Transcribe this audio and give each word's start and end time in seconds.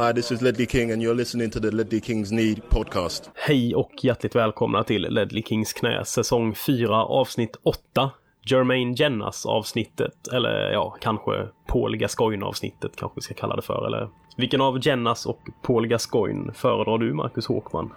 Hi, 0.00 0.12
this 0.12 0.32
is 0.32 0.42
Ledley 0.42 0.66
King 0.66 0.92
and 0.92 1.02
you're 1.02 1.14
listening 1.14 1.50
to 1.50 1.60
the 1.60 1.70
Ledley 1.70 2.00
Kings 2.00 2.32
Need 2.32 2.68
podcast. 2.68 3.30
Hej 3.34 3.74
och 3.74 3.92
hjärtligt 4.02 4.36
välkomna 4.36 4.84
till 4.84 5.02
Ledley 5.02 5.42
Kings 5.42 5.72
knä 5.72 6.04
säsong 6.04 6.54
4 6.54 7.04
avsnitt 7.04 7.56
8. 7.62 8.10
Jermaine 8.42 8.94
Jennas 8.94 9.46
avsnittet, 9.46 10.28
eller 10.32 10.72
ja, 10.72 10.96
kanske 11.00 11.48
Paul 11.66 11.96
Gascoigne 11.96 12.44
avsnittet 12.44 12.96
kanske 12.96 13.16
vi 13.16 13.22
ska 13.22 13.34
kalla 13.34 13.56
det 13.56 13.62
för. 13.62 13.86
Eller 13.86 14.08
vilken 14.36 14.60
av 14.60 14.86
Jennas 14.86 15.26
och 15.26 15.40
Paul 15.62 15.86
Gascoigne 15.86 16.52
föredrar 16.52 16.98
du, 16.98 17.12
Marcus 17.12 17.46
Håkman? 17.46 17.92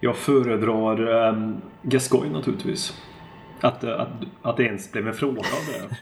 Jag 0.00 0.16
föredrar 0.16 1.28
um, 1.28 1.60
Gascoigne 1.82 2.32
naturligtvis. 2.32 3.02
Att, 3.60 3.84
att, 3.84 4.08
att 4.42 4.56
det 4.56 4.62
ens 4.62 4.92
blev 4.92 5.08
en 5.08 5.14
fråga 5.14 5.40
av 5.40 5.72
det. 5.72 5.96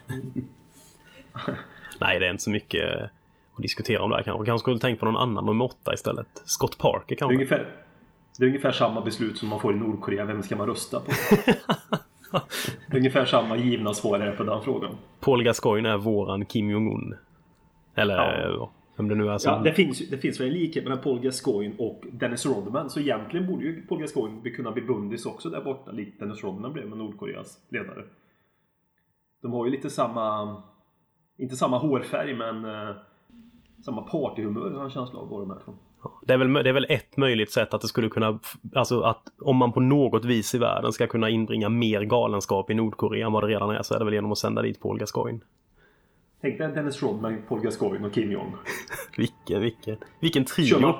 Nej, 1.99 2.19
det 2.19 2.27
är 2.27 2.31
inte 2.31 2.43
så 2.43 2.49
mycket 2.49 3.11
att 3.57 3.61
diskutera 3.61 4.03
om 4.03 4.09
det 4.09 4.15
här 4.15 4.23
kanske. 4.23 4.45
Kanske 4.45 4.61
skulle 4.61 4.79
tänkt 4.79 4.99
på 4.99 5.05
någon 5.05 5.17
annan 5.17 5.45
nummer 5.45 5.65
åtta 5.65 5.93
istället. 5.93 6.27
Scott 6.45 6.77
Parker 6.77 7.15
kanske? 7.15 7.33
Det 7.33 7.33
är, 7.33 7.35
ungefär, 7.35 7.69
det 8.39 8.45
är 8.45 8.47
ungefär 8.47 8.71
samma 8.71 9.01
beslut 9.01 9.37
som 9.37 9.49
man 9.49 9.59
får 9.59 9.73
i 9.73 9.77
Nordkorea. 9.77 10.25
Vem 10.25 10.43
ska 10.43 10.55
man 10.55 10.67
rösta 10.67 10.99
på? 10.99 11.11
det 12.87 12.93
är 12.93 12.97
ungefär 12.97 13.25
samma 13.25 13.57
givna 13.57 13.93
svar 13.93 14.19
är 14.19 14.31
på 14.31 14.43
den 14.43 14.61
frågan. 14.61 14.97
Paul 15.19 15.43
Gascoigne 15.43 15.89
är 15.89 15.97
våran 15.97 16.45
Kim 16.45 16.69
Jong-Un. 16.69 17.15
Eller 17.95 18.41
ja. 18.41 18.71
vem 18.97 19.07
det 19.07 19.15
nu 19.15 19.29
är 19.29 19.37
som... 19.37 19.53
Ja, 19.53 19.59
det 19.59 19.73
finns, 19.73 20.09
det 20.09 20.17
finns 20.17 20.39
väl 20.39 20.47
en 20.47 20.53
likhet 20.53 20.83
mellan 20.83 21.01
Paul 21.01 21.19
Gascoigne 21.19 21.75
och 21.77 22.03
Dennis 22.11 22.45
Rodman. 22.45 22.89
Så 22.89 22.99
egentligen 22.99 23.47
borde 23.47 23.65
ju 23.65 23.81
Paul 23.87 23.99
Gascoigne 23.99 24.49
kunna 24.49 24.71
bli 24.71 24.81
bundis 24.81 25.25
också 25.25 25.49
där 25.49 25.61
borta. 25.61 25.91
Likt 25.91 26.19
Dennis 26.19 26.43
Rodman 26.43 26.73
blev 26.73 26.89
med 26.89 26.97
Nordkoreas 26.97 27.57
ledare. 27.69 28.03
De 29.41 29.53
har 29.53 29.65
ju 29.65 29.71
lite 29.71 29.89
samma... 29.89 30.57
Inte 31.37 31.55
samma 31.55 31.77
hårfärg 31.77 32.33
men... 32.33 32.65
Eh, 33.87 33.93
samma 33.93 34.01
partyhumör 34.01 34.71
har 34.71 34.83
en 34.83 34.89
känsla 34.89 35.19
av 35.19 35.29
båda 35.29 35.45
de 35.45 35.51
här 35.51 35.59
två. 35.65 35.73
Det 36.21 36.33
är, 36.33 36.37
väl, 36.37 36.53
det 36.53 36.69
är 36.69 36.73
väl 36.73 36.85
ett 36.89 37.17
möjligt 37.17 37.51
sätt 37.51 37.73
att 37.73 37.81
det 37.81 37.87
skulle 37.87 38.09
kunna, 38.09 38.39
alltså 38.75 39.01
att 39.01 39.23
om 39.41 39.55
man 39.57 39.71
på 39.71 39.79
något 39.79 40.25
vis 40.25 40.55
i 40.55 40.57
världen 40.57 40.91
ska 40.91 41.07
kunna 41.07 41.29
inbringa 41.29 41.69
mer 41.69 42.01
galenskap 42.01 42.69
i 42.69 42.73
Nordkorea 42.73 43.25
än 43.25 43.31
vad 43.31 43.43
det 43.43 43.47
redan 43.47 43.69
är 43.69 43.81
så 43.81 43.93
är 43.93 43.99
det 43.99 44.05
väl 44.05 44.13
genom 44.13 44.31
att 44.31 44.37
sända 44.37 44.61
dit 44.61 44.81
Paul 44.81 44.99
Gascoigne. 44.99 45.39
Tänk 46.41 46.57
dig 46.57 46.71
Dennis 46.71 47.03
Rodman, 47.03 47.41
Paul 47.47 47.61
Gascoigne 47.61 48.07
och 48.07 48.13
Kim 48.13 48.31
Jong. 48.31 48.55
vilken, 49.17 49.61
vilken, 49.61 49.97
vilken 50.19 50.45
trio! 50.45 50.65
Kör 50.65 50.79
man, 50.79 50.95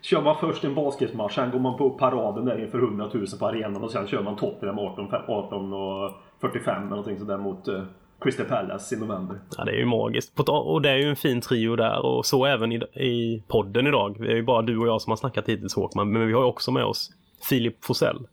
kör 0.00 0.22
man 0.22 0.36
först 0.40 0.64
en 0.64 0.74
basketmatch, 0.74 1.34
sen 1.34 1.50
går 1.50 1.58
man 1.58 1.78
på 1.78 1.90
paraden 1.90 2.44
där 2.44 2.64
inför 2.64 2.78
100 2.78 3.10
000 3.14 3.26
på 3.38 3.46
arenan 3.46 3.84
och 3.84 3.90
sen 3.90 4.06
kör 4.06 4.22
man 4.22 4.36
Tottenham 4.36 4.78
18, 4.78 5.08
18 5.28 5.72
och 5.72 6.12
45 6.40 6.76
eller 6.76 6.90
någonting 6.90 7.18
sådär 7.18 7.38
mot 7.38 7.68
uh, 7.68 7.82
Crystal 8.20 8.46
Palace 8.46 8.94
i 8.94 8.98
november. 8.98 9.38
Ja, 9.56 9.64
det 9.64 9.70
är 9.70 9.76
ju 9.76 9.86
magiskt. 9.86 10.40
Och 10.48 10.82
det 10.82 10.90
är 10.90 10.96
ju 10.96 11.08
en 11.08 11.16
fin 11.16 11.40
trio 11.40 11.76
där 11.76 12.06
och 12.06 12.26
så 12.26 12.46
även 12.46 12.72
i, 12.72 12.76
i 12.94 13.42
podden 13.48 13.86
idag. 13.86 14.16
Det 14.18 14.32
är 14.32 14.36
ju 14.36 14.42
bara 14.42 14.62
du 14.62 14.78
och 14.78 14.88
jag 14.88 15.02
som 15.02 15.10
har 15.10 15.16
snackat 15.16 15.48
hittills 15.48 15.74
Håkman, 15.74 16.12
men 16.12 16.26
vi 16.26 16.32
har 16.32 16.40
ju 16.40 16.46
också 16.46 16.72
med 16.72 16.84
oss 16.84 17.10
Filip 17.48 17.84
Forsell. 17.84 18.26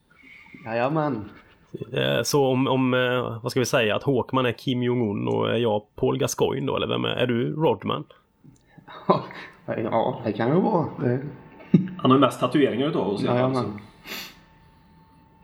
Jajamän. 0.66 1.30
Så 2.23 2.45
om, 2.45 2.67
om, 2.67 2.92
vad 3.44 3.52
ska 3.52 3.59
vi 3.59 3.66
säga, 3.66 3.95
att 3.95 4.03
Håkman 4.03 4.45
är 4.45 4.52
Kim 4.52 4.84
Jong-Un 4.84 5.28
och 5.28 5.59
jag 5.59 5.81
Paul 5.95 6.18
Gascoigne 6.18 6.68
då, 6.68 6.75
eller 6.75 6.88
vem 6.88 7.06
är, 7.06 7.09
är 7.09 7.28
du 7.28 7.53
Rodman? 7.53 8.03
ja, 9.66 10.22
det 10.25 10.34
kan 10.34 10.56
ju 10.56 10.62
vara. 10.62 10.86
Det... 11.00 11.20
Han 11.97 12.12
har 12.12 12.18
ju 12.18 12.22
mest 12.22 12.40
tatueringar 12.40 12.88
utav 12.88 13.08
oss 13.08 13.23
alla 13.28 13.53
fall. 13.53 13.72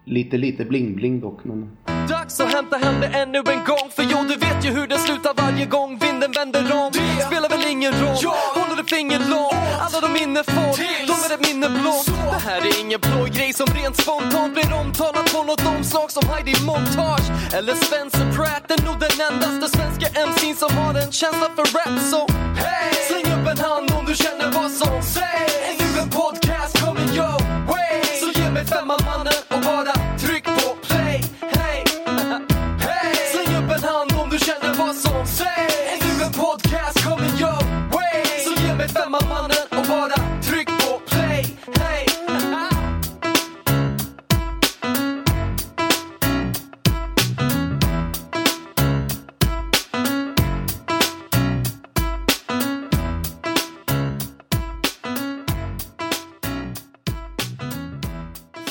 Lite, 0.06 0.38
lite 0.38 0.64
bling-bling 0.64 1.22
dock, 1.22 1.44
men... 1.44 1.78
Dags 2.10 2.40
att 2.40 2.54
hämta 2.54 2.78
hem 2.78 3.00
det 3.02 3.08
ännu 3.08 3.38
en 3.38 3.64
gång 3.66 3.90
För 3.96 4.04
jo, 4.04 4.18
du 4.30 4.36
vet 4.36 4.66
ju 4.66 4.70
hur 4.70 4.88
det 4.88 4.98
slutar 4.98 5.34
varje 5.42 5.66
gång 5.66 6.00
vinden 6.00 6.32
vänder 6.32 6.62
om. 6.82 6.92
Det 6.94 7.26
spelar 7.26 7.50
väl 7.50 7.66
ingen 7.72 7.94
roll, 7.94 8.18
ja. 8.22 8.36
håller 8.56 8.76
du 8.82 8.84
finger 8.84 9.20
långt? 9.20 9.54
Alla 9.80 10.00
de 10.06 10.14
minne 10.20 10.44
får, 10.44 10.72
de 11.10 11.16
är 11.26 11.32
ett 11.36 11.44
minne 11.48 11.70
blått. 11.70 12.06
Det 12.06 12.50
här 12.50 12.62
är 12.70 12.82
ingen 12.82 13.00
blå 13.00 13.24
grej 13.38 13.54
som 13.54 13.68
rent 13.68 13.96
spontant 14.02 14.54
blir 14.54 14.74
omtalat 14.82 15.34
på 15.34 15.44
något 15.44 15.66
omslag 15.76 16.12
som 16.12 16.24
Heidi 16.30 16.54
Montage 16.66 17.28
Eller 17.58 17.76
Spencer 17.86 18.26
Pratt, 18.36 18.72
är 18.72 18.80
nog 18.86 18.98
den 19.06 19.16
endaste 19.28 19.78
svenska 19.78 20.08
MC'n 20.28 20.56
som 20.64 20.72
har 20.78 20.94
en 21.04 21.12
känsla 21.12 21.48
för 21.56 21.66
rap 21.78 22.00
Så 22.12 22.22
hey! 22.64 22.94
släng 23.10 23.28
upp 23.36 23.48
en 23.54 23.60
hand 23.68 23.88
om 23.98 24.06
du 24.10 24.16
känner 24.16 24.48
vad 24.58 24.72
som 24.72 25.02
sägs. 25.16 25.54
Är 25.68 25.76
nu 25.82 25.90
en 26.04 26.10
podcast 26.10 26.74
coming 26.84 27.12
your 27.20 27.38
way. 27.72 27.98
Så 28.22 28.28
ge 28.40 28.50
mig 28.50 28.66
femman 28.66 28.99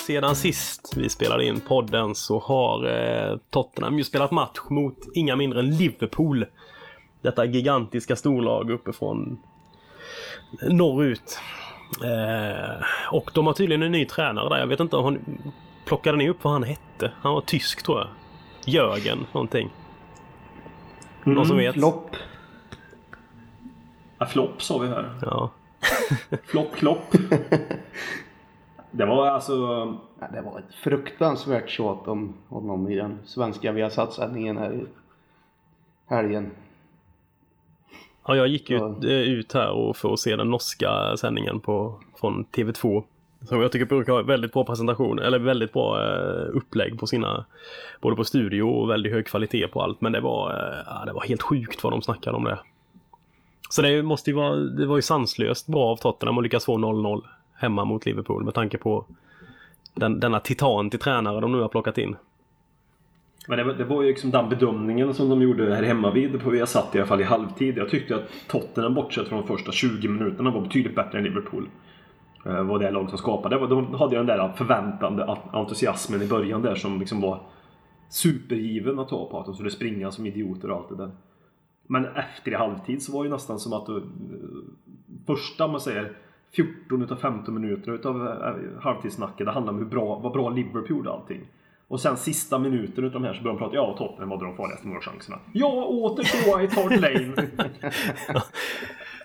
Sedan 0.08 0.36
sist 0.36 0.96
vi 0.96 1.08
spelade 1.08 1.44
in 1.44 1.60
podden 1.60 2.14
så 2.14 2.38
har 2.38 2.86
eh, 2.86 3.36
Tottenham 3.50 3.98
ju 3.98 4.04
spelat 4.04 4.30
match 4.30 4.58
mot 4.70 4.96
inga 5.14 5.36
mindre 5.36 5.58
än 5.60 5.76
Liverpool. 5.76 6.46
Detta 7.22 7.44
gigantiska 7.44 8.16
storlag 8.16 8.70
uppifrån 8.70 9.38
norrut. 10.62 11.38
Eh, 12.04 12.84
och 13.12 13.30
de 13.34 13.46
har 13.46 13.52
tydligen 13.54 13.82
en 13.82 13.92
ny 13.92 14.04
tränare 14.04 14.48
där. 14.48 14.58
Jag 14.58 14.66
vet 14.66 14.80
inte 14.80 14.96
om 14.96 15.04
han 15.04 15.19
plockade 15.84 16.19
ni 16.19 16.28
upp 16.28 16.44
vad 16.44 16.52
han 16.52 16.62
hette? 16.62 17.12
Han 17.20 17.34
var 17.34 17.40
tysk 17.40 17.82
tror 17.82 17.98
jag. 17.98 18.08
Jörgen 18.64 19.26
någonting. 19.32 19.70
Någon 21.25 21.36
Mm, 21.36 21.48
som 21.48 21.56
vet? 21.56 21.75
Flopp. 21.75 22.16
Ja, 24.19 24.26
flopp 24.26 24.62
sa 24.62 24.78
vi 24.78 24.88
här. 24.88 25.19
Ja. 25.22 25.50
Flopp, 26.46 26.76
klopp. 26.76 27.14
Det 28.91 29.06
var 29.06 29.26
alltså... 29.26 29.53
Ja, 30.21 30.26
det 30.32 30.41
var 30.41 30.59
ett 30.59 30.75
fruktansvärt 30.75 31.69
tjat 31.71 32.09
om 32.09 32.34
honom 32.49 32.91
i 32.91 32.97
den 32.97 33.19
svenska 33.25 33.72
Viasat-sändningen 33.72 34.56
här 34.56 34.72
i 34.72 34.84
helgen. 36.06 36.50
Ja, 38.26 38.37
jag 38.37 38.49
gick 38.49 38.71
ut, 38.71 38.81
Ja. 39.00 39.09
eh, 39.09 39.21
ut 39.21 39.53
här 39.53 39.71
och 39.71 39.97
för 39.97 40.12
att 40.12 40.19
se 40.21 40.37
den 40.37 40.50
norska 40.50 41.16
sändningen 41.16 41.60
på, 41.60 42.00
från 42.21 42.44
TV2. 42.44 43.03
Som 43.43 43.60
jag 43.60 43.72
tycker 43.72 43.87
brukar 43.87 44.12
ha 44.12 44.22
väldigt 44.22 44.53
bra 44.53 44.65
presentation, 44.65 45.19
eller 45.19 45.38
väldigt 45.38 45.72
bra 45.72 46.03
eh, 46.05 46.56
upplägg 46.56 46.99
på 47.00 47.06
sina, 47.06 47.44
både 48.00 48.16
på 48.16 48.25
studio 48.25 48.62
och 48.62 48.91
väldigt 48.91 49.12
hög 49.12 49.26
kvalitet 49.26 49.69
på 49.69 49.82
allt. 49.82 50.00
Men 50.00 50.12
det 50.12 50.20
var, 50.20 50.50
eh, 50.50 50.78
ja, 50.87 51.05
det 51.06 51.12
var 51.12 51.22
helt 51.22 51.43
sjukt 51.43 51.84
vad 51.84 51.93
de 51.93 52.03
snackade 52.03 52.37
om 52.37 52.44
det. 52.44 52.59
Så 53.70 53.82
det 53.82 54.03
måste 54.03 54.31
ju 54.31 54.37
vara, 54.37 54.56
det 54.56 54.87
var 54.87 54.97
ju 54.97 55.03
sanslöst 55.03 55.66
bra 55.66 55.84
av 55.87 55.97
Tottenham 55.97 56.38
att 56.38 56.44
lyckas 56.44 56.65
få 56.65 56.76
0-0 56.78 57.22
hemma 57.58 57.84
mot 57.84 58.06
Liverpool 58.06 58.44
med 58.44 58.54
tanke 58.54 58.78
på 58.78 59.04
den, 59.94 60.20
denna 60.20 60.41
titan 60.41 60.91
till 60.91 61.00
tränare 61.00 61.41
de 61.41 61.52
nu 61.52 61.60
har 61.60 61.69
plockat 61.69 61.98
in. 61.98 62.16
Men 63.48 63.58
det 63.58 63.64
var, 63.64 63.72
det 63.72 63.84
var 63.84 64.02
ju 64.02 64.08
liksom 64.08 64.30
den 64.30 64.48
bedömningen 64.48 65.14
som 65.14 65.28
de 65.28 65.42
gjorde 65.42 65.74
här 65.74 65.82
hemma 65.82 66.10
vid 66.10 66.42
på 66.42 66.50
vi 66.50 66.58
har 66.58 66.66
satt 66.66 66.94
i 66.94 66.98
alla 66.98 67.06
fall 67.06 67.20
i 67.20 67.24
halvtid. 67.24 67.78
Jag 67.78 67.88
tyckte 67.88 68.16
att 68.16 68.30
Tottenham 68.48 68.94
bortsett 68.94 69.28
från 69.28 69.41
de 69.41 69.46
första 69.46 69.72
20 69.72 70.08
minuterna 70.08 70.50
var 70.50 70.60
betydligt 70.60 70.94
bättre 70.94 71.19
än 71.19 71.24
Liverpool. 71.24 71.69
Eh, 72.46 72.62
var 72.62 72.78
det 72.78 72.91
lag 72.91 73.08
som 73.08 73.19
skapade. 73.19 73.66
De 73.66 73.94
hade 73.94 74.16
ju 74.16 74.19
den 74.19 74.26
där 74.26 74.52
förväntande 74.56 75.36
entusiasmen 75.52 76.22
i 76.22 76.26
början 76.26 76.62
där 76.62 76.75
som 76.75 77.00
liksom 77.00 77.20
var 77.20 77.40
supergiven 78.08 78.98
att 78.98 79.08
ta 79.08 79.28
på. 79.30 79.40
Att 79.40 79.46
de 79.46 79.54
skulle 79.54 79.70
springa 79.70 80.10
som 80.10 80.26
idioter 80.26 80.70
och 80.70 80.76
allt 80.76 80.88
det 80.88 80.96
där. 80.96 81.10
Men 81.86 82.04
efter 82.04 82.50
i 82.50 82.54
halvtid 82.54 83.02
så 83.02 83.12
var 83.12 83.22
det 83.22 83.26
ju 83.26 83.32
nästan 83.32 83.58
som 83.58 83.72
att 83.72 83.86
du, 83.86 84.02
första, 85.26 85.69
man 85.69 85.80
säger 85.80 86.16
14 86.53 87.03
utav 87.03 87.17
15 87.17 87.55
minuter 87.55 87.93
utav 87.93 88.27
eh, 88.27 88.81
halvtidssnacket, 88.81 89.47
det 89.47 89.53
handlar 89.53 89.73
om 89.73 89.79
hur 89.79 89.87
bra, 89.87 90.19
vad 90.19 90.33
bra 90.33 90.50
Liverpool 90.50 90.91
gjorde 90.91 91.11
allting. 91.11 91.41
Och 91.89 92.00
sen 92.00 92.17
sista 92.17 92.59
minuten 92.59 93.05
utav 93.05 93.21
de 93.21 93.27
här 93.27 93.35
så 93.35 93.43
började 93.43 93.59
de 93.59 93.65
prata, 93.65 93.77
ja 93.77 93.95
Tottenham 93.99 94.31
hade 94.31 94.45
de 94.45 94.56
farligaste 94.56 94.87
målchanserna. 94.87 95.39
Ja, 95.53 95.85
åter 95.85 96.25
tvåa 96.25 96.62
i 96.62 96.67
Hart 96.67 97.00
Lane. 97.00 97.49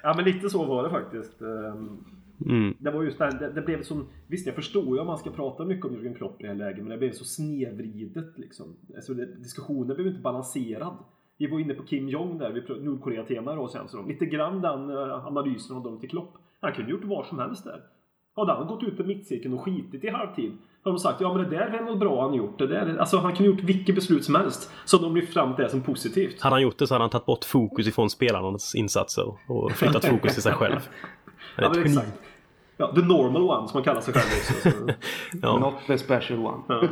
ja 0.03 0.13
men 0.15 0.25
lite 0.25 0.49
så 0.49 0.65
var 0.65 0.83
det 0.83 0.89
faktiskt. 0.89 1.41
Ehm, 1.41 1.97
Mm. 2.45 2.73
Det 2.79 2.91
var 2.91 3.03
just 3.03 3.17
det, 3.17 3.25
här, 3.25 3.39
det, 3.39 3.51
det 3.51 3.61
blev 3.61 3.83
som, 3.83 4.07
visst 4.27 4.45
jag 4.45 4.55
förstår 4.55 4.95
ju 4.95 4.99
om 4.99 5.07
man 5.07 5.17
ska 5.17 5.29
prata 5.29 5.65
mycket 5.65 5.85
om 5.85 5.95
Jürgen 5.95 6.17
Klopp 6.17 6.41
i 6.41 6.43
det 6.43 6.49
här 6.49 6.55
läget, 6.55 6.77
men 6.77 6.89
det 6.89 6.97
blev 6.97 7.11
så 7.11 7.25
snedvridet 7.25 8.37
liksom. 8.37 8.75
Alltså, 8.95 9.13
det, 9.13 9.25
diskussionen 9.25 9.95
blev 9.95 10.07
inte 10.07 10.21
balanserad. 10.21 10.97
Vi 11.37 11.47
var 11.47 11.59
inne 11.59 11.73
på 11.73 11.83
Kim 11.83 12.09
Jong 12.09 12.37
där, 12.37 12.51
vi 12.51 12.83
Nordkorea-tema 12.83 13.59
och 13.59 13.71
sen 13.71 13.87
så 13.87 14.05
lite 14.05 14.25
grann 14.25 14.61
den 14.61 14.89
eh, 14.89 15.25
analysen 15.25 15.75
av 15.75 15.83
dem 15.83 15.99
till 15.99 16.09
Klopp. 16.09 16.37
Han 16.63 16.73
kunde 16.73 16.91
gjort 16.91 17.03
vad 17.03 17.25
som 17.25 17.39
helst 17.39 17.63
där. 17.63 17.81
Hade 18.35 18.53
han 18.53 18.67
gått 18.67 18.83
ut 18.83 18.97
på 18.97 19.03
mittcirkeln 19.03 19.53
och 19.53 19.61
skitit 19.61 20.03
i 20.03 20.09
halvtid 20.09 20.51
har 20.83 20.91
de 20.91 20.99
sagt 20.99 21.21
ja 21.21 21.33
men 21.33 21.43
det 21.43 21.49
där 21.49 21.67
är 21.67 21.81
något 21.81 21.99
bra 21.99 22.21
han 22.21 22.33
gjort. 22.33 22.59
Det 22.59 22.67
där, 22.67 22.97
alltså 22.97 23.17
han 23.17 23.35
kunde 23.35 23.51
gjort 23.51 23.63
vilket 23.63 23.95
beslut 23.95 24.25
som 24.25 24.35
helst. 24.35 24.71
Så 24.85 24.97
de 24.97 25.15
lyft 25.15 25.33
fram 25.33 25.53
det 25.57 25.69
som 25.69 25.81
positivt. 25.81 26.41
Hade 26.41 26.55
han 26.55 26.61
gjort 26.61 26.77
det 26.77 26.87
så 26.87 26.93
hade 26.93 27.03
han 27.03 27.09
tagit 27.09 27.25
bort 27.25 27.45
fokus 27.45 27.87
ifrån 27.87 28.09
spelarnas 28.09 28.75
insatser 28.75 29.33
och 29.47 29.71
flyttat 29.71 30.05
fokus 30.05 30.33
till 30.33 30.43
sig 30.43 30.53
själv. 30.53 30.79
Ja, 31.57 31.69
men 31.69 31.83
exakt. 31.83 32.21
Ja, 32.77 32.93
the 32.95 33.01
normal 33.01 33.41
one 33.41 33.67
som 33.67 33.77
man 33.77 33.83
kallar 33.83 34.01
sig 34.01 34.13
själv 34.13 34.25
också. 34.25 34.69
Så. 34.69 34.93
Ja. 35.41 35.59
Not 35.59 35.73
the 35.87 35.97
special 35.97 36.39
one. 36.39 36.57
Ja. 36.67 36.81
Nej, 36.81 36.89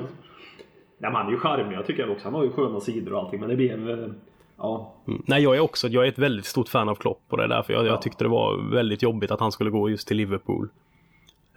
men 0.97 1.15
han 1.15 1.27
är 1.27 1.31
ju 1.31 1.38
charmig, 1.38 1.77
jag 1.77 1.85
tycker 1.85 2.12
också. 2.12 2.23
Han 2.23 2.33
har 2.33 2.44
ju 2.44 2.51
sköna 2.51 2.79
sidor 2.79 3.13
och 3.13 3.19
allting. 3.19 3.39
Men 3.39 3.50
det 3.50 3.56
blev... 3.56 4.13
eh, 4.63 4.67
Ja, 4.69 4.93
Mm. 5.07 5.23
Nej, 5.27 5.43
jag 5.43 5.55
är 5.55 5.59
också 5.59 5.87
jag 5.87 6.03
är 6.03 6.09
ett 6.09 6.19
väldigt 6.19 6.45
stort 6.45 6.69
fan 6.69 6.89
av 6.89 6.95
Klopp 6.95 7.21
och 7.29 7.37
det 7.37 7.43
är 7.43 7.47
därför 7.47 7.73
jag, 7.73 7.83
Ja. 7.85 7.87
jag 7.87 8.01
tyckte 8.01 8.23
det 8.23 8.29
var 8.29 8.71
väldigt 8.71 9.01
jobbigt 9.01 9.31
att 9.31 9.39
han 9.39 9.51
skulle 9.51 9.69
gå 9.69 9.89
just 9.89 10.07
till 10.07 10.17
Liverpool. 10.17 10.69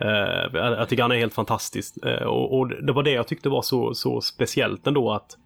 Eh, 0.01 0.09
jag, 0.53 0.73
jag 0.73 0.89
tycker 0.89 1.03
han 1.03 1.13
är 1.13 1.17
helt 1.17 1.35
fantastisk. 1.35 1.97
Eh, 2.05 2.23
och, 2.27 2.59
och 2.59 2.69
det 2.69 2.93
var 2.93 3.03
det 3.03 3.11
jag 3.11 3.29
tyckte 3.29 3.49
var 3.49 3.63
så, 3.63 3.95
så 3.95 4.21
speciellt 4.21 4.87
ändå 4.87 5.13
att, 5.13 5.37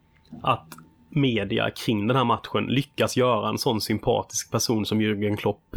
att 0.43 0.67
media 1.09 1.71
kring 1.71 2.07
den 2.07 2.17
här 2.17 2.25
matchen 2.25 2.67
lyckas 2.67 3.17
göra 3.17 3.49
en 3.49 3.59
sån 3.59 3.81
sympatisk 3.81 4.51
person 4.53 4.87
som 4.87 5.01
Jürgen 5.01 5.37
Klopp. 5.37 5.77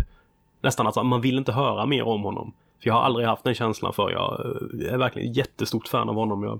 Nästan 0.61 0.87
att 0.87 1.05
man 1.05 1.21
vill 1.21 1.37
inte 1.37 1.51
höra 1.51 1.85
mer 1.85 2.03
om 2.07 2.21
honom. 2.23 2.53
För 2.81 2.87
jag 2.87 2.93
har 2.93 3.01
aldrig 3.01 3.27
haft 3.27 3.43
den 3.43 3.53
känslan 3.55 3.93
för 3.93 4.11
jag 4.11 4.39
är 4.91 4.97
verkligen 4.97 5.33
jättestort 5.33 5.87
fan 5.87 6.09
av 6.09 6.15
honom. 6.15 6.43
Jag, 6.43 6.59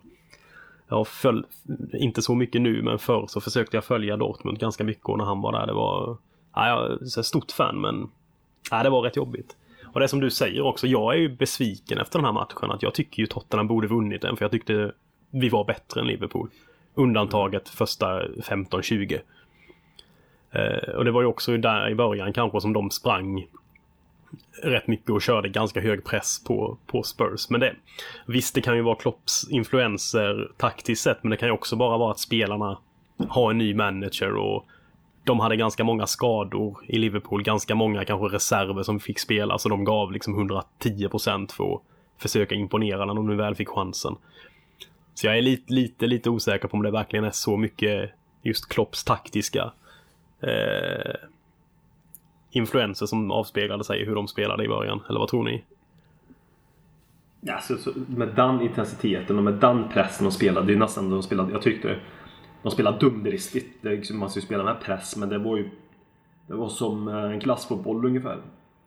jag 0.92 1.08
föll, 1.08 1.46
inte 1.94 2.22
så 2.22 2.36
mycket 2.36 2.62
nu, 2.62 2.82
men 2.82 3.00
förr 3.00 3.26
så 3.28 3.42
försökte 3.42 3.78
jag 3.78 3.84
följa 3.84 4.18
Dortmund 4.18 4.60
ganska 4.60 4.84
mycket 4.84 5.06
och 5.06 5.18
när 5.18 5.26
han 5.26 5.42
var 5.42 5.52
där, 5.52 5.68
det 5.68 5.74
var, 5.74 6.18
ja, 6.56 6.68
jag 6.68 6.92
är 6.92 7.20
ett 7.20 7.26
stort 7.26 7.52
fan 7.52 7.82
men, 7.82 8.10
ja, 8.72 8.84
det 8.84 8.90
var 8.90 9.02
rätt 9.02 9.16
jobbigt. 9.16 9.56
Och 9.94 10.00
det 10.00 10.08
som 10.08 10.20
du 10.20 10.30
säger 10.30 10.62
också, 10.62 10.88
jag 10.88 11.14
är 11.14 11.18
ju 11.18 11.30
besviken 11.30 11.98
efter 11.98 12.20
den 12.20 12.26
här 12.26 12.32
matchen 12.32 12.72
att 12.72 12.84
jag 12.84 12.94
tycker 12.94 13.22
ju 13.22 13.28
Tottenham 13.28 13.68
borde 13.68 13.88
vunnit 13.88 14.22
den 14.22 14.38
för 14.38 14.46
jag 14.46 14.52
tyckte 14.52 14.92
vi 15.32 15.50
var 15.50 15.66
bättre 15.66 16.02
än 16.02 16.08
Liverpool. 16.08 16.50
Undantaget 16.94 17.70
första 17.70 18.24
15-20. 18.28 19.20
Eh, 20.52 20.96
och 20.96 21.06
det 21.06 21.12
var 21.12 21.22
ju 21.22 21.28
också 21.28 21.58
där 21.58 21.90
i 21.90 21.96
början 21.96 22.34
kanske 22.34 22.62
som 22.62 22.74
de 22.74 22.92
sprang 22.92 23.48
rätt 24.64 24.88
mycket 24.88 25.10
och 25.10 25.22
körde 25.22 25.50
ganska 25.50 25.82
hög 25.82 26.04
press 26.04 26.44
på, 26.44 26.78
på 26.88 27.04
Spurs. 27.04 27.50
Men 27.50 27.60
det, 27.60 27.76
visst, 28.26 28.56
det 28.56 28.62
kan 28.62 28.76
ju 28.76 28.82
vara 28.82 28.96
Klopps 28.96 29.48
influenser 29.50 30.52
taktiskt 30.58 31.04
sett, 31.04 31.24
men 31.24 31.32
det 31.32 31.38
kan 31.38 31.48
ju 31.48 31.54
också 31.54 31.76
bara 31.76 31.98
vara 31.98 32.12
att 32.12 32.20
spelarna 32.20 32.78
har 33.30 33.52
en 33.52 33.58
ny 33.58 33.74
manager 33.74 34.36
och 34.36 34.66
de 35.24 35.40
hade 35.40 35.56
ganska 35.56 35.84
många 35.84 36.08
skador 36.08 36.78
i 36.88 36.98
Liverpool, 36.98 37.44
ganska 37.44 37.76
många 37.76 38.06
kanske 38.06 38.36
reserver 38.36 38.84
som 38.84 39.00
fick 39.00 39.20
spela, 39.20 39.58
så 39.58 39.70
de 39.70 39.84
gav 39.84 40.12
liksom 40.12 40.52
110% 40.52 41.52
för 41.52 41.74
att 41.76 41.82
försöka 42.18 42.56
imponera 42.56 43.06
när 43.06 43.14
de 43.14 43.28
nu 43.28 43.36
väl 43.36 43.56
fick 43.56 43.70
chansen. 43.70 44.16
Så 45.14 45.28
jag 45.28 45.38
är 45.38 45.42
lite, 45.42 45.74
lite, 45.74 46.08
lite 46.08 46.30
osäker 46.30 46.68
på 46.68 46.78
om 46.78 46.84
det 46.84 46.92
verkligen 46.92 47.26
är 47.26 47.32
så 47.32 47.58
mycket 47.58 48.12
just 48.42 48.70
Klopps 48.70 49.04
taktiska 49.04 49.72
eh, 50.42 51.16
influenser 52.52 53.06
som 53.06 53.32
avspeglade 53.32 53.84
sig 53.84 54.02
i 54.02 54.06
hur 54.06 54.16
de 54.16 54.28
spelade 54.28 54.66
i 54.66 54.68
början. 54.68 55.00
Eller 55.10 55.20
vad 55.20 55.30
tror 55.30 55.44
ni? 55.44 55.64
Ja, 57.42 57.60
så, 57.60 57.78
så, 57.78 57.92
med 58.08 58.28
den 58.36 58.62
intensiteten 58.62 59.38
och 59.38 59.44
med 59.44 59.54
den 59.54 59.90
pressen 59.90 60.26
de 60.26 60.32
spelade, 60.32 60.68
det 60.68 60.74
är 60.74 60.78
nästan 60.78 61.10
de 61.10 61.24
spelade, 61.24 61.52
jag 61.52 61.62
tyckte 61.62 62.00
de 62.64 62.72
spelade 62.72 63.00
dumdristigt. 63.00 63.78
Det 63.82 63.90
liksom, 63.90 64.20
man 64.20 64.30
ska 64.30 64.40
ju 64.40 64.46
spela 64.46 64.64
med 64.64 64.82
press 64.82 65.18
men 65.18 65.30
det 65.30 65.38
var 65.38 65.58
ju 65.58 65.70
Det 66.48 66.54
var 66.54 66.70
som 66.70 67.08
eh, 67.08 67.16
en 67.16 67.40
klassfotboll 67.40 68.06
ungefär. 68.06 68.38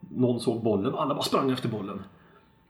Någon 0.00 0.40
såg 0.40 0.62
bollen, 0.62 0.94
och 0.94 1.02
alla 1.02 1.14
bara 1.14 1.22
sprang 1.22 1.50
efter 1.50 1.69
bollen. 1.69 2.02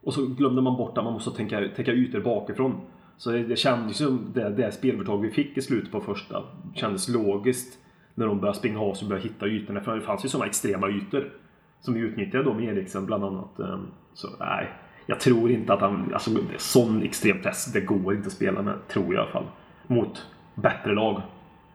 Och 0.02 0.14
så 0.14 0.26
glömde 0.26 0.62
man 0.62 0.76
bort 0.76 0.98
att 0.98 1.04
man 1.04 1.12
måste 1.12 1.30
tänka, 1.30 1.68
tänka 1.76 1.92
ytor 1.92 2.20
bakifrån. 2.20 2.80
Så 3.16 3.30
det, 3.30 3.42
det 3.42 3.56
kändes 3.56 3.96
som 3.96 4.26
det, 4.34 4.50
det 4.50 4.72
spelövertag 4.72 5.18
vi 5.18 5.30
fick 5.30 5.56
i 5.56 5.62
slutet 5.62 5.92
på 5.92 6.00
första 6.00 6.42
kändes 6.74 7.08
logiskt. 7.08 7.78
När 8.14 8.26
de 8.26 8.40
började 8.40 8.58
springa 8.58 8.80
av 8.80 8.88
och 8.88 8.96
började 9.08 9.28
hitta 9.28 9.46
ytorna. 9.46 9.80
För 9.80 9.94
det 9.94 10.00
fanns 10.00 10.24
ju 10.24 10.28
sådana 10.28 10.46
extrema 10.46 10.88
ytor. 10.88 11.32
Som 11.80 11.94
vi 11.94 12.00
utnyttjade 12.00 12.44
då 12.44 12.54
med 12.54 12.64
Eriksen 12.64 13.06
bland 13.06 13.24
annat. 13.24 13.58
Ehm, 13.58 13.86
så 14.14 14.28
nej, 14.40 14.68
jag 15.06 15.20
tror 15.20 15.50
inte 15.50 15.72
att 15.72 15.80
han... 15.80 16.10
Alltså 16.12 16.30
sån 16.56 17.02
extrem 17.02 17.42
press, 17.42 17.72
det 17.72 17.80
går 17.80 18.14
inte 18.14 18.26
att 18.26 18.32
spela 18.32 18.62
med. 18.62 18.74
Tror 18.88 19.04
jag 19.04 19.14
i 19.14 19.18
alla 19.18 19.30
fall. 19.30 19.46
Mot 19.86 20.26
bättre 20.54 20.94
lag. 20.94 21.22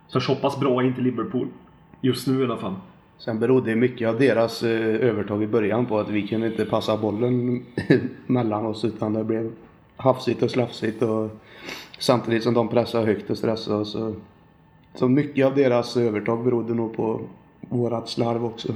Så 0.08 0.22
så 0.22 0.36
pass 0.36 0.60
bra 0.60 0.82
är 0.82 0.88
inte 0.88 1.02
Liverpool. 1.02 1.48
Just 2.02 2.28
nu 2.28 2.42
i 2.42 2.46
alla 2.46 2.58
fall. 2.58 2.76
Sen 3.18 3.40
berodde 3.40 3.76
mycket 3.76 4.10
av 4.10 4.20
deras 4.20 4.64
eh, 4.64 5.08
övertag 5.10 5.44
i 5.44 5.48
början 5.48 5.86
på 5.86 6.00
att 6.00 6.10
vi 6.10 6.28
kunde 6.28 6.48
inte 6.48 6.66
passa 6.66 6.98
bollen 6.98 7.66
mellan 8.28 8.66
oss 8.66 8.86
utan 8.86 9.14
det 9.14 9.24
blev 9.24 9.52
hafsigt 9.98 10.44
och 10.44 10.52
slafsigt 10.52 11.02
och 11.02 11.30
samtidigt 12.00 12.44
som 12.44 12.54
de 12.54 12.70
pressade 12.70 13.06
högt 13.06 13.30
och 13.30 13.38
stressade 13.38 13.86
så, 13.86 14.16
så 15.00 15.10
mycket 15.10 15.46
av 15.46 15.56
deras 15.56 15.98
övertag 15.98 16.44
berodde 16.44 16.74
nog 16.74 16.96
på 16.96 17.22
vårat 17.60 18.10
slarv 18.10 18.46
också. 18.46 18.74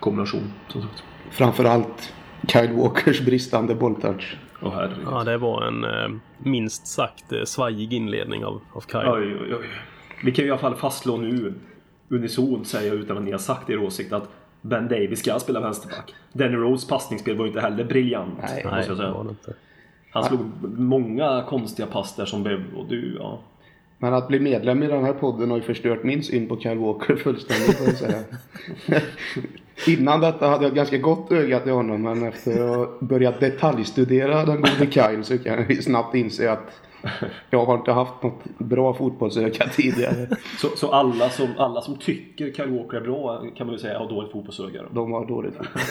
Kombination, 0.00 0.52
som 0.68 0.82
sagt. 0.82 1.04
Framförallt 1.30 2.12
Kyle 2.48 2.72
Walkers 2.72 3.20
bristande 3.20 3.74
bolltouch. 3.74 4.36
Herregud. 4.60 5.06
Ja, 5.10 5.24
det 5.24 5.38
var 5.38 5.62
en 5.62 5.84
eh, 5.84 6.20
minst 6.38 6.86
sagt 6.86 7.32
eh, 7.32 7.44
svajig 7.44 7.92
inledning 7.92 8.44
av, 8.44 8.60
av 8.72 8.80
Kyle. 8.80 9.08
Oj, 9.08 9.36
oj, 9.40 9.54
oj. 9.54 9.66
Vi 10.24 10.32
kan 10.32 10.44
ju 10.44 10.48
i 10.48 10.50
alla 10.50 10.60
fall 10.60 10.74
fastslå 10.74 11.16
nu, 11.16 11.54
unison 12.08 12.64
säger 12.64 12.92
jag 12.92 12.96
utan 12.96 13.18
att 13.18 13.24
ni 13.24 13.32
har 13.32 13.38
sagt 13.38 13.70
er 13.70 13.78
åsikt, 13.78 14.12
att 14.12 14.28
Ben 14.60 14.88
Davis 14.88 15.18
ska 15.18 15.38
spela 15.38 15.60
vänsterback. 15.60 16.14
Danny 16.32 16.56
Rose 16.56 16.88
passningsspel 16.88 17.36
var 17.36 17.44
ju 17.44 17.48
inte 17.48 17.60
heller 17.60 17.84
briljant. 17.84 18.38
Nej. 18.42 18.64
måste 18.64 18.78
jag 18.78 18.88
det 18.88 18.96
säga. 18.96 19.12
var 19.12 19.24
det 19.24 19.30
inte. 19.30 19.54
Han 20.12 20.24
slog 20.24 20.40
många 20.78 21.44
konstiga 21.48 21.86
pass 21.86 22.16
där 22.16 22.24
som 22.24 22.42
blev... 22.42 22.74
Och 22.76 22.86
du, 22.88 23.16
ja. 23.18 23.40
Men 24.02 24.14
att 24.14 24.28
bli 24.28 24.40
medlem 24.40 24.82
i 24.82 24.86
den 24.86 25.04
här 25.04 25.12
podden 25.12 25.50
har 25.50 25.56
ju 25.56 25.62
förstört 25.62 26.02
min 26.02 26.22
syn 26.22 26.48
på 26.48 26.60
Kyle 26.60 26.78
Walker 26.78 27.16
fullständigt 27.16 27.76
får 27.76 27.86
jag 27.86 27.96
säga. 27.96 28.22
Innan 29.86 30.20
detta 30.20 30.48
hade 30.48 30.64
jag 30.64 30.74
ganska 30.74 30.98
gott 30.98 31.32
öga 31.32 31.60
till 31.60 31.72
honom 31.72 32.02
men 32.02 32.28
efter 32.28 32.64
att 32.64 32.76
ha 32.76 32.98
börjat 33.00 33.40
detaljstudera 33.40 34.44
den 34.44 34.56
gode 34.56 34.90
Kyle 34.90 35.24
så 35.24 35.38
kan 35.38 35.66
jag 35.68 35.84
snabbt 35.84 36.14
inse 36.14 36.52
att 36.52 36.80
jag 37.50 37.64
har 37.64 37.74
inte 37.78 37.92
haft 37.92 38.22
något 38.22 38.58
bra 38.58 38.94
fotbollsöga 38.94 39.68
tidigare. 39.68 40.28
Så, 40.58 40.68
så 40.76 40.92
alla, 40.92 41.30
som, 41.30 41.48
alla 41.58 41.80
som 41.80 41.96
tycker 41.96 42.52
Kyle 42.52 42.70
Walker 42.70 42.96
är 42.96 43.00
bra 43.00 43.44
kan 43.56 43.66
man 43.66 43.74
ju 43.74 43.78
säga 43.78 43.98
har 43.98 44.08
dåligt 44.08 44.32
fotbollsöga. 44.32 44.82
då. 44.82 44.88
De 44.92 45.12
har 45.12 45.26
dåligt 45.26 45.54
fotboll. 45.54 45.82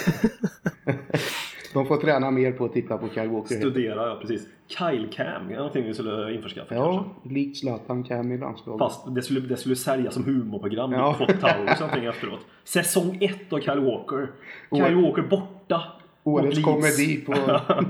De 1.74 1.86
får 1.86 1.98
träna 1.98 2.32
mer 2.32 2.52
på 2.52 2.66
att 2.66 2.74
titta 2.74 2.98
på 2.98 3.10
Kyle 3.10 3.30
Walker. 3.30 3.56
Studera, 3.56 4.08
ja 4.10 4.18
precis. 4.22 4.48
Kyle 4.68 5.08
Cam, 5.12 5.50
är 5.52 5.56
någonting 5.56 5.84
vi 5.86 5.94
skulle 5.94 6.34
införskaffa 6.36 6.76
Ja, 6.76 6.94
kanske. 7.04 7.30
likt 7.34 7.58
Zlatan 7.58 8.04
Cam 8.04 8.32
i 8.32 8.38
landslaget. 8.38 8.80
Fast 8.80 9.16
det 9.16 9.22
skulle, 9.22 9.40
det 9.40 9.58
skulle 9.58 9.76
säljas 9.76 10.14
som 10.14 10.24
humorprogram. 10.26 10.92
Ja. 10.92 10.98
Ja. 10.98 11.14
Fått 11.14 11.40
Towers 11.42 11.80
någonting 11.80 12.06
efteråt. 12.06 12.40
Säsong 12.64 13.18
1 13.22 13.54
av 13.54 13.60
Kyle 13.60 13.80
Walker. 13.80 14.28
Kyle 14.72 14.96
År- 14.98 15.02
Walker 15.02 15.22
borta. 15.22 15.82
Årets 16.24 16.64
komedi 16.64 17.18
på 17.26 17.34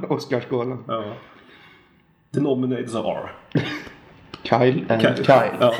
Oscarsgalan. 0.13 0.83
Ja. 0.87 1.03
The 2.33 2.39
nominators 2.41 2.95
are... 2.95 3.29
Kyle 4.43 4.85
and 4.89 5.01
Kyle. 5.01 5.15
Kyle. 5.15 5.57
Ja. 5.59 5.73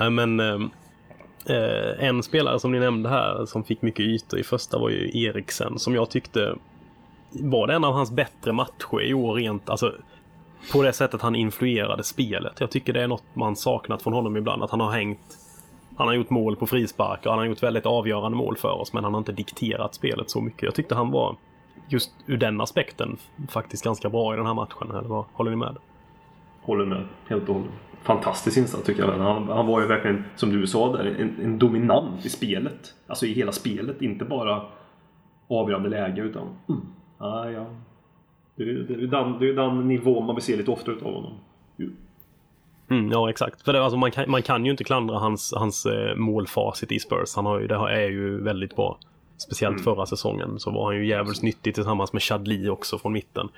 Nej, 0.00 0.10
men 0.10 0.40
eh, 0.40 0.58
eh, 1.48 2.08
en 2.08 2.22
spelare 2.22 2.60
som 2.60 2.72
ni 2.72 2.78
nämnde 2.78 3.08
här 3.08 3.46
som 3.46 3.64
fick 3.64 3.82
mycket 3.82 4.00
ytor 4.00 4.38
i 4.38 4.42
första 4.42 4.78
var 4.78 4.90
ju 4.90 5.24
Eriksen 5.24 5.78
som 5.78 5.94
jag 5.94 6.10
tyckte 6.10 6.54
var 7.30 7.66
det 7.66 7.74
en 7.74 7.84
av 7.84 7.92
hans 7.92 8.10
bättre 8.10 8.52
matcher 8.52 9.02
i 9.02 9.14
år 9.14 9.34
rent, 9.34 9.70
alltså 9.70 9.92
på 10.72 10.82
det 10.82 10.92
sättet 10.92 11.22
han 11.22 11.34
influerade 11.34 12.04
spelet. 12.04 12.60
Jag 12.60 12.70
tycker 12.70 12.92
det 12.92 13.02
är 13.02 13.08
något 13.08 13.24
man 13.34 13.56
saknat 13.56 14.02
från 14.02 14.12
honom 14.12 14.36
ibland, 14.36 14.62
att 14.62 14.70
han 14.70 14.80
har 14.80 14.90
hängt 14.90 15.38
han 15.96 16.06
har 16.06 16.14
gjort 16.14 16.30
mål 16.30 16.56
på 16.56 16.66
frisparkar, 16.66 17.30
han 17.30 17.38
har 17.38 17.46
gjort 17.46 17.62
väldigt 17.62 17.86
avgörande 17.86 18.38
mål 18.38 18.56
för 18.56 18.72
oss 18.72 18.92
men 18.92 19.04
han 19.04 19.14
har 19.14 19.18
inte 19.18 19.32
dikterat 19.32 19.94
spelet 19.94 20.30
så 20.30 20.40
mycket. 20.40 20.62
Jag 20.62 20.74
tyckte 20.74 20.94
han 20.94 21.10
var 21.10 21.36
just 21.88 22.10
ur 22.26 22.36
den 22.36 22.60
aspekten 22.60 23.16
faktiskt 23.48 23.84
ganska 23.84 24.08
bra 24.08 24.34
i 24.34 24.36
den 24.36 24.46
här 24.46 24.54
matchen. 24.54 24.90
Eller 24.90 25.08
vad, 25.08 25.24
håller 25.32 25.50
ni 25.50 25.56
med? 25.56 25.76
Håller 26.62 26.84
med. 26.84 27.04
Helt 27.28 27.48
och 27.48 27.54
hållet. 27.54 27.70
Fantastisk 28.06 28.56
insats 28.56 28.84
tycker 28.84 29.02
jag. 29.02 29.12
Han, 29.12 29.48
han 29.48 29.66
var 29.66 29.80
ju 29.80 29.86
verkligen, 29.86 30.24
som 30.36 30.50
du 30.50 30.66
sa 30.66 30.96
där, 30.96 31.04
en, 31.04 31.36
en 31.42 31.58
dominant 31.58 32.26
i 32.26 32.28
spelet. 32.28 32.94
Alltså 33.06 33.26
i 33.26 33.32
hela 33.32 33.52
spelet. 33.52 34.02
Inte 34.02 34.24
bara 34.24 34.62
avgörande 35.48 35.88
läge 35.88 36.22
utan... 36.22 36.42
Mm. 36.68 36.80
Ja, 37.18 37.50
ja. 37.50 37.66
Det 38.56 38.62
är 38.62 38.68
är 38.68 39.06
den, 39.06 39.38
det 39.38 39.48
är 39.48 39.54
den 39.54 39.88
nivå 39.88 40.20
man 40.20 40.34
vill 40.34 40.44
se 40.44 40.56
lite 40.56 40.70
ofta 40.70 40.90
utav 40.90 41.14
honom. 41.14 41.32
Ju. 41.76 41.90
Mm, 42.90 43.12
ja 43.12 43.30
exakt. 43.30 43.62
För 43.62 43.72
det, 43.72 43.82
alltså, 43.82 43.96
man, 43.98 44.10
kan, 44.10 44.30
man 44.30 44.42
kan 44.42 44.64
ju 44.64 44.70
inte 44.70 44.84
klandra 44.84 45.18
hans, 45.18 45.54
hans 45.56 45.86
eh, 45.86 46.16
målfacit 46.16 46.92
i 46.92 46.98
Spurs. 46.98 47.36
Han 47.36 47.46
har 47.46 47.60
ju, 47.60 47.66
det 47.66 47.74
är 47.74 48.10
ju 48.10 48.42
väldigt 48.42 48.76
bra. 48.76 48.98
Speciellt 49.38 49.84
förra 49.84 50.06
säsongen 50.06 50.58
så 50.58 50.70
var 50.70 50.84
han 50.84 50.96
ju 50.96 51.06
jävligt 51.06 51.42
nyttig 51.42 51.74
tillsammans 51.74 52.12
med 52.12 52.22
Chadli 52.22 52.68
också 52.68 52.98
från 52.98 53.12
mitten. 53.12 53.48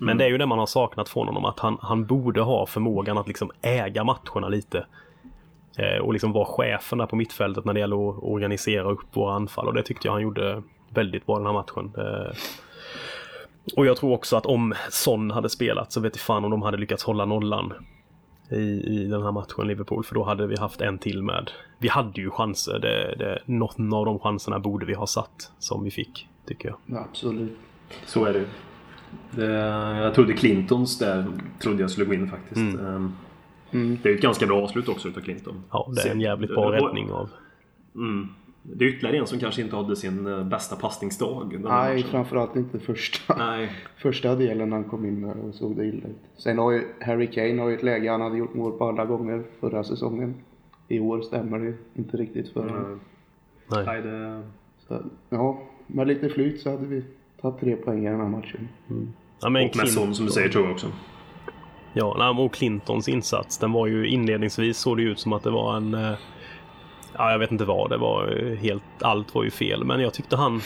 Men 0.00 0.18
det 0.18 0.24
är 0.24 0.28
ju 0.28 0.38
det 0.38 0.46
man 0.46 0.58
har 0.58 0.66
saknat 0.66 1.08
från 1.08 1.26
honom 1.26 1.44
att 1.44 1.58
han, 1.58 1.78
han 1.80 2.06
borde 2.06 2.40
ha 2.40 2.66
förmågan 2.66 3.18
att 3.18 3.28
liksom 3.28 3.50
äga 3.62 4.04
matcherna 4.04 4.48
lite. 4.48 4.86
Eh, 5.78 5.98
och 5.98 6.12
liksom 6.12 6.32
vara 6.32 6.44
chefen 6.44 6.98
där 6.98 7.06
på 7.06 7.16
mittfältet 7.16 7.64
när 7.64 7.74
det 7.74 7.80
gäller 7.80 8.10
att 8.10 8.22
organisera 8.22 8.90
upp 8.90 9.16
våra 9.16 9.34
anfall 9.34 9.68
och 9.68 9.74
det 9.74 9.82
tyckte 9.82 10.08
jag 10.08 10.12
han 10.12 10.22
gjorde 10.22 10.62
väldigt 10.88 11.26
bra 11.26 11.36
den 11.36 11.46
här 11.46 11.52
matchen. 11.52 11.92
Eh, 11.98 12.36
och 13.76 13.86
jag 13.86 13.96
tror 13.96 14.12
också 14.12 14.36
att 14.36 14.46
om 14.46 14.74
Son 14.90 15.30
hade 15.30 15.48
spelat 15.48 15.92
så 15.92 16.00
vet 16.00 16.16
jag 16.16 16.20
fan 16.20 16.44
om 16.44 16.50
de 16.50 16.62
hade 16.62 16.76
lyckats 16.76 17.04
hålla 17.04 17.24
nollan. 17.24 17.72
I, 18.52 18.84
i 18.86 19.04
den 19.04 19.22
här 19.22 19.32
matchen 19.32 19.66
Liverpool 19.66 20.04
för 20.04 20.14
då 20.14 20.24
hade 20.24 20.46
vi 20.46 20.56
haft 20.56 20.80
en 20.80 20.98
till 20.98 21.22
med. 21.22 21.50
Vi 21.78 21.88
hade 21.88 22.20
ju 22.20 22.30
chanser. 22.30 22.78
Det, 22.78 23.14
det, 23.18 23.42
någon 23.46 23.94
av 23.94 24.04
de 24.06 24.18
chanserna 24.18 24.58
borde 24.58 24.86
vi 24.86 24.94
ha 24.94 25.06
satt 25.06 25.52
som 25.58 25.84
vi 25.84 25.90
fick 25.90 26.28
tycker 26.46 26.68
jag. 26.68 26.76
Ja, 26.86 27.06
absolut. 27.10 27.58
Så 28.06 28.24
är 28.24 28.32
det. 28.32 28.44
det 29.30 29.52
jag 30.02 30.14
trodde 30.14 30.32
Clintons 30.32 30.98
där 30.98 31.26
trodde 31.58 31.80
jag 31.80 31.90
skulle 31.90 32.06
gå 32.06 32.14
in 32.14 32.30
faktiskt. 32.30 32.80
Ehm, 32.80 33.12
Det 34.02 34.10
är 34.10 34.14
ett 34.14 34.22
ganska 34.22 34.46
bra 34.46 34.62
avslut 34.62 34.88
också 34.88 35.08
utav 35.08 35.20
Clinton. 35.20 35.64
Ja, 35.70 35.92
det 35.94 36.08
är 36.08 36.12
en 36.12 36.20
jävligt 36.20 36.50
bra 36.50 36.72
räddning 36.72 37.12
av. 37.12 37.28
Mm. 37.94 38.28
Det 38.62 38.84
är 38.84 38.88
ytterligare 38.88 39.16
en 39.16 39.26
som 39.26 39.38
kanske 39.38 39.62
inte 39.62 39.76
hade 39.76 39.96
sin 39.96 40.26
eh, 40.26 40.44
bästa 40.44 40.76
passningsdag. 40.76 41.56
Nej, 41.64 41.96
matchen. 41.96 42.10
framförallt 42.10 42.56
inte 42.56 42.78
första, 42.78 43.36
Nej. 43.36 43.72
första 43.96 44.34
delen 44.34 44.70
när 44.70 44.76
han 44.76 44.84
kom 44.84 45.06
in 45.06 45.22
där 45.22 45.36
och 45.48 45.54
såg 45.54 45.76
det 45.76 45.84
illa 45.84 46.08
ut. 46.08 46.16
Sen 46.36 46.58
har 46.58 46.72
ju 46.72 46.84
Harry 47.00 47.26
Kane 47.26 47.62
har 47.62 47.68
ju 47.68 47.76
ett 47.76 47.82
läge 47.82 48.10
han 48.10 48.20
hade 48.20 48.38
gjort 48.38 48.54
mål 48.54 48.72
på 48.72 48.88
alla 48.88 49.04
gånger 49.04 49.42
förra 49.60 49.84
säsongen. 49.84 50.34
I 50.88 51.00
år 51.00 51.20
stämmer 51.20 51.58
det 51.58 51.74
inte 51.94 52.16
riktigt 52.16 52.52
för 52.52 52.68
honom. 52.68 53.00
Nej. 53.70 53.84
Nej, 53.86 54.02
det... 54.02 54.42
Så, 54.88 55.02
ja, 55.28 55.62
med 55.86 56.08
lite 56.08 56.28
flyt 56.28 56.60
så 56.60 56.70
hade 56.70 56.86
vi 56.86 57.04
tagit 57.40 57.60
tre 57.60 57.76
poäng 57.76 58.06
i 58.06 58.10
den 58.10 58.20
här 58.20 58.28
matchen. 58.28 58.68
Ja, 59.40 59.48
men 59.48 59.68
Och 59.68 59.76
med 59.76 59.88
sån 59.88 60.14
som 60.14 60.26
du 60.26 60.32
säger 60.32 60.48
tror 60.48 60.64
jag 60.64 60.72
också. 60.72 60.86
Ja, 61.92 62.30
och 62.38 62.54
Clintons 62.54 63.08
insats, 63.08 63.58
den 63.58 63.72
var 63.72 63.86
ju 63.86 64.08
inledningsvis 64.08 64.78
såg 64.78 64.96
det 64.96 65.02
ut 65.02 65.18
som 65.18 65.32
att 65.32 65.42
det 65.42 65.50
var 65.50 65.76
en... 65.76 66.16
Ja, 67.18 67.30
jag 67.30 67.38
vet 67.38 67.52
inte 67.52 67.64
vad 67.64 67.90
det 67.90 67.96
var. 67.96 68.56
Helt, 68.56 68.82
allt 69.00 69.34
var 69.34 69.44
ju 69.44 69.50
fel, 69.50 69.84
men 69.84 70.00
jag 70.00 70.14
tyckte 70.14 70.36
han 70.36 70.60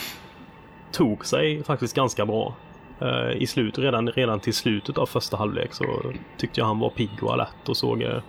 tog 0.91 1.25
sig 1.25 1.63
faktiskt 1.63 1.95
ganska 1.95 2.25
bra. 2.25 2.53
Eh, 2.99 3.31
I 3.31 3.47
slut, 3.47 3.79
redan, 3.79 4.07
redan 4.07 4.39
till 4.39 4.53
slutet 4.53 4.97
av 4.97 5.05
första 5.05 5.37
halvlek 5.37 5.73
så 5.73 5.85
tyckte 6.37 6.59
jag 6.59 6.67
han 6.67 6.79
var 6.79 6.89
pigg 6.89 7.23
och 7.23 7.33
alert 7.33 7.69
och 7.69 7.77
såg... 7.77 8.01
Eh, 8.01 8.21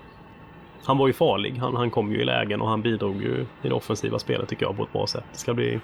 han 0.85 0.99
var 0.99 1.07
ju 1.07 1.13
farlig. 1.13 1.57
Han, 1.57 1.77
han 1.77 1.91
kom 1.91 2.13
ju 2.13 2.21
i 2.21 2.25
lägen 2.25 2.61
och 2.61 2.69
han 2.69 2.83
bidrog 2.83 3.23
ju 3.23 3.47
i 3.63 3.69
det 3.69 3.75
offensiva 3.75 4.19
spelet 4.19 4.49
tycker 4.49 4.67
jag 4.67 4.77
på 4.77 4.83
ett 4.83 4.93
bra 4.93 5.07
sätt. 5.07 5.25
Det 5.33 5.39
ska 5.39 5.55
bli 5.55 5.81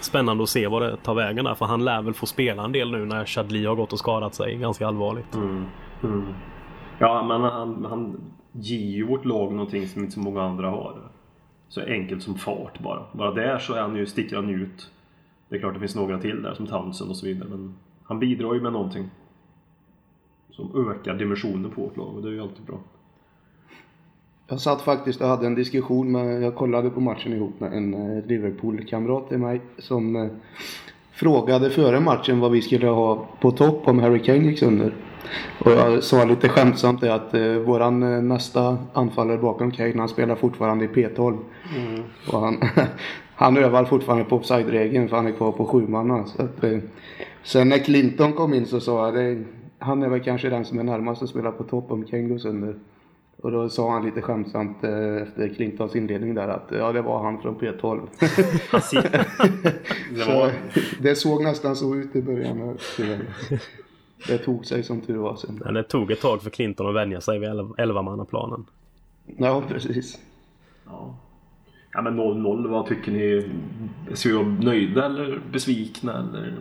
spännande 0.00 0.42
att 0.42 0.48
se 0.48 0.66
vad 0.66 0.82
det 0.82 0.96
tar 0.96 1.14
vägen 1.14 1.44
där, 1.44 1.54
för 1.54 1.66
han 1.66 1.84
lär 1.84 2.02
väl 2.02 2.14
få 2.14 2.26
spela 2.26 2.64
en 2.64 2.72
del 2.72 2.90
nu 2.90 3.04
när 3.04 3.24
Chadli 3.24 3.66
har 3.66 3.74
gått 3.74 3.92
och 3.92 3.98
skadat 3.98 4.34
sig 4.34 4.56
ganska 4.56 4.86
allvarligt. 4.86 5.34
Mm, 5.34 5.66
mm. 6.02 6.34
Ja, 6.98 7.22
men 7.22 7.42
han, 7.42 7.84
han 7.84 8.20
ger 8.52 8.96
ju 8.96 9.06
vårt 9.06 9.24
lag 9.24 9.52
någonting 9.52 9.88
som 9.88 10.02
inte 10.02 10.14
så 10.14 10.20
många 10.20 10.42
andra 10.42 10.70
har. 10.70 11.13
Så 11.74 11.80
enkelt 11.80 12.22
som 12.22 12.34
fart 12.34 12.78
bara. 12.78 13.02
Bara 13.12 13.30
där 13.30 13.58
så 13.58 13.74
är 13.74 13.80
han 13.80 13.96
ju, 13.96 14.06
sticker 14.06 14.36
han 14.36 14.50
ut. 14.50 14.90
Det 15.48 15.56
är 15.56 15.60
klart 15.60 15.74
det 15.74 15.80
finns 15.80 15.94
några 15.94 16.18
till 16.18 16.42
där 16.42 16.54
som 16.54 16.66
Townsend 16.66 17.10
och 17.10 17.16
så 17.16 17.26
vidare. 17.26 17.48
Men 17.48 17.74
han 18.04 18.18
bidrar 18.18 18.54
ju 18.54 18.60
med 18.60 18.72
någonting. 18.72 19.10
Som 20.50 20.90
ökar 20.90 21.14
dimensionen 21.14 21.70
på 21.70 21.80
vårt 21.80 21.96
lag 21.96 22.16
och 22.16 22.22
det 22.22 22.28
är 22.28 22.32
ju 22.32 22.40
alltid 22.40 22.64
bra. 22.64 22.78
Jag 24.46 24.60
satt 24.60 24.82
faktiskt 24.82 25.20
och 25.20 25.28
hade 25.28 25.46
en 25.46 25.54
diskussion 25.54 26.12
med, 26.12 26.42
jag 26.42 26.54
kollade 26.54 26.90
på 26.90 27.00
matchen 27.00 27.32
ihop 27.32 27.60
med 27.60 27.72
en 27.72 27.94
eh, 27.94 28.26
Liverpool-kamrat 28.26 29.28
till 29.28 29.38
mig 29.38 29.60
som 29.78 30.16
eh, 30.16 30.30
frågade 31.12 31.70
före 31.70 32.00
matchen 32.00 32.40
vad 32.40 32.50
vi 32.50 32.62
skulle 32.62 32.86
ha 32.86 33.28
på 33.40 33.50
topp 33.50 33.88
om 33.88 33.98
Harry 33.98 34.22
Kane 34.22 34.38
gick 34.38 34.58
sönder. 34.58 34.94
Och 35.58 35.70
jag 35.72 36.02
sa 36.02 36.24
lite 36.24 36.48
skämtsamt 36.48 37.00
det 37.00 37.14
att 37.14 37.34
eh, 37.34 37.52
våran 37.52 38.02
eh, 38.02 38.22
nästa 38.22 38.78
anfallare 38.92 39.38
bakom 39.38 39.70
Kane 39.70 39.98
han 39.98 40.08
spelar 40.08 40.34
fortfarande 40.36 40.84
i 40.84 40.88
P12. 40.88 41.38
Och 42.32 42.40
han, 42.40 42.56
han 43.34 43.56
övar 43.56 43.84
fortfarande 43.84 44.24
på 44.24 44.36
offside-regeln 44.36 45.08
för 45.08 45.16
han 45.16 45.26
är 45.26 45.32
kvar 45.32 45.52
på 45.52 45.66
sjumanna. 45.66 46.24
Så 46.26 46.42
att, 46.42 46.64
eh, 46.64 46.78
sen 47.42 47.68
när 47.68 47.78
Clinton 47.78 48.32
kom 48.32 48.54
in 48.54 48.66
så 48.66 48.80
sa 48.80 49.04
jag 49.04 49.14
det, 49.14 49.42
han 49.78 50.02
är 50.02 50.08
väl 50.08 50.20
kanske 50.20 50.48
den 50.48 50.64
som 50.64 50.78
är 50.78 50.84
närmast 50.84 51.22
att 51.22 51.28
spela 51.28 51.50
på 51.52 51.64
topp 51.64 51.92
om 51.92 52.04
Kane 52.04 52.22
går 52.22 52.38
sönder. 52.38 52.74
Och 53.36 53.50
då 53.50 53.68
sa 53.68 53.92
han 53.92 54.04
lite 54.04 54.22
skämtsamt 54.22 54.84
eh, 54.84 55.22
efter 55.22 55.54
Clintons 55.56 55.96
inledning 55.96 56.34
där 56.34 56.48
att 56.48 56.68
ja 56.78 56.92
det 56.92 57.02
var 57.02 57.22
han 57.22 57.38
från 57.42 57.56
P12. 57.56 58.00
Han 58.70 58.80
ser- 58.80 59.26
det 60.14 60.20
så, 60.24 60.50
det 61.00 61.14
såg 61.14 61.42
nästan 61.42 61.76
så 61.76 61.94
ut 61.94 62.16
i 62.16 62.22
början. 62.22 62.78
tyvärr. 62.96 63.20
Det 64.28 64.38
tog 64.38 64.66
sig 64.66 64.82
som 64.82 65.00
tur 65.00 65.16
var 65.16 65.36
sen. 65.36 65.60
Men 65.64 65.74
det 65.74 65.82
tog 65.82 66.10
ett 66.10 66.20
tag 66.20 66.42
för 66.42 66.50
Clinton 66.50 66.88
att 66.88 66.94
vänja 66.94 67.20
sig 67.20 67.38
vid 67.38 67.48
11-mannaplanen. 67.48 68.64
Ja 69.38 69.62
precis. 69.68 70.18
ja. 70.86 71.16
ja 71.92 72.02
men 72.02 72.20
0-0, 72.20 72.68
vad 72.68 72.86
tycker 72.86 73.12
ni? 73.12 73.50
Vi 74.24 74.32
vara 74.32 74.44
nöjda 74.48 75.06
eller 75.06 75.40
besvikna 75.52 76.18
eller? 76.18 76.54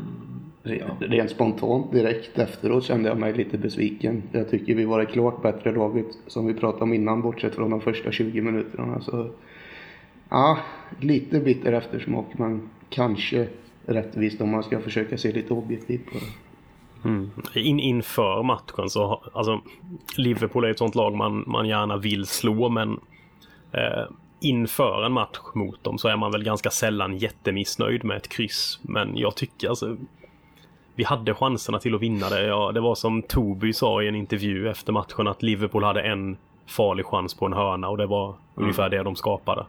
Re- 0.64 1.00
Rent 1.00 1.30
spontant 1.30 1.92
direkt 1.92 2.40
efteråt 2.40 2.84
kände 2.84 3.10
jag 3.10 3.18
mig 3.18 3.34
lite 3.34 3.58
besviken. 3.58 4.24
Jag 4.32 4.50
tycker 4.50 4.76
vi 4.76 4.86
var 4.86 5.00
det 5.00 5.06
klart 5.06 5.42
bättre 5.42 5.72
laget 5.72 6.06
som 6.28 6.46
vi 6.46 6.54
pratade 6.54 6.84
om 6.84 6.94
innan 6.94 7.22
bortsett 7.22 7.56
från 7.56 7.70
de 7.72 7.82
första 7.82 8.12
20 8.12 8.42
minuterna. 8.42 9.02
Så, 9.02 9.30
ja, 10.30 10.58
lite 11.00 11.40
bitter 11.40 11.74
eftersmak 11.74 12.26
men 12.38 12.70
kanske 12.90 13.48
rättvist 13.86 14.42
om 14.42 14.50
man 14.50 14.64
ska 14.64 14.80
försöka 14.80 15.18
se 15.18 15.32
lite 15.32 15.54
objektivt 15.54 16.06
på 16.06 16.14
det. 16.14 16.53
In, 17.54 17.80
inför 17.80 18.44
matchen 18.44 18.90
så, 18.90 19.24
alltså 19.34 19.62
Liverpool 20.18 20.64
är 20.64 20.70
ett 20.70 20.78
sånt 20.78 20.96
lag 20.96 21.16
man, 21.16 21.44
man 21.48 21.68
gärna 21.68 21.98
vill 21.98 22.26
slå 22.26 22.70
men 22.70 23.00
eh, 23.72 24.04
inför 24.40 25.06
en 25.06 25.12
match 25.12 25.40
mot 25.54 25.84
dem 25.84 25.98
så 25.98 26.08
är 26.08 26.18
man 26.18 26.32
väl 26.32 26.44
ganska 26.44 26.70
sällan 26.70 27.18
jättemissnöjd 27.18 28.04
med 28.04 28.18
ett 28.18 28.30
kryss. 28.30 28.80
Men 28.82 29.18
jag 29.18 29.36
tycker 29.36 29.70
alltså 29.70 29.98
vi 30.96 31.04
hade 31.04 31.34
chanserna 31.34 31.80
till 31.80 31.96
att 31.96 32.02
vinna 32.02 32.30
det. 32.30 32.46
Ja, 32.46 32.72
det 32.72 32.80
var 32.80 32.96
som 32.96 33.22
Toby 33.22 33.74
sa 33.74 34.02
i 34.02 34.08
en 34.08 34.16
intervju 34.16 34.70
efter 34.70 34.94
matchen 34.94 35.28
att 35.28 35.44
Liverpool 35.44 35.84
hade 35.84 36.02
en 36.02 36.38
farlig 36.66 37.06
chans 37.06 37.34
på 37.34 37.46
en 37.46 37.54
hörna 37.54 37.90
och 37.90 37.98
det 37.98 38.06
var 38.06 38.36
ungefär 38.56 38.90
det 38.90 39.04
de 39.04 39.16
skapade. 39.16 39.66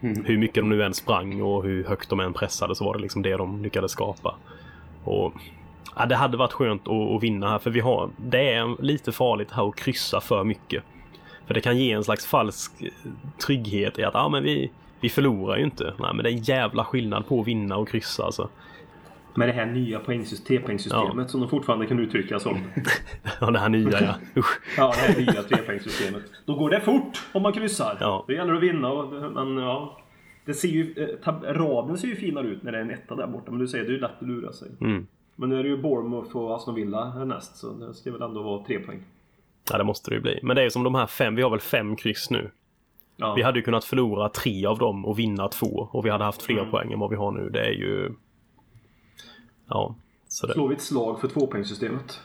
Hur 0.00 0.38
mycket 0.38 0.54
de 0.54 0.68
nu 0.68 0.82
än 0.82 0.94
sprang 0.94 1.42
och 1.42 1.64
hur 1.64 1.84
högt 1.84 2.10
de 2.10 2.20
än 2.20 2.32
pressade 2.32 2.74
så 2.74 2.84
var 2.84 2.94
det 2.94 3.00
liksom 3.00 3.22
det 3.22 3.36
de 3.36 3.62
lyckades 3.62 3.90
skapa. 3.90 4.34
Och 5.04 5.32
Ja, 5.96 6.06
det 6.06 6.16
hade 6.16 6.36
varit 6.36 6.52
skönt 6.52 6.88
att, 6.88 7.16
att 7.16 7.22
vinna 7.22 7.48
här 7.50 7.58
för 7.58 7.70
vi 7.70 7.80
har, 7.80 8.10
det 8.16 8.52
är 8.52 8.82
lite 8.82 9.12
farligt 9.12 9.50
här 9.50 9.68
att 9.68 9.76
kryssa 9.76 10.20
för 10.20 10.44
mycket. 10.44 10.82
För 11.46 11.54
det 11.54 11.60
kan 11.60 11.78
ge 11.78 11.92
en 11.92 12.04
slags 12.04 12.26
falsk 12.26 12.82
eh, 12.82 12.88
trygghet 13.46 13.98
i 13.98 14.04
att 14.04 14.14
ja, 14.14 14.28
men 14.28 14.42
vi, 14.42 14.70
vi 15.00 15.08
förlorar 15.08 15.56
ju 15.56 15.64
inte. 15.64 15.94
Nej, 15.98 16.14
men 16.14 16.24
det 16.24 16.30
är 16.30 16.32
en 16.32 16.42
jävla 16.42 16.84
skillnad 16.84 17.26
på 17.26 17.40
att 17.40 17.46
vinna 17.46 17.76
och 17.76 17.88
kryssa 17.88 18.24
alltså. 18.24 18.48
Med 19.34 19.48
det 19.48 19.52
här 19.52 19.66
nya 19.66 19.98
poängsystemet, 19.98 20.62
T-poängsystemet 20.62 21.30
som 21.30 21.40
de 21.40 21.48
fortfarande 21.48 21.86
kan 21.86 21.98
uttrycka 21.98 22.38
som. 22.38 22.58
Ja, 23.40 23.50
det 23.50 23.58
här 23.58 23.68
nya 23.68 24.00
ja. 24.02 24.14
Usch. 24.40 24.60
Ja, 24.76 24.92
det 24.96 25.12
här 25.12 25.20
nya 25.20 25.42
trepoängssystemet. 25.42 26.22
Då 26.46 26.54
går 26.54 26.70
det 26.70 26.80
fort 26.80 27.22
om 27.32 27.42
man 27.42 27.52
kryssar. 27.52 27.96
Ja. 28.00 28.24
Då 28.28 28.34
gäller 28.34 28.52
det 28.52 28.58
att 28.58 28.62
vinna. 28.62 28.92
Och, 28.92 29.32
men 29.32 29.56
ja, 29.56 29.98
det 30.44 30.54
ser 30.54 30.68
ju, 30.68 30.94
eh, 31.24 31.32
raden 31.42 31.98
ser 31.98 32.08
ju 32.08 32.16
finare 32.16 32.46
ut 32.46 32.62
när 32.62 32.72
det 32.72 32.78
är 32.78 32.82
en 32.82 32.90
etta 32.90 33.14
där 33.14 33.26
borta. 33.26 33.50
Men 33.50 33.60
du 33.60 33.68
säger 33.68 33.84
det 33.84 33.90
är 33.90 33.94
ju 33.94 34.00
lätt 34.00 34.22
att 34.22 34.28
lura 34.28 34.52
sig. 34.52 34.68
Mm. 34.80 35.06
Men 35.36 35.48
nu 35.48 35.58
är 35.58 35.62
det 35.62 35.68
ju 35.68 35.76
Bournemouth 35.82 36.36
och 36.36 36.56
Aston 36.56 36.74
Villa 36.74 37.10
härnäst. 37.10 37.56
Så 37.56 37.72
det 37.72 37.94
ska 37.94 38.12
väl 38.12 38.22
ändå 38.22 38.42
vara 38.42 38.64
tre 38.64 38.78
poäng. 38.78 39.02
Ja, 39.70 39.78
det 39.78 39.84
måste 39.84 40.10
det 40.10 40.14
ju 40.14 40.20
bli. 40.22 40.40
Men 40.42 40.56
det 40.56 40.62
är 40.62 40.70
som 40.70 40.84
de 40.84 40.94
här 40.94 41.06
fem, 41.06 41.34
vi 41.34 41.42
har 41.42 41.50
väl 41.50 41.60
fem 41.60 41.96
kryss 41.96 42.30
nu. 42.30 42.50
Ja. 43.16 43.34
Vi 43.34 43.42
hade 43.42 43.58
ju 43.58 43.62
kunnat 43.64 43.84
förlora 43.84 44.28
tre 44.28 44.66
av 44.66 44.78
dem 44.78 45.04
och 45.06 45.18
vinna 45.18 45.48
två 45.48 45.88
och 45.92 46.06
vi 46.06 46.10
hade 46.10 46.24
haft 46.24 46.42
fler 46.42 46.64
poäng 46.64 46.92
än 46.92 46.98
vad 46.98 47.10
vi 47.10 47.16
har 47.16 47.32
nu. 47.32 47.50
Det 47.50 47.60
är 47.66 47.72
ju... 47.72 48.12
Ja, 49.68 49.94
så 50.28 50.46
det... 50.46 50.52
Slår 50.52 50.68
vi 50.68 50.74
ett 50.74 50.80
slag 50.82 51.20
för 51.20 51.28
tvåpoängssystemet? 51.28 52.20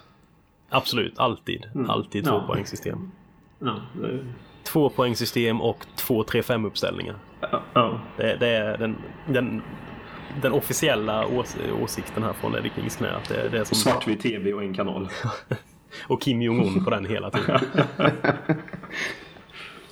Absolut, 0.69 1.19
alltid. 1.19 1.65
Alltid 1.87 2.27
Ja. 2.27 2.29
tvåpoängssystem. 2.39 3.11
Ja. 3.59 3.75
det- 4.01 4.25
Tvåpoängssystem 4.63 5.61
och 5.61 5.85
2-3-5 5.97 6.67
uppställningar. 6.67 7.15
Ja. 7.41 7.61
ja. 7.73 7.99
Det, 8.17 8.37
det 8.39 8.47
är 8.47 8.77
den, 8.77 8.97
den, 9.27 9.61
den 10.41 10.51
officiella 10.51 11.27
ås, 11.27 11.57
åsikten 11.83 12.23
här 12.23 12.33
från 12.33 12.55
Eddie 12.55 12.71
Kings 12.75 12.95
knä. 12.95 13.11
Att 13.11 13.29
det, 13.29 13.50
det 13.50 13.57
är 13.59 13.63
som, 13.63 13.77
Svartvit 13.77 14.21
TV 14.21 14.53
och 14.53 14.63
en 14.63 14.73
kanal. 14.73 15.09
och 16.07 16.21
Kim 16.21 16.41
Jong-Un 16.41 16.83
på 16.83 16.89
den 16.89 17.05
hela 17.05 17.31
tiden. 17.31 17.59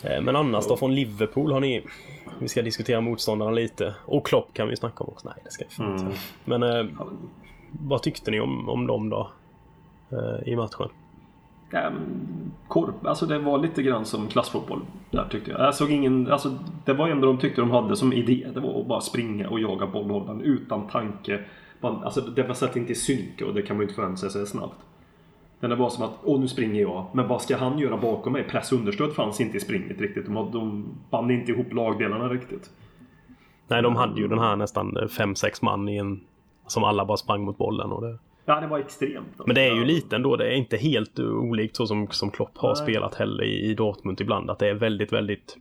Eh, 0.04 0.22
Men 0.22 0.36
annars 0.36 0.68
då 0.68 0.78
från 0.78 0.96
Liverpool 0.96 1.52
har 1.52 1.60
ni... 1.60 1.86
Vi 2.40 2.48
ska 2.48 2.62
diskutera 2.62 3.02
motståndarna 3.02 3.52
lite. 3.52 3.96
Och 4.06 4.26
Klopp 4.28 4.54
kan 4.54 4.68
vi 4.68 4.76
snacka 4.76 5.04
om 5.04 5.10
också. 5.10 5.28
Nej, 5.28 5.38
det 5.44 5.52
ska 5.52 5.66
vi 5.78 5.92
inte. 5.92 6.18
Men 6.46 6.64
eh, 6.64 6.86
vad 7.72 8.04
tyckte 8.04 8.32
ni 8.32 8.40
om, 8.40 8.70
om 8.70 8.88
dem 8.88 9.10
då? 9.10 9.32
Eh, 10.12 10.48
I 10.48 10.56
matchen? 10.56 10.90
Korp, 12.68 13.06
alltså 13.06 13.26
det 13.26 13.40
var 13.40 13.58
lite 13.58 13.84
grann 13.84 14.06
som 14.06 14.28
klassfotboll 14.28 14.82
där 15.12 15.28
tyckte 15.32 15.52
jag. 15.52 15.60
jag 15.60 15.76
såg 15.76 15.92
ingen, 15.92 16.32
alltså, 16.32 16.58
det 16.86 16.94
var 16.94 17.08
ändå 17.08 17.28
de 17.28 17.38
tyckte 17.38 17.62
de 17.62 17.72
hade 17.72 17.96
som 17.96 18.14
idé. 18.14 18.48
Det 18.54 18.60
var 18.60 18.80
att 18.82 18.88
bara 18.88 19.02
springa 19.02 19.50
och 19.50 19.60
jaga 19.60 19.88
bollhållaren 19.88 20.42
utan 20.42 20.88
tanke. 20.88 21.40
Man, 21.82 22.04
alltså, 22.04 22.22
det 22.22 22.44
var 22.44 22.54
satt 22.54 22.76
inte 22.76 22.92
i 22.92 22.96
synk 22.96 23.42
och 23.42 23.54
det 23.54 23.62
kan 23.62 23.76
man 23.78 23.82
ju 23.82 23.84
inte 23.84 23.96
förvänta 23.96 24.30
sig 24.30 24.48
snabbt. 24.48 24.76
Men 25.60 25.70
det 25.70 25.76
var 25.76 25.90
som 25.90 26.04
att, 26.04 26.12
åh 26.24 26.40
nu 26.40 26.48
springer 26.48 26.82
jag. 26.82 27.06
Men 27.14 27.28
vad 27.28 27.42
ska 27.42 27.58
han 27.58 27.80
göra 27.80 27.98
bakom 27.98 28.34
mig? 28.34 28.44
Press 28.44 28.72
och 28.72 28.78
understöd 28.80 29.14
fanns 29.14 29.42
inte 29.42 29.58
i 29.58 29.60
springet 29.60 30.02
riktigt. 30.02 30.26
De, 30.26 30.36
hade- 30.36 30.52
de 30.52 30.86
band 31.10 31.32
inte 31.32 31.52
ihop 31.52 31.74
lagdelarna 31.74 32.28
riktigt. 32.28 32.70
Nej, 33.68 33.82
de 33.82 33.96
hade 33.96 34.22
ju 34.22 34.28
den 34.28 34.40
här 34.40 34.56
nästan 34.56 34.98
5-6 34.98 35.60
man 35.62 35.90
i 35.90 35.98
en... 35.98 36.20
Som 36.68 36.84
alla 36.84 37.06
bara 37.06 37.18
sprang 37.18 37.42
mot 37.44 37.58
bollen 37.58 37.92
och 37.92 38.02
det... 38.02 38.18
Ja, 38.50 38.60
det 38.60 38.68
var 38.68 38.80
extremt. 38.80 39.42
Men 39.46 39.56
det 39.56 39.62
är 39.62 39.76
ju 39.76 39.86
lite 39.86 40.16
ändå, 40.16 40.36
det 40.36 40.48
är 40.48 40.56
inte 40.56 40.78
helt 40.78 41.20
olikt 41.20 41.76
så 41.76 41.88
som, 41.88 42.08
som 42.08 42.32
Klopp 42.32 42.58
har 42.58 42.70
Nej. 42.70 42.84
spelat 42.84 43.16
heller 43.16 43.44
i, 43.44 43.70
i 43.70 43.74
Dortmund 43.74 44.22
ibland. 44.22 44.50
Att 44.50 44.60
det 44.60 44.70
är 44.70 44.74
väldigt, 44.74 45.14
väldigt 45.14 45.58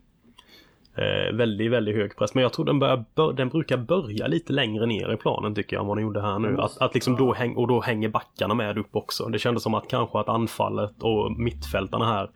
eh, 0.95 1.37
väldigt, 1.37 1.71
väldigt 1.71 1.97
hög 1.97 2.16
press. 2.16 2.35
Men 2.35 2.42
jag 2.42 2.52
tror 2.52 2.64
den, 2.64 2.78
börjar, 2.78 3.04
bör, 3.14 3.33
den 3.33 3.49
brukar 3.49 3.76
börja 3.76 4.26
lite 4.26 4.52
längre 4.52 4.87
ner 4.87 5.12
i 5.12 5.16
planen 5.16 5.54
tycker 5.54 5.76
jag 5.76 5.80
än 5.80 5.87
vad 5.87 5.97
den 5.97 6.04
gjorde 6.04 6.21
här 6.21 6.38
nu. 6.38 6.61
Att, 6.61 6.78
att 6.78 6.95
liksom 6.95 7.16
då 7.16 7.33
häng, 7.33 7.57
och 7.57 7.68
då 7.68 7.80
hänger 7.80 8.09
backarna 8.09 8.54
med 8.54 8.78
upp 8.78 8.97
också. 8.97 9.28
Det 9.28 9.38
kändes 9.38 9.62
som 9.62 9.75
att 9.75 9.88
kanske 9.88 10.18
att 10.18 10.28
anfallet 10.28 11.02
och 11.02 11.33
mittfältarna 11.33 12.07
här 12.07 12.30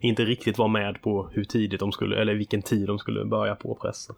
inte 0.00 0.24
riktigt 0.24 0.58
var 0.58 0.68
med 0.68 1.02
på 1.02 1.28
hur 1.32 1.44
tidigt 1.44 1.80
de 1.80 1.92
skulle, 1.92 2.16
eller 2.16 2.34
vilken 2.34 2.62
tid 2.62 2.86
de 2.86 2.98
skulle 2.98 3.24
börja 3.24 3.54
på 3.54 3.74
pressen. 3.74 4.16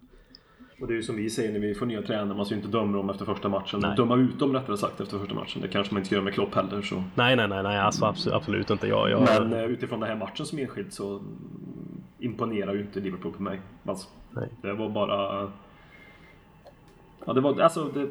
Och 0.81 0.87
det 0.87 0.93
är 0.93 0.97
ju 0.97 1.03
som 1.03 1.17
vi 1.17 1.31
säger 1.31 1.53
när 1.53 1.61
vi 1.61 1.75
får 1.75 1.87
nya 1.87 2.03
tränare, 2.03 2.37
man 2.37 2.47
ska 2.47 2.55
ju 2.55 2.61
inte 2.61 2.73
döma 2.73 2.97
dem 2.97 3.11
efter 3.11 3.25
första 3.25 3.49
matchen. 3.49 3.81
Nej. 3.83 3.97
Döma 3.97 4.17
ut 4.17 4.39
dem 4.39 4.53
rättare 4.53 4.77
sagt 4.77 5.01
efter 5.01 5.19
första 5.19 5.35
matchen. 5.35 5.63
Det 5.63 5.69
kanske 5.69 5.95
man 5.95 6.03
inte 6.03 6.15
göra 6.15 6.25
med 6.25 6.35
Klopp 6.35 6.55
heller. 6.55 6.83
Så. 6.83 7.03
Nej, 7.15 7.37
nej, 7.37 7.49
nej, 7.49 7.63
nej 7.63 7.79
alltså 7.79 8.05
absolut, 8.05 8.35
absolut 8.35 8.71
inte. 8.71 8.87
Jag, 8.87 9.11
jag, 9.11 9.23
Men 9.23 9.53
eh, 9.53 9.65
utifrån 9.65 10.01
den 10.01 10.09
här 10.09 10.17
matchen 10.17 10.47
som 10.47 10.59
enskild 10.59 10.93
så 10.93 11.11
mm, 11.11 12.03
imponerar 12.19 12.75
ju 12.75 12.81
inte 12.81 13.01
Liverpool 13.01 13.33
på 13.33 13.43
mig. 13.43 13.61
Alltså, 13.85 14.09
Nej. 14.31 14.49
det 14.63 14.73
var 14.73 14.89
bara... 14.89 15.51
Ja, 17.25 17.33
det 17.33 17.41
var 17.41 17.61
alltså... 17.61 17.85
Det... 17.85 18.09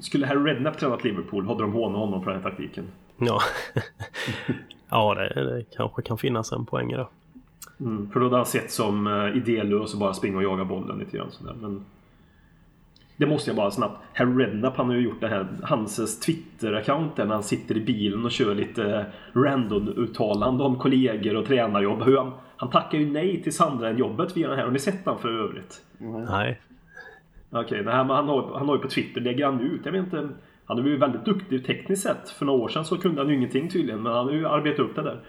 Skulle 0.00 0.26
Harry 0.26 0.50
Redknapp 0.50 0.78
tränat 0.78 1.04
Liverpool 1.04 1.46
hade 1.46 1.62
de 1.62 1.72
hånat 1.72 2.00
honom 2.00 2.24
för 2.24 2.30
den 2.30 2.42
här 2.42 2.50
taktiken. 2.50 2.84
Ja, 3.16 3.40
ja 4.90 5.14
det, 5.14 5.44
det 5.44 5.64
kanske 5.76 6.02
kan 6.02 6.18
finnas 6.18 6.52
en 6.52 6.66
poäng 6.66 6.92
i 6.92 6.96
det. 6.96 7.06
Mm, 7.80 8.10
för 8.10 8.20
då 8.20 8.26
hade 8.26 8.36
han 8.36 8.46
sett 8.46 8.70
som 8.70 9.06
uh, 9.06 9.36
idélös 9.36 9.94
och 9.94 10.00
bara 10.00 10.14
springa 10.14 10.36
och 10.36 10.42
jaga 10.42 10.64
bollen 10.64 10.98
lite 10.98 11.16
grann 11.16 11.30
sådär. 11.30 11.54
Men 11.60 11.84
det 13.16 13.26
måste 13.26 13.50
jag 13.50 13.56
bara 13.56 13.70
snabbt. 13.70 13.98
Harry 14.14 14.44
Redknapp 14.44 14.76
han 14.76 14.86
har 14.86 14.94
ju 14.94 15.02
gjort 15.02 15.20
det 15.20 15.28
här, 15.28 15.46
hans 15.62 16.20
Twitter-account 16.26 17.10
där 17.16 17.24
när 17.24 17.34
han 17.34 17.42
sitter 17.42 17.76
i 17.76 17.80
bilen 17.80 18.24
och 18.24 18.30
kör 18.30 18.54
lite 18.54 19.06
random-uttalande 19.32 20.64
om 20.64 20.78
kollegor 20.78 21.36
och 21.36 21.46
tränarjobb. 21.46 22.02
Hur 22.02 22.16
han, 22.16 22.32
han 22.56 22.70
tackar 22.70 22.98
ju 22.98 23.10
nej 23.10 23.42
till 23.42 23.52
Sandra-jobbet 23.52 24.36
via 24.36 24.48
den 24.48 24.58
här. 24.58 24.64
Har 24.64 24.72
ni 24.72 24.78
sett 24.78 25.06
han 25.06 25.18
för 25.18 25.28
övrigt? 25.28 25.80
Nej. 26.28 26.60
Okej, 27.50 27.82
men 27.84 27.94
han, 27.94 28.10
har, 28.10 28.58
han 28.58 28.68
har 28.68 28.76
ju 28.76 28.82
på 28.82 28.88
Twitter, 28.88 29.20
lägger 29.20 29.46
han 29.46 29.60
ut, 29.60 29.80
jag 29.84 29.92
vet 29.92 30.04
inte. 30.04 30.28
Han 30.66 30.78
är 30.78 30.82
ju 30.82 30.96
väldigt 30.96 31.24
duktig 31.24 31.66
tekniskt 31.66 32.02
sett. 32.02 32.30
För 32.30 32.46
några 32.46 32.62
år 32.62 32.68
sedan 32.68 32.84
så 32.84 32.98
kunde 32.98 33.20
han 33.20 33.30
ju 33.30 33.36
ingenting 33.36 33.68
tydligen, 33.68 34.02
men 34.02 34.12
han 34.12 34.26
har 34.26 34.32
ju 34.32 34.46
arbetat 34.46 34.80
upp 34.80 34.96
det 34.96 35.02
där. 35.02 35.20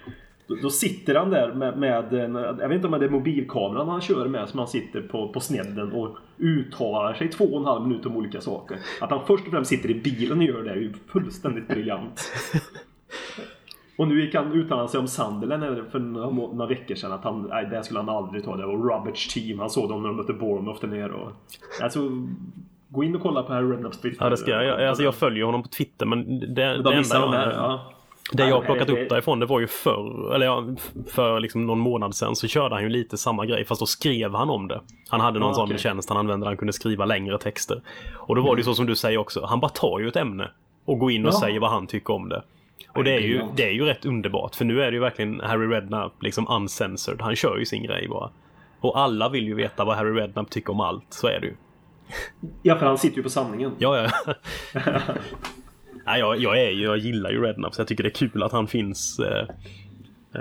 Då, 0.51 0.57
då 0.61 0.69
sitter 0.69 1.15
han 1.15 1.29
där 1.29 1.53
med, 1.53 1.77
med 1.77 2.13
en, 2.13 2.35
jag 2.35 2.67
vet 2.69 2.75
inte 2.75 2.87
om 2.87 2.99
det 2.99 3.05
är 3.05 3.09
mobilkameran 3.09 3.89
han 3.89 4.01
kör 4.01 4.27
med, 4.27 4.49
som 4.49 4.59
han 4.59 4.67
sitter 4.67 5.01
på, 5.01 5.27
på 5.27 5.39
snedden 5.39 5.91
och 5.91 6.17
uttalar 6.37 7.13
sig 7.13 7.29
två 7.29 7.45
och 7.45 7.59
en 7.59 7.65
halv 7.65 7.87
minut 7.87 8.05
om 8.05 8.17
olika 8.17 8.41
saker. 8.41 8.77
Att 9.01 9.09
han 9.09 9.25
först 9.27 9.45
och 9.45 9.51
främst 9.51 9.69
sitter 9.69 9.91
i 9.91 9.93
bilen 9.93 10.37
och 10.37 10.43
gör 10.43 10.63
det 10.63 10.71
är 10.71 10.75
ju 10.75 10.93
fullständigt 11.07 11.67
briljant. 11.67 12.31
Och 13.97 14.07
nu 14.07 14.21
gick 14.21 14.35
han 14.35 14.53
uttala 14.53 14.87
sig 14.87 14.99
om 14.99 15.07
Sunderland 15.07 15.91
för 15.91 15.99
några, 15.99 16.29
några 16.29 16.65
veckor 16.65 16.95
sedan 16.95 17.11
att 17.11 17.23
han, 17.23 17.47
nej 17.49 17.67
det 17.71 17.83
skulle 17.83 17.99
han 17.99 18.09
aldrig 18.09 18.43
ta. 18.43 18.57
Det 18.57 18.65
var 18.65 18.77
rubbish 18.77 19.33
team. 19.33 19.59
Han 19.59 19.69
såg 19.69 19.89
dem 19.89 20.01
när 20.01 20.09
de 20.09 20.17
mötte 20.17 20.33
Bournemouth 20.33 20.81
där 20.81 20.87
nere 20.87 21.11
och... 21.11 21.31
Alltså, 21.81 21.99
gå 22.89 23.03
in 23.03 23.15
och 23.15 23.21
kolla 23.21 23.43
på 23.43 23.53
Harry 23.53 23.71
Redknapps 23.71 24.01
Twitter. 24.01 24.25
Ja, 24.25 24.29
det 24.29 24.37
ska 24.37 24.51
jag. 24.51 24.65
jag. 24.65 24.83
Alltså 24.83 25.03
jag 25.03 25.15
följer 25.15 25.45
honom 25.45 25.63
på 25.63 25.69
Twitter 25.69 26.05
men 26.05 26.39
det, 26.39 26.45
det 26.45 26.65
De 26.65 26.71
enda 26.71 26.97
missar 26.97 27.21
de 27.21 27.33
jag, 27.33 27.39
här, 27.39 27.51
ja. 27.51 27.93
Det 28.31 28.47
jag 28.47 28.55
har 28.55 28.61
plockat 28.61 28.89
upp 28.89 29.09
därifrån 29.09 29.39
det 29.39 29.45
var 29.45 29.59
ju 29.59 29.67
förr, 29.67 30.35
eller 30.35 30.45
ja, 30.45 30.63
för 31.13 31.39
liksom 31.39 31.65
någon 31.65 31.79
månad 31.79 32.15
sedan 32.15 32.35
så 32.35 32.47
körde 32.47 32.75
han 32.75 32.83
ju 32.83 32.89
lite 32.89 33.17
samma 33.17 33.45
grej 33.45 33.65
fast 33.65 33.79
då 33.79 33.85
skrev 33.85 34.33
han 34.35 34.49
om 34.49 34.67
det. 34.67 34.81
Han 35.09 35.21
hade 35.21 35.39
någon 35.39 35.47
Ja, 35.49 35.53
sån 35.55 35.65
okej. 35.65 35.77
tjänst 35.77 36.09
han 36.09 36.17
använde 36.17 36.43
där 36.45 36.49
han 36.49 36.57
kunde 36.57 36.73
skriva 36.73 37.05
längre 37.05 37.37
texter. 37.37 37.81
Och 38.17 38.35
då 38.35 38.41
var 38.41 38.55
det 38.55 38.59
ju 38.59 38.63
så 38.63 38.73
som 38.73 38.85
du 38.85 38.95
säger 38.95 39.17
också, 39.17 39.45
han 39.45 39.59
bara 39.59 39.69
tar 39.71 39.99
ju 39.99 40.07
ett 40.07 40.15
ämne 40.15 40.51
och 40.85 40.99
går 40.99 41.11
in 41.11 41.25
och 41.25 41.33
Ja. 41.33 41.39
säger 41.39 41.59
vad 41.59 41.69
han 41.71 41.87
tycker 41.87 42.13
om 42.13 42.29
det. 42.29 42.43
Och 42.95 43.03
det 43.03 43.13
är, 43.13 43.19
ju, 43.19 43.41
det 43.55 43.63
är 43.67 43.71
ju 43.73 43.85
rätt 43.85 44.05
underbart 44.05 44.55
för 44.55 44.65
nu 44.65 44.81
är 44.81 44.85
det 44.91 44.95
ju 44.95 44.99
verkligen 44.99 45.39
Harry 45.39 45.67
Redknapp 45.67 46.23
liksom 46.23 46.47
uncensored. 46.49 47.21
Han 47.21 47.35
kör 47.35 47.57
ju 47.57 47.65
sin 47.65 47.83
grej 47.83 48.07
bara. 48.09 48.29
Och 48.81 48.99
alla 48.99 49.29
vill 49.29 49.47
ju 49.47 49.53
veta 49.55 49.85
vad 49.85 49.95
Harry 49.97 50.11
Redknapp 50.21 50.49
tycker 50.49 50.71
om 50.71 50.79
allt, 50.79 51.05
så 51.09 51.27
är 51.27 51.39
det 51.39 51.47
ju. 51.47 51.55
Ja, 52.61 52.77
för 52.77 52.85
han 52.85 52.97
sitter 52.97 53.17
ju 53.17 53.23
på 53.23 53.29
sanningen. 53.29 53.71
Ja, 53.77 53.97
ja. 53.97 54.33
Nej, 56.11 56.19
jag, 56.19 56.39
jag, 56.39 56.61
är 56.61 56.69
ju, 56.69 56.83
jag 56.83 56.97
gillar 56.97 57.31
ju 57.31 57.41
Redknapp 57.41 57.73
så 57.73 57.81
jag 57.81 57.87
tycker 57.87 58.03
det 58.03 58.09
är 58.09 58.27
kul 58.29 58.43
att 58.43 58.51
han 58.51 58.67
finns. 58.67 59.19
Eh, 59.19 59.47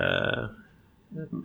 eh, 0.00 0.44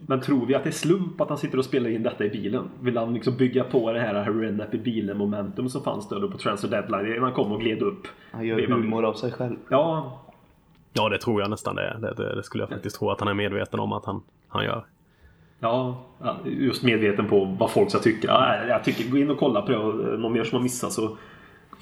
Men 0.07 0.21
tror 0.21 0.45
vi 0.45 0.55
att 0.55 0.63
det 0.63 0.69
är 0.69 0.71
slump 0.71 1.21
att 1.21 1.29
han 1.29 1.37
sitter 1.37 1.57
och 1.57 1.65
spelar 1.65 1.89
in 1.89 2.03
detta 2.03 2.25
i 2.25 2.29
bilen? 2.29 2.69
Vill 2.81 2.97
han 2.97 3.13
liksom 3.13 3.37
bygga 3.37 3.63
på 3.63 3.93
det 3.93 3.99
här 3.99 4.33
Redknapp 4.33 4.73
i 4.73 4.77
bilen 4.77 5.17
momentum 5.17 5.69
som 5.69 5.83
fanns 5.83 6.09
där 6.09 6.19
då 6.19 6.31
på 6.31 6.37
transfer 6.37 6.69
deadline 6.69 7.23
han 7.23 7.33
kom 7.33 7.51
och 7.51 7.61
gled 7.61 7.81
upp? 7.81 8.07
Han 8.31 8.45
gör 8.45 8.67
humor 8.67 9.05
av 9.05 9.13
sig 9.13 9.31
själv. 9.31 9.55
Ja, 9.69 10.21
ja, 10.93 11.09
det 11.09 11.17
tror 11.17 11.41
jag 11.41 11.49
nästan 11.49 11.75
det 11.75 11.83
är. 11.83 11.97
Det, 11.97 12.13
det, 12.13 12.35
det 12.35 12.43
skulle 12.43 12.61
jag 12.61 12.69
faktiskt 12.69 12.99
tro 12.99 13.09
att 13.09 13.19
han 13.19 13.27
är 13.27 13.33
medveten 13.33 13.79
om 13.79 13.93
att 13.93 14.05
han, 14.05 14.21
han 14.47 14.65
gör. 14.65 14.85
Ja, 15.59 16.05
ja, 16.23 16.37
just 16.45 16.83
medveten 16.83 17.27
på 17.27 17.55
vad 17.59 17.71
folk 17.71 17.89
ska 17.89 17.99
tycka. 17.99 18.27
Ja, 18.27 18.65
jag 18.67 18.83
tycker, 18.83 19.11
gå 19.11 19.17
in 19.17 19.29
och 19.29 19.37
kolla 19.37 19.61
på 19.61 19.71
det. 19.71 20.17
Någon 20.17 20.33
mer 20.33 20.43
som 20.43 20.55
har 20.55 20.63
missat 20.63 20.91
så 20.91 21.17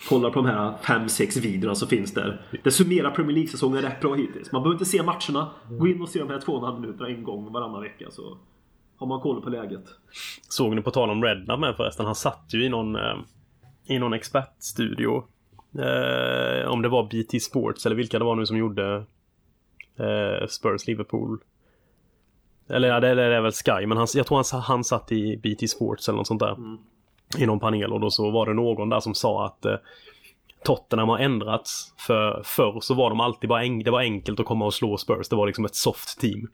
kolla 0.10 0.30
på 0.30 0.36
de 0.36 0.46
här 0.46 0.74
5-6 0.82 1.42
videorna 1.42 1.76
som 1.76 1.88
finns 1.88 2.14
där. 2.14 2.42
Det 2.64 2.72
summerar 2.72 3.12
Premier 3.12 3.34
League-säsongen 3.34 3.82
rätt 3.82 4.02
bra 4.02 4.14
hittills. 4.14 4.52
Man 4.52 4.64
behöver 4.64 4.76
inte 4.76 4.86
se 4.86 5.04
matcherna. 5.04 5.52
Gå 5.70 5.88
in 5.88 6.02
och 6.02 6.10
se 6.10 6.20
de 6.20 6.30
här 6.30 6.40
2,5 6.40 6.80
minuterna 6.80 7.10
en 7.10 7.24
gång 7.24 7.52
varannan 7.52 7.82
vecka 7.82 8.06
så 8.12 8.38
har 8.98 9.08
man 9.08 9.20
koll 9.20 9.42
på 9.42 9.50
läget. 9.50 9.84
Såg 10.50 10.76
ni 10.76 10.82
på 10.82 10.92
tal 10.92 11.10
om 11.10 11.24
Redknapp 11.24 11.60
med 11.60 11.76
förresten? 11.76 12.06
Han 12.06 12.16
satt 12.16 12.46
ju 12.50 12.66
i 12.66 12.70
någon, 12.70 12.96
eh, 12.96 13.16
i 13.86 14.00
någon 14.00 14.14
expertstudio. 14.14 15.24
Eh, 15.80 16.70
om 16.70 16.82
det 16.82 16.90
var 16.90 17.04
BT 17.04 17.40
Sports 17.40 17.86
eller 17.86 17.96
vilka 17.96 18.20
det 18.20 18.26
var 18.26 18.36
nu 18.36 18.46
som 18.46 18.58
gjorde 18.58 19.06
eh, 19.98 20.48
Spurs 20.48 20.88
Liverpool. 20.88 21.40
Eller 22.70 22.88
ja, 22.88 23.00
det, 23.00 23.16
det 23.16 23.24
är 23.24 23.42
väl 23.42 23.52
Sky, 23.52 23.86
men 23.88 23.98
han, 23.98 24.08
jag 24.16 24.28
tror 24.28 24.52
han, 24.52 24.62
han 24.62 24.84
satt 24.84 25.12
i 25.12 25.38
BT 25.38 25.68
Sports 25.68 26.10
eller 26.10 26.18
något 26.18 26.28
sånt 26.28 26.40
där. 26.40 26.56
I 27.40 27.46
någon 27.46 27.60
panel 27.60 27.94
och 27.94 28.00
då 28.00 28.10
så 28.10 28.32
var 28.32 28.46
det 28.46 28.54
någon 28.54 28.90
där 28.90 29.00
som 29.00 29.16
sa 29.16 29.46
att 29.46 29.66
eh, 29.66 29.76
Tottenham 30.64 31.10
har 31.10 31.20
ändrats. 31.20 31.94
För 31.98 32.42
förr 32.44 32.80
så 32.82 32.94
var 32.94 33.10
de 33.10 33.20
alltid 33.20 33.50
bara 33.50 33.64
en, 33.64 33.84
det 33.84 33.92
var 33.92 34.00
enkelt 34.00 34.40
att 34.40 34.46
komma 34.46 34.66
och 34.66 34.74
slå 34.74 34.98
Spurs. 34.98 35.30
Det 35.30 35.36
var 35.36 35.48
liksom 35.48 35.66
ett 35.66 35.76
soft 35.76 36.20
team. 36.20 36.48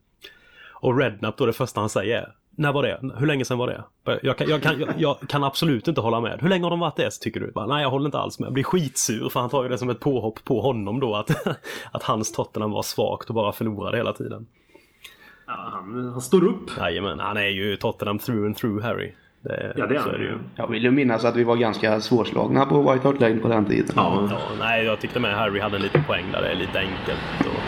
Och 0.82 0.98
Redknapp 0.98 1.38
då 1.38 1.46
det 1.46 1.54
första 1.54 1.80
han 1.80 1.90
säger 1.90 2.18
är 2.18 2.34
När 2.56 2.74
var 2.74 2.84
det? 2.84 3.00
Hur 3.18 3.28
länge 3.28 3.46
sedan 3.46 3.58
var 3.58 3.68
det? 3.68 3.84
Jag 4.24 4.38
kan, 4.38 4.50
jag, 4.50 4.64
kan, 4.64 4.80
jag, 4.80 4.90
jag 4.98 5.18
kan 5.28 5.44
absolut 5.44 5.88
inte 5.88 6.02
hålla 6.02 6.22
med. 6.22 6.40
Hur 6.42 6.50
länge 6.50 6.64
har 6.66 6.70
de 6.70 6.80
varit 6.80 6.96
det 6.96 7.12
tycker 7.12 7.40
du? 7.40 7.52
Bara, 7.52 7.68
Nej 7.68 7.84
jag 7.84 7.90
håller 7.90 8.06
inte 8.06 8.20
alls 8.20 8.40
med. 8.40 8.48
Jag 8.48 8.54
blir 8.54 8.64
skitsur 8.64 9.30
för 9.30 9.40
han 9.40 9.50
tar 9.50 9.64
ju 9.64 9.70
det 9.70 9.78
som 9.78 9.90
ett 9.90 10.00
påhopp 10.00 10.44
på 10.44 10.62
honom 10.62 11.00
då 11.00 11.16
att, 11.16 11.48
att 11.92 12.04
hans 12.04 12.32
Tottenham 12.32 12.72
var 12.72 12.84
svagt 12.84 13.30
och 13.30 13.36
bara 13.36 13.52
förlorade 13.52 13.98
hela 13.98 14.14
tiden. 14.14 14.48
Ja, 15.48 15.70
han, 15.72 16.10
han 16.12 16.22
står 16.22 16.44
upp. 16.44 16.78
Jajamän, 16.78 17.20
han 17.20 17.38
är 17.38 17.48
ju 17.48 17.78
Tottenham 17.78 18.20
through 18.20 18.46
and 18.46 18.58
through 18.58 18.84
Harry. 18.84 19.14
Det, 19.42 19.74
Ja, 19.78 19.86
det 19.88 19.96
är 19.96 20.00
så 20.00 20.10
han 20.10 20.20
det 20.20 20.26
ju. 20.26 20.38
Jag 20.56 20.68
vill 20.68 20.84
ju 20.84 20.92
minnas 20.92 21.26
att 21.26 21.36
vi 21.36 21.44
var 21.44 21.56
ganska 21.56 22.02
svårslagna 22.02 22.66
på 22.66 22.92
White 22.94 23.08
Hart 23.08 23.20
Lane 23.20 23.36
på 23.38 23.48
den 23.48 23.66
tiden. 23.66 23.94
Ja, 23.96 24.28
Ja, 24.32 24.40
nej, 24.60 24.86
jag 24.86 25.00
tyckte 25.02 25.20
med 25.20 25.36
Harry 25.36 25.60
hade 25.60 25.76
en 25.76 25.82
liten 25.82 26.04
poäng 26.04 26.26
där. 26.32 26.42
Det 26.42 26.48
är 26.50 26.56
lite 26.56 26.80
enkelt. 26.80 27.40
Och... 27.40 27.60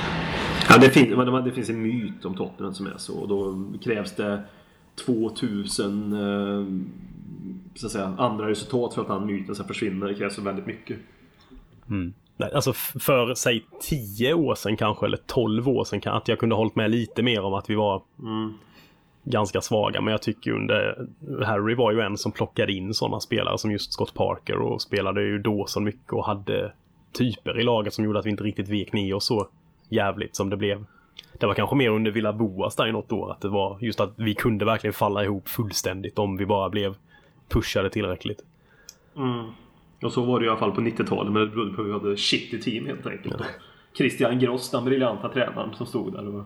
Ja, 0.69 0.77
det, 0.77 0.89
fin- 0.89 1.15
men 1.15 1.43
det 1.43 1.51
finns 1.51 1.69
en 1.69 1.81
myt 1.81 2.25
om 2.25 2.35
Tottenham 2.35 2.73
som 2.73 2.85
är 2.87 2.97
så. 2.97 3.19
Och 3.19 3.27
då 3.27 3.63
krävs 3.83 4.11
det 4.15 4.41
2000 5.05 6.13
eh, 6.13 6.65
så 7.75 7.85
att 7.85 7.91
säga, 7.91 8.15
andra 8.17 8.47
resultat 8.49 8.93
för 8.93 9.01
att 9.01 9.07
den 9.07 9.25
myten 9.25 9.55
ska 9.55 9.63
försvinna. 9.63 10.05
Det 10.05 10.13
krävs 10.13 10.35
så 10.35 10.41
väldigt 10.41 10.65
mycket. 10.65 10.97
Nej, 12.37 12.51
Alltså 12.53 12.73
för 12.73 13.33
säg 13.35 13.65
10 13.81 14.33
år 14.33 14.55
sedan 14.55 14.77
kanske, 14.77 15.05
eller 15.05 15.19
12 15.27 15.69
år 15.69 15.83
sedan 15.83 16.01
kan 16.01 16.15
att 16.17 16.27
jag 16.27 16.39
kunde 16.39 16.55
hållit 16.55 16.75
med 16.75 16.91
lite 16.91 17.23
mer 17.23 17.41
om 17.43 17.53
att 17.53 17.69
vi 17.69 17.75
var 17.75 18.01
ganska 19.23 19.61
svaga. 19.61 20.01
Men 20.01 20.11
jag 20.11 20.21
tycker 20.21 20.51
under 20.51 21.07
Harry 21.45 21.75
var 21.75 21.91
ju 21.91 21.99
en 21.99 22.17
som 22.17 22.31
plockade 22.31 22.73
in 22.73 22.93
sådana 22.93 23.19
spelare 23.19 23.57
som 23.57 23.71
just 23.71 23.93
Scott 23.93 24.13
Parker 24.13 24.55
och 24.57 24.81
spelade 24.81 25.21
ju 25.23 25.39
då 25.39 25.65
så 25.67 25.79
mycket 25.79 26.13
och 26.13 26.25
hade 26.25 26.73
typer 27.13 27.59
i 27.59 27.63
laget 27.63 27.93
som 27.93 28.05
gjorde 28.05 28.19
att 28.19 28.25
vi 28.25 28.29
inte 28.29 28.43
riktigt 28.43 28.69
vek 28.69 28.93
ner 28.93 29.13
oss 29.13 29.25
så 29.25 29.47
jävligt 29.89 30.35
som 30.35 30.49
det 30.49 30.57
blev. 30.57 30.85
Det 31.39 31.45
var 31.45 31.53
kanske 31.53 31.75
mer 31.75 31.89
under 31.89 32.11
Villa 32.11 32.33
Boas 32.33 32.75
där 32.75 32.87
i 32.87 32.91
något 32.91 33.11
år 33.11 33.31
att 33.31 33.41
det 33.41 33.49
var 33.49 33.77
just 33.81 33.99
att 33.99 34.13
vi 34.15 34.35
kunde 34.35 34.65
verkligen 34.65 34.93
falla 34.93 35.23
ihop 35.23 35.49
fullständigt 35.49 36.19
om 36.19 36.37
vi 36.37 36.45
bara 36.45 36.69
blev 36.69 36.95
pushade 37.49 37.89
tillräckligt. 37.89 38.41
Och 40.03 40.13
så 40.13 40.23
var 40.23 40.39
det 40.39 40.45
i 40.45 40.49
alla 40.49 40.59
fall 40.59 40.71
på 40.71 40.81
90-talet. 40.81 41.33
Men 41.33 41.41
det 41.41 41.47
berodde 41.47 41.73
på 41.73 41.81
att 41.81 41.87
vi 41.87 41.91
hade 41.91 42.17
shitty 42.17 42.61
team 42.61 42.85
helt 42.85 43.07
enkelt. 43.07 43.35
Och 43.35 43.45
Christian 43.97 44.39
Gross, 44.39 44.71
den 44.71 44.85
briljanta 44.85 45.29
tränaren 45.29 45.73
som 45.73 45.85
stod 45.85 46.13
där. 46.13 46.35
Och 46.35 46.43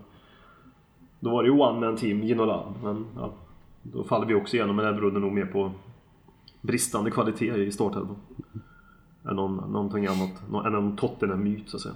då 1.19 1.30
var 1.30 1.43
det 1.43 1.49
ju 1.49 1.56
one 1.60 1.80
man 1.80 1.97
team, 1.97 2.21
Ginolan. 2.23 2.73
Men 2.84 3.06
ja, 3.15 3.34
då 3.84 4.04
faller 4.04 4.25
vi 4.25 4.34
också 4.34 4.56
igenom. 4.56 4.75
Men 4.75 4.86
det 4.86 4.93
berodde 4.93 5.19
nog 5.19 5.32
mer 5.32 5.45
på 5.45 5.71
bristande 6.62 7.12
kvalitet 7.12 7.56
i 7.56 7.71
startelvan. 7.71 8.15
Än 9.30 9.36
någon, 9.36 9.71
någonting 9.71 10.06
annat. 10.08 10.32
Nå- 10.49 10.63
Än 10.63 10.75
en 10.75 10.97
Tottenham-myt 10.97 11.69
så 11.69 11.78
att 11.78 11.84
säga. 11.84 11.95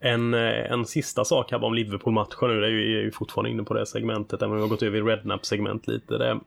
En, 0.00 0.34
eh, 0.34 0.72
en 0.72 0.86
sista 0.86 1.24
sak 1.24 1.50
här 1.52 1.64
om 1.64 1.74
Liverpool-matchen 1.74 2.48
nu. 2.48 2.60
Det 2.60 2.66
är 2.66 2.70
ju, 2.70 2.98
är 2.98 3.02
ju 3.02 3.10
fortfarande 3.12 3.50
inne 3.50 3.62
på 3.62 3.74
det 3.74 3.86
segmentet. 3.86 4.42
Även 4.42 4.50
om 4.50 4.56
vi 4.56 4.62
har 4.62 4.68
gått 4.68 4.82
över 4.82 4.98
i 4.98 5.02
Rednap-segment 5.02 5.86
lite. 5.86 6.18
Det 6.18 6.28
är 6.28 6.40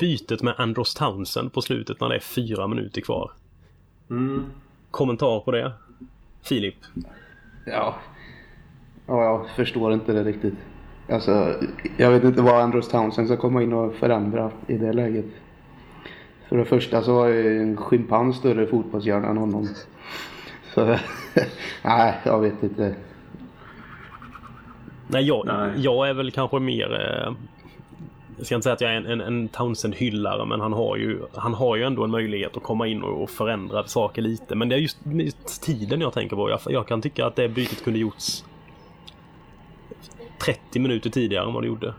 bytet 0.00 0.42
med 0.42 0.54
Andros 0.58 0.94
Townsend 0.94 1.52
på 1.52 1.62
slutet 1.62 2.00
när 2.00 2.08
det 2.08 2.14
är 2.14 2.20
fyra 2.20 2.66
minuter 2.66 3.00
kvar. 3.00 3.30
Mm. 4.10 4.44
Kommentar 4.90 5.40
på 5.40 5.50
det? 5.50 5.72
Filip? 6.42 6.74
Ja. 7.66 7.94
Ja, 9.10 9.24
jag 9.24 9.48
förstår 9.56 9.92
inte 9.92 10.12
det 10.12 10.24
riktigt. 10.24 10.54
Alltså, 11.08 11.54
jag 11.96 12.10
vet 12.10 12.24
inte 12.24 12.42
vad 12.42 12.62
Andros 12.62 12.88
Townsend 12.88 13.26
ska 13.28 13.36
komma 13.36 13.62
in 13.62 13.72
och 13.72 13.94
förändra 13.94 14.50
i 14.66 14.76
det 14.76 14.92
läget. 14.92 15.26
För 16.48 16.56
det 16.56 16.64
första 16.64 17.02
så 17.02 17.14
har 17.14 17.26
ju 17.28 17.62
en 17.62 17.76
schimpans 17.76 18.36
större 18.36 18.66
fotbollshjärna 18.66 19.28
än 19.28 19.36
honom. 19.36 19.68
Så, 20.74 20.84
nej, 21.84 22.14
jag 22.24 22.40
vet 22.40 22.62
inte. 22.62 22.94
Nej, 25.06 25.24
jag, 25.24 25.46
Nej. 25.46 25.70
jag 25.76 26.08
är 26.08 26.14
väl 26.14 26.30
kanske 26.30 26.58
mer... 26.58 26.92
Eh, 26.92 27.32
jag 28.36 28.46
ska 28.46 28.54
inte 28.54 28.62
säga 28.62 28.74
att 28.74 28.80
jag 28.80 28.90
är 28.90 28.96
en, 28.96 29.06
en, 29.06 29.20
en 29.20 29.48
Townsend-hyllare 29.48 30.46
men 30.46 30.60
han 30.60 30.72
har, 30.72 30.96
ju, 30.96 31.18
han 31.34 31.54
har 31.54 31.76
ju 31.76 31.84
ändå 31.84 32.04
en 32.04 32.10
möjlighet 32.10 32.56
att 32.56 32.62
komma 32.62 32.86
in 32.86 33.02
och, 33.02 33.22
och 33.22 33.30
förändra 33.30 33.84
saker 33.84 34.22
lite. 34.22 34.54
Men 34.54 34.68
det 34.68 34.74
är 34.74 34.78
just, 34.78 34.98
just 35.04 35.62
tiden 35.62 36.00
jag 36.00 36.12
tänker 36.12 36.36
på. 36.36 36.50
Jag, 36.50 36.60
jag 36.66 36.86
kan 36.86 37.02
tycka 37.02 37.26
att 37.26 37.36
det 37.36 37.48
bytet 37.48 37.84
kunde 37.84 37.98
gjorts 37.98 38.44
30 40.44 40.80
minuter 40.80 41.10
tidigare 41.10 41.46
än 41.46 41.52
vad 41.54 41.62
det 41.62 41.66
gjorde. 41.66 41.94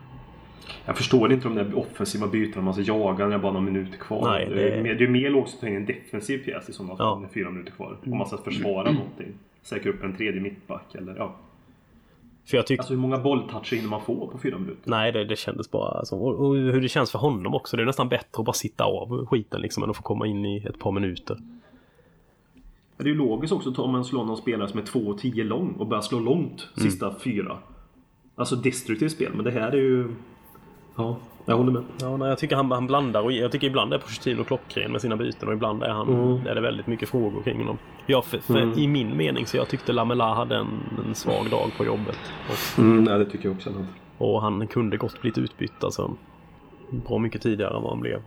Jag 0.86 0.97
förstår 0.97 1.34
inte 1.34 1.47
de 1.47 1.56
där 1.56 1.77
offensiva 1.77 2.27
bytena 2.27 2.62
man 2.65 2.73
ska 2.73 2.84
jaga 2.84 3.17
när 3.23 3.30
det 3.30 3.36
är 3.36 3.39
bara 3.39 3.51
några 3.54 3.65
minuter 3.65 3.97
kvar. 3.97 4.30
Nej, 4.32 4.45
det... 4.49 4.56
det- 4.56 4.71
är 4.77 4.84
mer, 4.84 4.95
det 4.95 5.04
är 5.04 5.08
mer 5.08 5.30
logiskt 5.30 5.56
att 5.56 5.62
ta 5.62 5.67
in 5.67 5.75
en 5.75 5.86
defensiv 5.86 6.38
pjäs 6.45 6.69
i 6.69 6.73
sådana 6.73 6.95
fall. 6.97 7.21
Ja. 7.23 7.30
Fyra 7.34 7.49
minuter 7.49 7.71
kvar. 7.71 7.97
Om 8.06 8.17
man 8.17 8.27
ska 8.27 8.38
försvara 8.38 8.91
någonting. 8.91 9.27
Säkra 9.62 9.89
upp 9.91 10.04
en 10.04 10.15
tredje 10.15 10.41
mittback 10.41 10.95
eller 10.95 11.15
ja. 11.15 11.36
För 12.45 12.58
jag 12.58 12.67
tyckte... 12.67 12.82
Alltså 12.82 12.93
hur 12.93 13.01
många 13.01 13.17
bolltoucher 13.17 13.75
hinner 13.75 13.89
man 13.89 14.01
få 14.01 14.27
på 14.27 14.38
fyra 14.38 14.58
minuter? 14.58 14.82
Nej, 14.89 15.12
det, 15.12 15.25
det 15.25 15.36
kändes 15.36 15.71
bara 15.71 16.06
så. 16.06 16.17
Och, 16.19 16.47
och 16.47 16.56
hur 16.56 16.82
det 16.82 16.89
känns 16.89 17.12
för 17.12 17.19
honom 17.19 17.54
också. 17.56 17.77
Det 17.77 17.84
är 17.84 17.86
nästan 17.86 18.10
bättre 18.10 18.39
att 18.39 18.45
bara 18.45 18.54
sitta 18.54 18.84
av 18.84 19.25
skiten 19.25 19.62
liksom 19.62 19.84
än 19.84 19.89
att 19.89 19.95
få 19.97 20.04
komma 20.04 20.27
in 20.27 20.45
i 20.45 20.58
ett 20.69 20.80
par 20.80 20.91
minuter. 20.91 21.38
Det 22.97 23.04
är 23.04 23.08
ju 23.08 23.15
logiskt 23.15 23.54
också 23.54 23.69
att 23.69 23.80
om 23.80 23.91
man 23.91 24.06
slår 24.06 24.25
någon 24.25 24.38
spelare 24.38 24.67
som 24.69 24.80
är 24.80 24.84
2,10 24.84 25.43
lång 25.43 25.71
och 25.73 25.88
börjar 25.88 26.01
slå 26.01 26.19
långt 26.19 26.67
Mm. 26.77 26.89
sista 26.91 27.15
fyra. 27.19 27.58
Alltså 28.41 28.56
destruktivt 28.56 29.12
spel. 29.12 29.32
Men 29.36 29.45
det 29.45 29.51
här 29.51 29.71
är 29.71 29.77
ju... 29.77 30.08
Ja, 30.95 31.17
jag 31.45 31.58
håller 31.58 31.71
med. 31.71 31.84
Ja, 32.01 32.17
nej, 32.17 32.30
jag 32.30 32.38
tycker 32.38 32.56
han, 32.56 32.71
han 32.71 32.88
blandar 32.88 33.21
och 33.21 33.32
jag 33.32 33.51
tycker 33.51 33.67
ibland 33.67 33.93
är 33.93 33.97
Pochettino 33.97 34.43
klockren 34.43 34.91
med 34.91 35.01
sina 35.01 35.15
byten 35.15 35.47
och 35.47 35.54
ibland 35.54 35.84
är 35.84 35.89
han 35.89 36.08
Mm. 36.10 36.47
är 36.47 36.56
det 36.56 36.62
väldigt 36.62 36.88
mycket 36.88 37.10
frågor 37.10 37.41
kring 37.43 37.58
honom. 37.58 37.77
Ja, 38.06 38.21
för, 38.21 38.38
för 38.38 38.80
I 38.80 38.88
min 38.88 39.17
mening 39.17 39.45
så 39.45 39.58
jag 39.58 39.67
tyckte 39.67 39.93
Lamela 39.93 40.34
hade 40.34 40.56
en, 40.56 40.67
en 41.08 41.15
svag 41.15 41.49
dag 41.51 41.69
på 41.77 41.86
jobbet. 41.86 42.17
Och, 42.49 42.80
Mm, 42.84 43.04
nej, 43.04 43.19
det 43.19 43.25
tycker 43.25 43.45
jag 43.45 43.56
också. 43.56 43.69
och 44.17 44.41
han 44.41 44.67
kunde 44.67 44.97
gott 44.97 45.21
blivit 45.21 45.38
utbytt 45.38 45.84
alltså. 45.84 46.12
Bra 46.89 47.17
mycket 47.17 47.41
tidigare 47.41 47.75
än 47.75 47.82
vad 47.82 47.91
han 47.91 47.99
blev. 48.01 48.21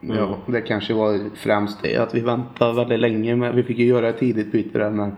Ja, 0.00 0.36
det 0.46 0.60
kanske 0.60 0.94
var 0.94 1.30
främst 1.36 1.82
det 1.82 1.96
att 1.96 2.14
vi 2.14 2.20
väntade 2.20 2.72
väldigt 2.74 3.00
länge. 3.00 3.36
Men 3.36 3.56
vi 3.56 3.62
fick 3.62 3.78
ju 3.78 3.84
göra 3.86 4.08
ett 4.08 4.18
tidigt 4.18 4.52
byte 4.52 4.78
där 4.78 4.90
med, 4.90 5.16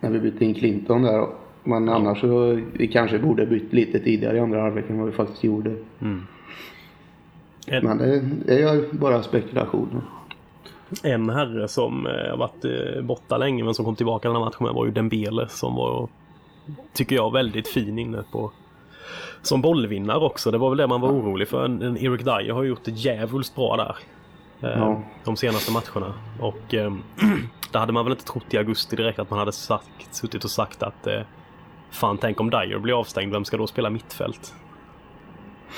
när 0.00 0.10
vi 0.10 0.18
bytte 0.20 0.44
in 0.44 0.54
Clinton 0.54 1.02
där. 1.02 1.26
Men 1.68 1.88
annars 1.88 2.20
så 2.20 2.60
vi 2.72 2.88
kanske 2.88 3.18
borde 3.18 3.46
bytt 3.46 3.72
lite 3.72 3.98
tidigare 4.00 4.36
i 4.36 4.40
andra 4.40 4.60
halvlek 4.62 4.90
än 4.90 4.98
vad 4.98 5.06
vi 5.06 5.12
faktiskt 5.12 5.44
gjorde. 5.44 5.74
En, 6.00 6.26
Men 7.84 7.98
det, 7.98 8.20
det 8.46 8.62
är 8.62 8.74
ju 8.74 8.92
bara 8.92 9.22
spekulationer. 9.22 10.00
en 11.02 11.30
herre 11.30 11.68
som 11.68 12.06
eh, 12.06 12.30
har 12.30 12.36
varit 12.36 12.64
eh, 12.64 13.02
borta 13.02 13.38
länge 13.38 13.64
men 13.64 13.74
som 13.74 13.84
kom 13.84 13.96
tillbaka 13.96 14.28
den 14.28 14.36
här 14.36 14.44
matchen 14.44 14.74
var 14.74 14.84
ju 14.86 14.90
Dembele 14.92 15.48
som 15.48 15.74
var, 15.74 16.08
tycker 16.92 17.16
jag, 17.16 17.32
väldigt 17.32 17.68
fin 17.68 17.98
inne 17.98 18.22
på 18.32 18.52
som 19.42 19.60
bollvinnare 19.62 20.18
också. 20.18 20.50
Det 20.50 20.58
var 20.58 20.68
väl 20.68 20.78
det 20.78 20.86
man 20.86 21.00
var 21.00 21.08
orolig 21.10 21.48
för. 21.48 21.64
En, 21.64 21.82
en 21.82 21.96
Eric 21.96 22.20
Dyer 22.24 22.52
har 22.52 22.64
gjort 22.64 22.84
det 22.84 22.90
djävulskt 22.90 23.54
bra 23.54 23.76
där. 23.76 23.96
Eh, 24.68 24.78
Ja. 24.78 25.02
De 25.24 25.36
senaste 25.36 25.72
matcherna. 25.72 26.14
Och 26.40 26.74
eh, 26.74 26.92
det 27.72 27.78
hade 27.78 27.92
man 27.92 28.04
väl 28.04 28.12
inte 28.12 28.24
trott 28.24 28.54
i 28.54 28.58
augusti 28.58 28.96
direkt 28.96 29.18
att 29.18 29.30
man 29.30 29.38
hade 29.38 29.52
sagt, 29.52 29.88
suttit 30.14 30.44
och 30.44 30.50
sagt 30.50 30.82
att 30.82 31.06
eh, 31.06 31.20
Fan 31.90 32.18
tänk 32.18 32.40
om 32.40 32.50
Dyer 32.50 32.78
blir 32.78 33.00
avstängd, 33.00 33.32
vem 33.32 33.44
ska 33.44 33.56
då 33.56 33.66
spela 33.66 33.90
mittfält? 33.90 34.54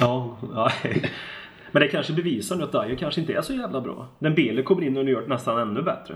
Ja, 0.00 0.36
nej. 0.54 1.02
Men 1.72 1.82
det 1.82 1.88
kanske 1.88 2.12
bevisar 2.12 2.56
nu 2.56 2.64
att 2.64 2.72
Dyer 2.72 2.96
kanske 2.96 3.20
inte 3.20 3.32
är 3.32 3.42
så 3.42 3.52
jävla 3.52 3.80
bra. 3.80 4.06
Den 4.18 4.34
Bele 4.34 4.62
kommer 4.62 4.82
in 4.82 4.96
och 4.96 5.04
gör 5.04 5.20
det 5.22 5.28
nästan 5.28 5.58
ännu 5.58 5.82
bättre. 5.82 6.14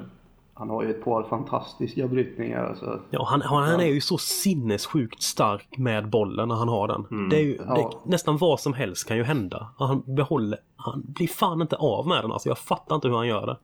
Han 0.56 0.70
har 0.70 0.82
ju 0.82 0.90
ett 0.90 1.04
par 1.04 1.22
fantastiska 1.22 2.08
brytningar. 2.08 2.64
Alltså. 2.64 3.00
Ja, 3.10 3.26
han, 3.30 3.42
han, 3.42 3.62
han 3.62 3.80
är 3.80 3.86
ju 3.86 4.00
så 4.00 4.18
sinnessjukt 4.18 5.22
stark 5.22 5.78
med 5.78 6.08
bollen 6.10 6.48
när 6.48 6.54
han 6.54 6.68
har 6.68 6.88
den. 6.88 7.28
Det 7.28 7.36
är 7.36 7.40
ju, 7.42 7.58
Ja. 7.68 7.74
det, 8.04 8.10
nästan 8.10 8.36
vad 8.36 8.60
som 8.60 8.74
helst 8.74 9.08
kan 9.08 9.16
ju 9.16 9.22
hända. 9.22 9.68
Han 9.78 10.02
behåller, 10.06 10.58
han 10.76 11.02
blir 11.06 11.26
fan 11.28 11.60
inte 11.62 11.76
av 11.76 12.06
med 12.08 12.24
den 12.24 12.32
alltså. 12.32 12.48
Jag 12.48 12.58
fattar 12.58 12.94
inte 12.94 13.08
hur 13.08 13.16
han 13.16 13.26
gör 13.28 13.46
det. 13.46 13.56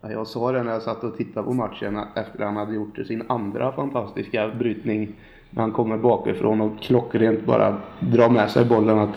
Ja, 0.00 0.10
Jag 0.10 0.26
sa 0.26 0.52
det 0.52 0.62
när 0.62 0.72
jag 0.72 0.82
satt 0.82 1.04
och 1.04 1.16
tittade 1.16 1.46
på 1.46 1.52
matchen 1.52 1.96
att 1.96 2.16
efter 2.18 2.44
han 2.44 2.56
hade 2.56 2.74
gjort 2.74 2.96
sin 3.06 3.22
andra 3.28 3.72
fantastiska 3.72 4.48
brytning. 4.48 5.14
När 5.50 5.62
han 5.62 5.72
kommer 5.72 5.96
bakifrån 5.96 6.60
och 6.60 6.80
klockrent 6.80 7.46
bara 7.46 7.76
drar 8.00 8.30
med 8.30 8.50
sig 8.50 8.64
bollen. 8.64 8.98
Att, 8.98 9.16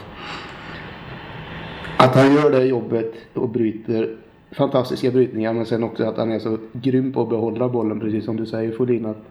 att 1.98 2.16
han 2.16 2.34
gör 2.34 2.52
det 2.52 2.66
jobbet 2.66 3.14
och 3.34 3.50
bryter 3.50 4.18
fantastiska 4.52 5.12
brytningar. 5.12 5.54
Men 5.54 5.66
sen 5.66 5.84
också 5.84 6.04
att 6.04 6.18
han 6.18 6.32
är 6.32 6.40
så 6.40 6.58
grym 6.74 7.14
på 7.14 7.22
att 7.22 7.30
behålla 7.30 7.70
bollen 7.70 8.00
precis 8.00 8.26
som 8.26 8.38
du 8.38 8.46
säger 8.46 8.72
Folin. 8.72 9.06
Att 9.06 9.24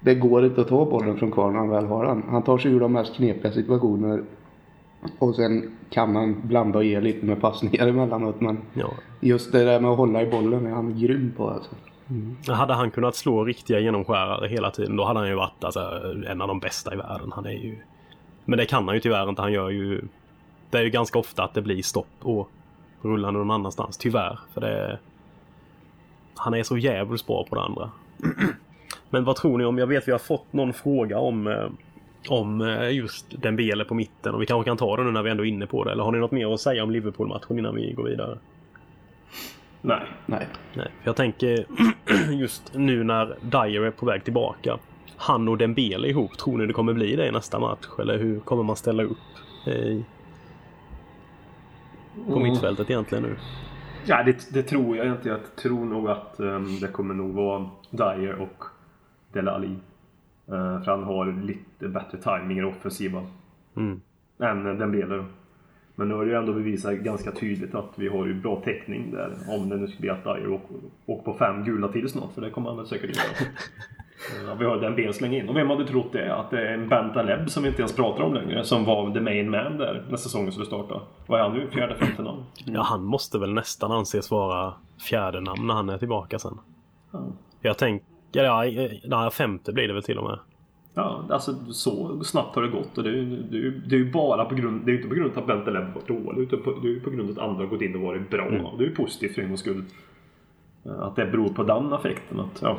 det 0.00 0.14
går 0.14 0.44
inte 0.44 0.60
att 0.60 0.68
ta 0.68 0.84
bollen 0.84 1.16
från 1.16 1.30
kvar 1.30 1.50
när 1.50 1.58
han 1.58 1.68
väl 1.68 1.86
har 1.86 2.06
den. 2.06 2.22
Han 2.28 2.42
tar 2.42 2.58
sig 2.58 2.72
ur 2.72 2.80
de 2.80 2.92
mest 2.92 3.14
knepiga 3.14 3.52
situationer. 3.52 4.22
Och 5.18 5.34
sen 5.34 5.70
kan 5.90 6.16
han 6.16 6.36
blanda 6.42 6.78
och 6.78 6.84
ge 6.84 7.00
lite 7.00 7.26
med 7.26 7.40
passningar 7.40 7.86
emellanåt. 7.86 8.40
Men 8.40 8.58
Ja. 8.74 8.90
Just 9.20 9.52
det 9.52 9.64
där 9.64 9.80
med 9.80 9.90
att 9.90 9.96
hålla 9.96 10.22
i 10.22 10.26
bollen 10.26 10.66
är 10.66 10.70
han 10.70 10.98
grym 10.98 11.32
på 11.36 11.48
alltså. 11.50 11.70
Mm. 12.10 12.36
Hade 12.46 12.74
han 12.74 12.90
kunnat 12.90 13.16
slå 13.16 13.44
riktiga 13.44 13.80
genomskärare 13.80 14.48
hela 14.48 14.70
tiden 14.70 14.96
då 14.96 15.04
hade 15.04 15.18
han 15.18 15.28
ju 15.28 15.34
varit 15.34 15.64
alltså, 15.64 15.80
en 16.26 16.40
av 16.40 16.48
de 16.48 16.60
bästa 16.60 16.94
i 16.94 16.96
världen. 16.96 17.32
Han 17.34 17.46
är 17.46 17.50
ju... 17.50 17.78
Men 18.44 18.58
det 18.58 18.66
kan 18.66 18.86
han 18.86 18.94
ju 18.94 19.00
tyvärr 19.00 19.28
inte. 19.28 19.42
Han 19.42 19.52
gör 19.52 19.70
ju... 19.70 20.02
Det 20.70 20.78
är 20.78 20.82
ju 20.82 20.90
ganska 20.90 21.18
ofta 21.18 21.44
att 21.44 21.54
det 21.54 21.62
blir 21.62 21.82
stopp 21.82 22.06
och 22.20 22.50
rullande 23.02 23.38
någon 23.38 23.50
annanstans. 23.50 23.96
Tyvärr. 23.96 24.38
För 24.54 24.60
det... 24.60 24.98
Han 26.34 26.54
är 26.54 26.62
så 26.62 26.78
jävligt 26.78 27.26
bra 27.26 27.46
på 27.50 27.54
det 27.54 27.62
andra. 27.62 27.90
Men 29.10 29.24
vad 29.24 29.36
tror 29.36 29.58
ni 29.58 29.64
om... 29.64 29.78
Jag 29.78 29.86
vet 29.86 30.08
vi 30.08 30.12
har 30.12 30.18
fått 30.18 30.52
någon 30.52 30.72
fråga 30.72 31.18
om... 31.18 31.46
Eh, 31.46 31.68
om 32.28 32.60
eh, 32.60 32.94
just 32.94 33.30
den 33.30 33.40
Dembele 33.40 33.84
på 33.84 33.94
mitten 33.94 34.34
och 34.34 34.42
vi 34.42 34.46
kanske 34.46 34.70
kan 34.70 34.76
ta 34.76 34.96
det 34.96 35.02
nu 35.02 35.10
när 35.10 35.22
vi 35.22 35.30
ändå 35.30 35.44
är 35.44 35.48
inne 35.48 35.66
på 35.66 35.84
det. 35.84 35.92
Eller 35.92 36.04
har 36.04 36.12
ni 36.12 36.18
något 36.18 36.30
mer 36.30 36.54
att 36.54 36.60
säga 36.60 36.82
om 36.82 36.90
Liverpool-matchen 36.90 37.58
innan 37.58 37.74
vi 37.74 37.92
går 37.92 38.04
vidare? 38.04 38.38
Nej. 39.82 40.02
Nej. 40.26 40.46
Nej, 40.74 40.86
för 41.00 41.08
jag 41.08 41.16
tänker 41.16 41.64
just 42.30 42.74
nu 42.74 43.04
när 43.04 43.26
Dyer 43.40 43.82
är 43.82 43.90
på 43.90 44.06
väg 44.06 44.24
tillbaka. 44.24 44.78
Han 45.16 45.48
och 45.48 45.58
Dembele 45.58 46.08
ihop, 46.08 46.38
tror 46.38 46.58
ni 46.58 46.66
det 46.66 46.72
kommer 46.72 46.92
bli 46.92 47.16
det 47.16 47.26
i 47.26 47.30
nästa 47.32 47.58
match? 47.58 47.86
Eller 47.98 48.18
hur 48.18 48.40
kommer 48.40 48.62
man 48.62 48.76
ställa 48.76 49.02
upp 49.02 49.18
i, 49.66 50.04
på 52.26 52.36
Mm. 52.36 52.42
mittfältet 52.42 52.90
egentligen 52.90 53.24
nu? 53.24 53.36
Ja, 54.06 54.22
det, 54.22 54.52
det 54.52 54.62
tror 54.62 54.96
jag 54.96 55.06
inte. 55.06 55.28
Jag 55.28 55.56
tror 55.56 55.84
nog 55.84 56.08
att 56.10 56.40
ehm, 56.40 56.80
det 56.80 56.88
kommer 56.88 57.14
nog 57.14 57.34
vara 57.34 57.70
Dyer 57.90 58.34
och 58.34 58.64
Dele 59.32 59.50
Alli. 59.50 59.76
Eh, 60.46 60.82
för 60.82 60.90
han 60.90 61.04
har 61.04 61.42
lite 61.42 61.88
bättre 61.88 62.18
timing 62.18 62.58
i 62.58 62.60
det 62.60 62.66
offensiva. 62.66 63.26
Mm. 63.76 64.00
Än 64.38 64.78
Dembele 64.78 65.16
då. 65.16 65.24
Men 66.00 66.08
nu 66.08 66.14
har 66.14 66.24
det 66.24 66.30
ju 66.30 66.36
ändå 66.36 66.52
bevisat 66.52 66.94
ganska 66.94 67.32
tydligt 67.32 67.74
att 67.74 67.92
vi 67.94 68.08
har 68.08 68.26
ju 68.26 68.34
bra 68.34 68.62
täckning 68.64 69.10
där. 69.10 69.36
Om 69.48 69.68
det 69.68 69.76
nu 69.76 69.86
skulle 69.86 70.00
bli 70.00 70.10
att 70.10 70.24
Dyer 70.24 70.52
åker, 70.52 70.76
åker 71.06 71.24
på 71.24 71.38
fem 71.38 71.64
gula 71.64 71.88
till 71.88 72.08
snart. 72.08 72.32
För 72.34 72.40
det 72.40 72.50
kommer 72.50 72.68
han 72.68 72.76
väl 72.76 72.86
säkert 72.86 73.16
göra. 73.16 73.26
Ja, 74.46 74.54
vi 74.54 74.64
har 74.64 74.76
Dembele 74.76 75.12
slänga 75.12 75.38
in. 75.38 75.48
Och 75.48 75.56
vem 75.56 75.70
hade 75.70 75.86
trott 75.86 76.12
det? 76.12 76.34
Att 76.34 76.50
det 76.50 76.68
är 76.68 76.74
en 76.74 76.88
Bentaleb 76.88 77.50
som 77.50 77.62
vi 77.62 77.68
inte 77.68 77.80
ens 77.80 77.96
pratar 77.96 78.24
om 78.24 78.34
längre. 78.34 78.64
Som 78.64 78.84
var 78.84 79.14
the 79.14 79.20
main 79.20 79.50
man 79.50 79.76
där 79.78 80.06
när 80.10 80.16
säsongen 80.16 80.52
skulle 80.52 80.66
starta. 80.66 81.00
Vad 81.26 81.40
är 81.40 81.44
han 81.44 81.52
nu? 81.52 81.68
Fjärde, 81.70 81.94
femte 81.94 82.22
namn? 82.22 82.44
Ja, 82.64 82.82
han 82.82 83.04
måste 83.04 83.38
väl 83.38 83.52
nästan 83.52 83.92
anses 83.92 84.30
vara 84.30 84.74
fjärde 85.08 85.40
namn 85.40 85.66
när 85.66 85.74
han 85.74 85.88
är 85.88 85.98
tillbaka 85.98 86.38
sen. 86.38 86.58
Ja. 87.10 87.24
Jag 87.60 87.78
tänker, 87.78 88.06
ja, 88.44 88.64
nej, 89.04 89.30
femte 89.30 89.72
blir 89.72 89.88
det 89.88 89.94
väl 89.94 90.02
till 90.02 90.18
och 90.18 90.24
med. 90.24 90.38
Ja, 90.94 91.24
alltså 91.30 91.54
så 91.72 92.24
snabbt 92.24 92.54
har 92.54 92.62
det 92.62 92.68
gått 92.68 92.98
och 92.98 93.04
det 93.04 93.10
är 93.10 93.14
ju 93.14 93.82
det 93.86 93.96
är, 93.96 94.04
bara 94.12 94.44
på 94.44 94.54
grund, 94.54 94.86
det 94.86 94.92
är 94.92 94.96
inte 94.96 95.08
på 95.08 95.14
grund 95.14 95.32
av 95.32 95.38
att 95.38 95.46
Bentaleb 95.46 95.94
varit 95.94 96.08
dålig 96.08 96.42
utan 96.42 96.62
på, 96.62 96.70
det 96.82 96.88
är 96.88 96.92
ju 96.92 97.00
på 97.00 97.10
grund 97.10 97.30
av 97.30 97.36
att 97.36 97.50
andra 97.50 97.62
har 97.64 97.70
gått 97.70 97.82
in 97.82 97.94
och 97.96 98.00
varit 98.02 98.30
bra. 98.30 98.50
Det 98.78 98.84
är 98.84 98.88
ju 98.88 98.94
positivt 98.94 99.34
för 99.34 99.42
en 99.42 99.48
gångs 99.48 99.60
skull. 99.60 99.84
Eh, 100.84 101.00
Att 101.00 101.16
det 101.16 101.26
beror 101.26 101.48
på 101.48 101.62
den 101.62 101.92
effekten 101.92 102.40
att, 102.40 102.62
ja. 102.62 102.78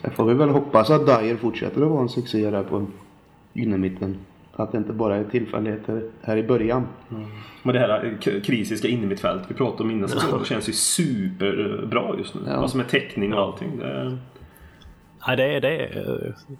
Sen 0.00 0.10
får 0.10 0.24
vi 0.24 0.34
väl 0.34 0.48
hoppas 0.48 0.90
att 0.90 1.06
Dyer 1.06 1.36
fortsätter 1.36 1.82
att 1.82 1.90
vara 1.90 2.02
en 2.02 2.08
succé 2.08 2.50
där 2.50 2.62
på 2.62 2.86
innermitten. 3.52 4.16
Att 4.52 4.72
det 4.72 4.78
inte 4.78 4.92
bara 4.92 5.16
är 5.16 5.24
tillfälligheter 5.24 6.02
här 6.22 6.36
i 6.36 6.42
början. 6.42 6.86
Men 7.62 7.74
det 7.74 7.78
här 7.78 8.04
eh, 8.26 8.40
krisiska 8.42 8.88
innermittfält 8.88 9.42
vi 9.48 9.54
pratade 9.54 9.82
om 9.82 9.90
innan 9.90 10.08
säsongen 10.08 10.44
känns 10.44 10.68
ju 10.68 10.72
superbra 10.72 12.14
just 12.18 12.34
nu. 12.34 12.40
Ja. 12.46 12.52
Alltså 12.52 12.76
med 12.76 12.88
täckning 12.88 13.34
och 13.34 13.40
allting. 13.40 13.78
Det 13.78 13.86
är, 13.86 14.18
Nej, 15.26 15.36
det 15.36 15.44
är, 15.44 15.60
det 15.60 15.68
är 15.86 16.26
eh, 16.26 16.56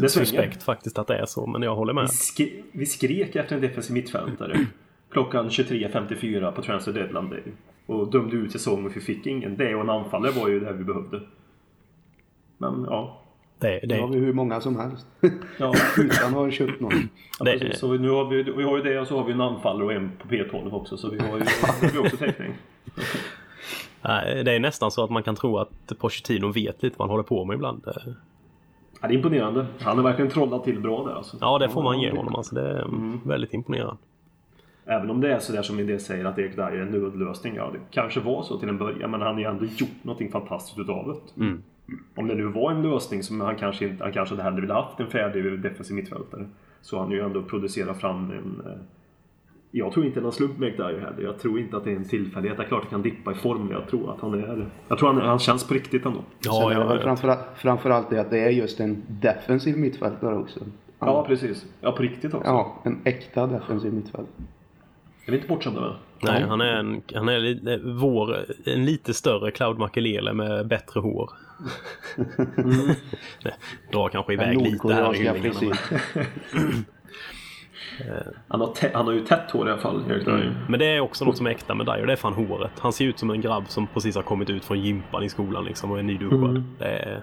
Det 0.00 0.08
svänger. 0.08 0.26
suspekt 0.26 0.62
faktiskt 0.62 0.98
att 0.98 1.06
det 1.06 1.16
är 1.18 1.26
så, 1.26 1.46
men 1.46 1.62
jag 1.62 1.76
håller 1.76 1.92
med. 1.92 2.02
vi, 2.02 2.08
skri, 2.08 2.62
vi 2.72 2.86
skrek 2.86 3.36
efter 3.36 3.54
en 3.56 3.62
defensiv 3.62 3.94
mittfältare 3.94 4.66
klockan 5.10 5.48
23.54 5.48 6.52
på 6.52 6.62
Transfer 6.62 6.92
Deadline 6.92 7.30
Day. 7.30 7.42
Och 7.86 8.10
dömde 8.10 8.36
ut 8.36 8.52
säsongen 8.52 8.90
för 8.90 9.00
vi 9.00 9.06
fick 9.06 9.26
ingen. 9.26 9.56
Det 9.56 9.74
och 9.74 9.80
en 9.80 9.90
anfallare 9.90 10.32
var 10.32 10.48
ju 10.48 10.60
det 10.60 10.72
vi 10.72 10.84
behövde. 10.84 11.20
Men 12.58 12.86
ja. 12.90 13.22
Det, 13.58 13.80
Det 13.82 14.00
har 14.00 14.08
det, 14.08 14.14
vi 14.18 14.24
hur 14.26 14.32
många 14.32 14.60
som 14.60 14.76
helst. 14.76 15.06
ja. 15.58 15.74
Utan 15.98 16.26
att 16.28 16.32
ha 16.32 16.50
köpt 16.50 16.80
någon. 16.80 16.92
Ja, 17.38 17.44
Det- 17.44 17.58
precis. 17.58 17.78
Så 17.80 17.92
nu 17.92 18.10
har 18.10 18.24
vi, 18.24 18.42
vi 18.42 18.62
har 18.62 18.76
ju 18.76 18.82
det 18.82 19.00
och 19.00 19.06
så 19.06 19.18
har 19.18 19.24
vi 19.24 19.32
en 19.32 19.40
anfallare 19.40 19.84
och 19.84 19.92
en 19.92 20.10
på 20.22 20.28
P12 20.28 20.72
också. 20.72 20.96
Så 20.96 21.10
vi 21.10 21.18
har 21.18 21.38
ju 21.38 21.44
vi 21.92 21.96
har 21.96 22.04
också 22.04 22.16
täckning. 22.16 22.54
det 24.44 24.52
är 24.52 24.60
nästan 24.60 24.90
så 24.90 25.04
att 25.04 25.10
man 25.10 25.22
kan 25.22 25.36
tro 25.36 25.58
att 25.58 25.92
Pochettino 25.98 26.52
vet 26.52 26.82
lite 26.82 26.96
vad 26.98 27.08
han 27.08 27.10
håller 27.10 27.24
på 27.24 27.44
med 27.44 27.54
ibland. 27.54 27.84
Eh, 28.98 29.02
Ja, 29.02 29.08
det 29.08 29.14
är 29.14 29.16
imponerande. 29.16 29.66
Han 29.80 29.96
har 29.96 30.04
verkligen 30.04 30.30
trollat 30.30 30.64
till 30.64 30.80
bra 30.80 31.04
där 31.04 31.14
alltså. 31.14 31.36
Ja, 31.40 31.58
det 31.58 31.68
får 31.68 31.82
man 31.82 32.00
ge 32.00 32.10
honom. 32.10 32.34
Alltså, 32.34 32.54
det 32.54 32.78
är 32.78 33.28
väldigt 33.28 33.54
imponerande. 33.54 33.96
Även 34.86 35.10
om 35.10 35.20
det 35.20 35.32
är 35.32 35.38
sådär 35.38 35.62
som 35.62 35.78
en 35.78 35.86
del 35.86 36.00
säger 36.00 36.24
att 36.24 36.38
Erik 36.38 36.56
Dyer 36.56 36.70
är 36.70 36.80
en 36.82 36.88
nödlösning. 36.88 37.54
Ja, 37.54 37.70
det 37.72 37.78
kanske 37.90 38.20
var 38.20 38.42
så 38.42 38.58
till 38.58 38.68
en 38.68 38.78
början. 38.78 39.10
Men 39.10 39.20
han 39.22 39.34
har 39.34 39.40
ju 39.40 39.46
ändå 39.46 39.64
gjort 39.64 40.04
någonting 40.04 40.30
fantastiskt 40.30 40.78
utav 40.78 41.06
det. 41.36 41.44
Mm. 41.44 41.62
Om 42.16 42.28
det 42.28 42.34
nu 42.34 42.44
var 42.44 42.70
en 42.70 42.82
lösning 42.82 43.22
som 43.22 43.40
han 43.40 43.56
kanske 43.56 43.88
inte, 43.88 44.04
han 44.04 44.12
kanske 44.12 44.34
hade 44.34 44.42
hellre 44.42 44.60
ville 44.60 44.74
haft 44.74 45.00
en 45.00 45.06
färdig 45.06 45.60
defensiv 45.60 45.96
mittfältare. 45.96 46.46
Så 46.80 46.98
han 46.98 47.10
ju 47.10 47.20
ändå 47.20 47.42
producerat 47.42 48.00
fram 48.00 48.30
en... 48.30 48.62
Jag 49.70 49.92
tror 49.92 50.06
inte 50.06 50.16
det 50.16 50.20
är 50.20 50.22
någon 50.22 50.32
slump 50.32 50.58
med 50.58 50.72
Dyer 50.72 51.00
heller. 51.00 51.22
Jag 51.22 51.38
tror 51.38 51.58
inte 51.58 51.76
att 51.76 51.84
det 51.84 51.92
är 51.92 51.96
en 51.96 52.08
tillfällighet. 52.08 52.58
Det 52.58 52.64
är 52.64 52.68
klart 52.68 52.84
att 52.84 52.90
han 52.92 53.02
kan 53.02 53.10
dippa 53.10 53.32
i 53.32 53.34
form. 53.34 53.64
men 53.64 53.72
Jag 53.72 53.88
tror 53.88 54.14
att 54.14 54.20
han 54.20 54.34
är... 54.34 54.66
Jag 54.88 54.98
tror 54.98 55.12
han, 55.12 55.22
han 55.22 55.38
känns 55.38 55.68
på 55.68 55.74
riktigt 55.74 56.06
ändå. 56.06 56.18
Sen 56.18 56.52
Ja, 56.52 56.68
väl 56.68 56.78
ja, 56.78 56.98
framförallt, 57.02 57.40
framförallt 57.56 58.10
det 58.10 58.20
att 58.20 58.30
det 58.30 58.38
är 58.38 58.50
just 58.50 58.80
en 58.80 59.02
defensiv 59.08 59.78
mittfältare 59.78 60.36
också. 60.36 60.60
Ja, 60.98 61.24
precis. 61.26 61.66
Ja, 61.80 61.92
på 61.92 62.02
riktigt 62.02 62.34
också. 62.34 62.48
Ja, 62.48 62.82
en 62.84 63.00
äkta 63.04 63.46
defensiv 63.46 63.92
mittfältare. 63.92 64.26
Är 65.26 65.30
vi 65.30 65.36
inte 65.36 65.48
bortskämda 65.48 65.80
med? 65.80 65.94
nej, 66.22 66.42
han 66.42 66.60
är, 66.60 66.74
en, 66.74 67.02
han 67.14 67.28
är 67.28 67.38
lite, 67.38 67.80
vår, 67.84 68.36
en 68.64 68.84
lite 68.84 69.14
större 69.14 69.50
Cloud 69.50 69.78
Makelele 69.78 70.32
med 70.32 70.66
bättre 70.66 71.00
hår. 71.00 71.30
Nej, 73.44 73.54
Drar 73.92 74.08
kanske 74.08 74.32
iväg 74.32 74.60
lite 74.62 74.94
här 74.94 75.14
i 75.14 75.18
hyllningarna. 75.18 75.76
frisyr. 77.96 78.38
Han 78.48 78.60
har, 78.60 78.94
han 78.94 79.06
har 79.06 79.12
ju 79.12 79.20
tätt 79.20 79.50
hår 79.50 79.68
i 79.68 79.72
alla 79.72 79.80
fall, 79.80 80.02
Erik 80.10 80.24
Dyer. 80.24 80.54
Men 80.68 80.80
det 80.80 80.86
är 80.86 81.00
också 81.00 81.24
något 81.24 81.36
som 81.36 81.46
är 81.46 81.50
äkta 81.50 81.74
med 81.74 81.86
Dyer. 81.86 82.06
Det 82.06 82.12
är 82.12 82.16
fan 82.16 82.32
håret. 82.32 82.70
Han 82.78 82.92
ser 82.92 83.04
ut 83.04 83.18
som 83.18 83.30
en 83.30 83.40
grabb 83.40 83.64
som 83.68 83.86
precis 83.86 84.16
har 84.16 84.22
kommit 84.22 84.50
ut 84.50 84.64
från 84.64 84.80
gympan 84.80 85.22
i 85.22 85.28
skolan 85.28 85.64
liksom 85.64 85.90
och 85.90 85.98
är 85.98 86.02
nyduschad. 86.02 86.64
Det 86.78 86.84
är 86.84 87.22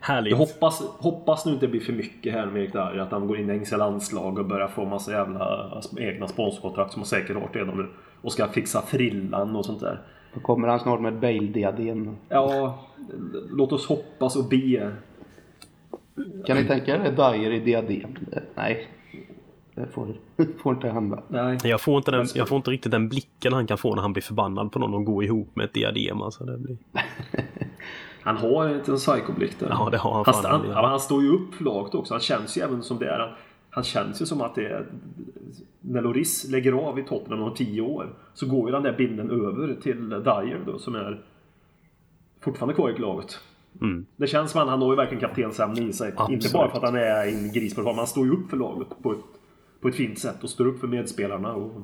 härligt. 0.00 0.30
Jag 0.30 0.38
hoppas, 0.38 0.82
hoppas 0.98 1.46
nu 1.46 1.52
inte 1.52 1.66
det 1.66 1.70
blir 1.70 1.80
för 1.80 1.92
mycket 1.92 2.32
här 2.32 2.46
med 2.46 2.62
Erik 2.62 2.72
Dyer. 2.72 2.98
Att 2.98 3.10
han 3.10 3.26
går 3.26 3.38
in 3.38 3.50
i 3.50 3.52
engelska 3.52 3.76
landslag 3.76 4.38
och 4.38 4.46
börjar 4.46 4.68
få 4.68 4.84
massa 4.84 5.12
jävla 5.12 5.82
egna 5.98 6.28
sponsorkontrakt 6.28 6.92
som 6.92 7.00
han 7.02 7.06
säkert 7.06 7.36
har 7.36 7.48
redan 7.52 7.76
nu. 7.76 7.86
Och 8.22 8.32
ska 8.32 8.48
fixa 8.48 8.82
frillan 8.82 9.56
och 9.56 9.64
sånt 9.64 9.80
där. 9.80 10.00
Då 10.34 10.40
kommer 10.40 10.68
han 10.68 10.80
snart 10.80 11.00
med 11.00 11.14
ett 11.14 11.20
Bale-diadem. 11.20 12.16
Ja, 12.28 12.78
låt 13.50 13.72
oss 13.72 13.86
hoppas 13.86 14.36
och 14.36 14.48
be. 14.48 14.92
Kan 16.46 16.56
ni 16.56 16.64
tänka 16.64 16.96
er 16.96 17.12
Dyer 17.12 17.50
i 17.50 17.60
diadem? 17.60 18.16
Nej. 18.54 18.88
Det 19.80 19.86
får, 19.86 20.14
får 20.62 20.74
inte 20.74 20.88
hända. 20.88 21.22
Nej. 21.28 21.58
Jag 21.64 21.80
får, 21.80 21.96
inte 21.96 22.10
den, 22.10 22.26
jag 22.34 22.48
får 22.48 22.56
inte 22.56 22.70
riktigt 22.70 22.92
den 22.92 23.08
blicken 23.08 23.52
han 23.52 23.66
kan 23.66 23.78
få 23.78 23.94
när 23.94 24.02
han 24.02 24.12
blir 24.12 24.22
förbannad 24.22 24.72
på 24.72 24.78
någon 24.78 24.94
och 24.94 25.04
går 25.04 25.24
ihop 25.24 25.56
med 25.56 25.64
ett 25.64 25.74
diadem. 25.74 26.22
Alltså, 26.22 26.44
det 26.44 26.58
blir... 26.58 26.76
Han 28.22 28.36
har 28.36 28.66
en 28.66 28.78
liten 28.78 28.96
psykoblick 28.96 29.58
där. 29.58 29.68
Ja, 29.70 29.88
det 29.90 29.98
har 29.98 30.14
han 30.14 30.24
han, 30.26 30.34
fan. 30.34 30.60
han, 30.60 30.70
ja, 30.70 30.86
han 30.86 31.00
står 31.00 31.22
ju 31.22 31.28
upp 31.28 31.54
för 31.54 31.64
laget 31.64 31.94
också. 31.94 32.14
Han 32.14 32.20
känns 32.20 32.58
ju 32.58 32.62
även 32.62 32.82
som 32.82 32.98
det 32.98 33.08
är. 33.08 33.18
Han, 33.18 33.28
han 33.70 33.84
känns 33.84 34.22
ju 34.22 34.26
som 34.26 34.40
att 34.40 34.54
det 34.54 34.66
är... 34.66 34.86
När 35.80 36.02
Loris 36.02 36.48
lägger 36.50 36.72
av 36.72 36.98
i 36.98 37.02
Tottenham 37.02 37.42
om 37.42 37.54
tio 37.54 37.80
år 37.80 38.14
så 38.34 38.46
går 38.46 38.68
ju 38.68 38.72
den 38.72 38.82
där 38.82 38.92
bilden 38.92 39.30
över 39.30 39.74
till 39.82 40.08
Dyer 40.08 40.60
då 40.66 40.78
som 40.78 40.94
är 40.94 41.20
fortfarande 42.40 42.74
kvar 42.74 42.90
i 42.90 42.98
laget. 42.98 43.38
Mm. 43.80 44.06
Det 44.16 44.26
känns 44.26 44.50
som 44.50 44.60
att 44.60 44.68
han 44.68 44.82
har 44.82 44.90
ju 44.90 44.96
verkligen 44.96 45.20
kaptensämne 45.20 45.80
i 45.80 45.92
sig. 45.92 46.12
Absolut. 46.16 46.44
Inte 46.44 46.54
bara 46.54 46.70
för 46.70 46.76
att 46.76 46.82
han 46.82 46.96
är 46.96 47.26
en 47.26 47.52
gris 47.52 47.74
på 47.74 47.80
det, 47.80 47.86
men 47.86 47.98
han 47.98 48.06
står 48.06 48.26
ju 48.26 48.32
upp 48.32 48.50
för 48.50 48.56
laget 48.56 48.88
på 49.02 49.12
ett, 49.12 49.18
på 49.80 49.88
ett 49.88 49.94
fint 49.94 50.18
sätt 50.18 50.44
och 50.44 50.50
står 50.50 50.66
upp 50.66 50.80
för 50.80 50.86
medspelarna. 50.86 51.52
Och, 51.52 51.82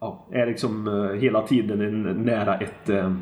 ja, 0.00 0.26
är 0.30 0.46
liksom 0.46 0.88
eh, 0.88 1.20
hela 1.20 1.46
tiden 1.46 1.80
en, 1.80 2.02
nära 2.02 2.58
ett... 2.58 2.88
Eh, 2.88 3.14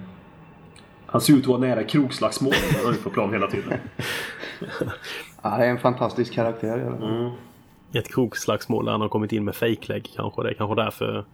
han 1.07 1.21
ser 1.21 1.35
ut 1.35 1.41
att 1.41 1.47
vara 1.47 1.59
nära 1.59 1.85
krogslagsmål 1.85 2.53
när 2.73 2.79
han 2.79 2.87
är 2.87 2.95
ute 2.95 3.03
på 3.03 3.11
plan 3.11 3.33
hela 3.33 3.47
tiden. 3.47 3.73
Ja, 5.45 5.59
det 5.59 5.65
är 5.65 5.71
en 5.71 5.79
fantastisk 5.79 6.33
karaktär. 6.33 6.97
fall. 7.01 7.33
Ett 7.93 8.09
krogslagsmål 8.09 8.85
där 8.85 8.93
han 8.93 9.01
har 9.01 9.09
kommit 9.09 9.33
in 9.33 9.45
med 9.45 9.55
fejklägg 9.55 10.11
kanske. 10.17 10.43
Det 10.43 10.51
är 10.51 10.55
kanske 10.55 10.83
därför 10.83 11.25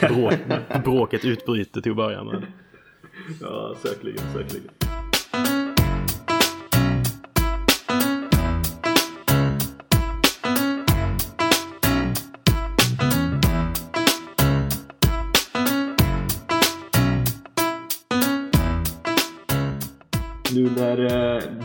bråk, 0.08 0.34
bråket 0.84 1.24
utbryter 1.24 1.80
till 1.80 1.90
att 1.90 1.96
börja 1.96 2.24
med. 2.24 2.42
Ja, 3.40 3.74
säkerligen, 3.82 4.22
säkerligen. 4.32 4.83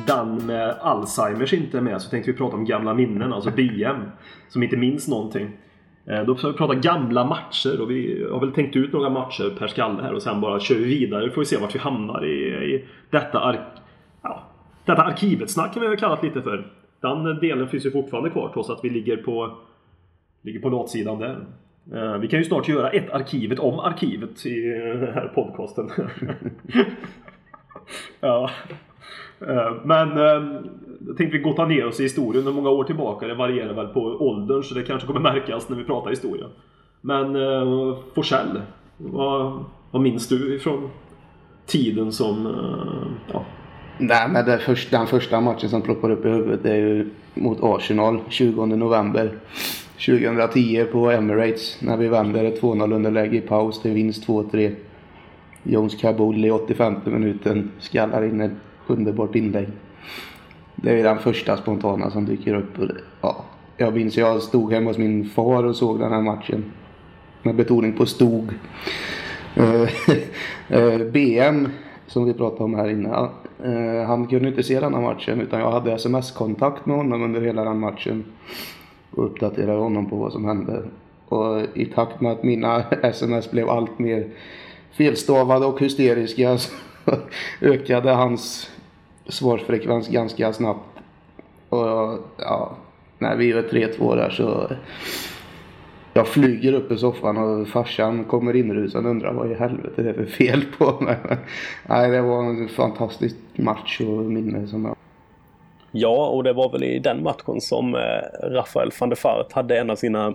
Dan 0.10 0.46
med 0.46 0.76
Alzheimers 0.82 1.54
inte 1.54 1.78
är 1.78 1.82
med 1.82 2.02
så 2.02 2.10
tänkte 2.10 2.32
vi 2.32 2.38
prata 2.38 2.56
om 2.56 2.66
gamla 2.66 2.94
minnen, 2.94 3.34
alltså 3.34 3.52
BM. 3.52 4.02
Som 4.48 4.64
inte 4.64 4.78
minns 4.78 5.08
någonting. 5.08 5.50
Eh, 6.06 6.24
då 6.24 6.36
ska 6.36 6.48
vi 6.48 6.58
prata 6.58 6.76
gamla 6.76 7.26
matcher 7.26 7.82
och 7.82 7.92
vi 7.92 8.28
har 8.32 8.40
väl 8.40 8.52
tänkt 8.52 8.76
ut 8.76 8.94
några 8.94 9.10
matcher 9.10 9.56
per 9.60 9.68
skalle 9.68 10.04
här 10.04 10.14
och 10.14 10.22
sen 10.22 10.42
bara 10.42 10.60
kör 10.60 10.76
vi 10.76 10.86
vidare. 10.86 11.32
får 11.32 11.42
vi 11.42 11.46
se 11.46 11.58
vart 11.58 11.76
vi 11.76 11.80
hamnar 11.80 12.26
i, 12.26 12.76
i 12.76 12.86
detta, 13.10 13.40
ark 13.40 13.60
ja, 14.22 14.44
detta 14.86 15.04
arkivet 15.04 15.52
snack 15.52 15.74
kan 15.74 15.82
vi 15.82 15.88
väl 15.88 15.98
kalla 15.98 16.16
det 16.16 16.28
lite 16.28 16.42
för. 16.42 16.72
Den 17.02 17.40
delen 17.40 17.68
finns 17.68 17.86
ju 17.86 17.92
fortfarande 17.92 18.30
kvar 18.30 18.52
trots 18.54 18.70
att 18.70 18.80
vi 18.84 18.90
ligger 18.90 19.18
på, 19.18 19.58
ligger 20.42 20.60
på 20.60 20.70
latsidan 20.70 21.20
där. 21.20 21.46
Eh, 21.94 22.18
vi 22.18 22.28
kan 22.28 22.40
ju 22.40 22.46
snart 22.46 22.68
göra 22.68 22.90
ett 22.90 23.12
arkivet 23.12 23.60
om 23.60 23.80
arkivet 23.80 24.46
i 24.46 24.62
den 25.00 25.14
här 25.14 25.32
podcasten. 25.36 25.90
ja. 28.20 28.50
Eh, 29.48 29.74
Men 29.84 30.18
eh, 30.18 30.62
jag 31.08 31.18
tänkte 31.18 31.38
vi 31.38 31.44
gotta 31.44 31.66
ner 31.66 31.88
oss 31.88 32.00
i 32.00 32.04
historien 32.04 32.46
hur 32.46 32.54
många 32.54 32.70
år 32.70 32.84
tillbaka. 32.84 33.28
Det 33.28 33.36
varierar 33.36 33.74
väl 33.74 33.88
på 33.88 34.02
åldern 34.02 34.64
så 34.64 34.76
det 34.76 34.84
kanske 34.84 35.08
kommer 35.08 35.20
märkas 35.20 35.70
när 35.70 35.78
vi 35.78 35.84
pratar 35.84 36.10
historia. 36.10 36.46
Men 37.02 37.36
uh, 37.36 37.98
Forsell, 38.16 38.62
vad, 38.98 39.64
vad 39.92 40.02
minns 40.02 40.28
du 40.28 40.56
ifrån 40.56 40.90
tiden 41.66 42.12
som... 42.12 42.46
eh, 42.46 43.34
ja, 43.34 43.46
Nej, 43.98 44.30
men 44.30 44.46
det 44.46 44.58
först, 44.58 44.92
den 44.92 45.08
första 45.08 45.42
matchen 45.42 45.70
som 45.70 45.82
ploppar 45.82 46.10
upp 46.10 46.26
i 46.26 46.30
huvudet 46.30 46.66
är 46.66 46.76
ju 46.76 47.10
mot 47.34 47.58
Arsenal 47.62 48.20
20 48.30 48.66
november 48.66 49.32
2010 50.06 50.86
på 50.92 51.12
Emirates 51.12 51.82
när 51.82 51.98
vi 51.98 52.08
vänder 52.08 52.44
ett 52.44 52.62
2-0 52.62 52.96
underläge 52.96 53.38
i 53.38 53.42
paus 53.42 53.82
till 53.82 53.92
vinst 53.94 54.28
2-3. 54.28 54.76
Jones 55.64 55.96
Kabul 55.96 56.46
i 56.46 56.52
85 56.52 56.96
minuten 57.06 57.72
skallar 57.80 58.24
in 58.24 58.42
ett 58.42 58.52
underbart 58.90 59.36
inlägg. 59.36 59.68
Det 60.76 61.00
är 61.00 61.04
den 61.04 61.20
första 61.20 61.58
spontana 61.58 62.12
som 62.12 62.26
dyker 62.26 62.54
upp. 62.54 62.80
Och 62.80 62.88
det, 62.88 62.96
ja, 63.22 63.46
jag 63.78 63.94
minns 63.94 64.18
jag 64.18 64.42
stod 64.42 64.74
hemma 64.74 64.90
hos 64.90 64.98
min 64.98 65.30
far 65.30 65.64
och 65.64 65.76
såg 65.76 66.00
den 66.00 66.12
här 66.12 66.22
matchen. 66.22 66.64
Med 67.44 67.56
betoning 67.56 67.94
på 67.94 68.06
stod. 68.06 68.54
Eh, 69.56 69.90
eh, 70.80 71.00
BM 71.00 71.70
som 72.08 72.26
vi 72.26 72.34
pratade 72.34 72.64
om 72.64 72.74
här 72.74 72.90
inne. 72.90 73.10
Eh, 73.64 74.08
han 74.08 74.28
kunde 74.28 74.50
inte 74.50 74.64
se 74.64 74.80
den 74.80 74.94
här 74.94 75.02
matchen 75.02 75.42
utan 75.42 75.60
jag 75.60 75.72
hade 75.72 75.94
sms-kontakt 75.94 76.86
med 76.86 76.98
honom 76.98 77.24
under 77.24 77.42
hela 77.42 77.64
den 77.64 77.80
matchen. 77.80 78.26
Och 79.12 79.26
uppdaterade 79.26 79.80
honom 79.80 80.10
på 80.10 80.16
vad 80.16 80.32
som 80.32 80.46
hände. 80.46 80.84
Och 81.28 81.62
i 81.74 81.86
takt 81.86 82.22
med 82.22 82.32
att 82.32 82.44
mina 82.44 82.84
sms 83.04 83.52
blev 83.52 83.70
allt 83.70 84.00
mer 84.00 84.28
felstavade 84.92 85.66
och 85.66 85.80
hysteriska 85.80 86.58
så 86.58 86.72
ökade 87.62 88.12
hans 88.12 88.72
svarsfrekvens 89.30 90.08
ganska 90.08 90.54
snabbt. 90.54 91.00
Och 91.70 92.20
ja, 92.38 92.78
när 93.18 93.36
vi 93.36 93.46
gör 93.46 93.64
3-2 93.64 94.16
där 94.16 94.30
så 94.30 94.72
jag 96.14 96.28
flyger 96.28 96.74
upp 96.74 96.92
i 96.92 96.98
soffan 96.98 97.38
och 97.38 97.68
farsan 97.68 98.26
kommer 98.26 98.56
inrusande 98.56 99.10
och 99.10 99.16
undrar 99.16 99.34
vad 99.34 99.52
i 99.52 99.56
helvete 99.56 100.02
det 100.02 100.10
är 100.10 100.14
för 100.14 100.26
fel 100.26 100.64
på 100.78 101.04
mig. 101.04 101.18
Nej, 101.88 102.10
det 102.12 102.22
var 102.22 102.44
en 102.44 102.70
fantastisk 102.70 103.36
match 103.56 104.02
och 104.02 104.08
minne 104.08 104.68
som 104.68 104.86
jag... 104.86 104.96
Ja, 105.92 106.28
och 106.28 106.44
det 106.44 106.54
var 106.54 106.72
väl 106.72 106.84
i 106.84 107.00
den 107.00 107.24
matchen 107.24 107.62
som 107.62 107.96
eh, 107.96 108.50
Rafael 108.50 108.92
van 109.00 109.10
der 109.10 109.16
Fart 109.16 109.54
hade 109.54 109.80
en 109.80 109.90
av 109.90 109.96
sina 109.96 110.34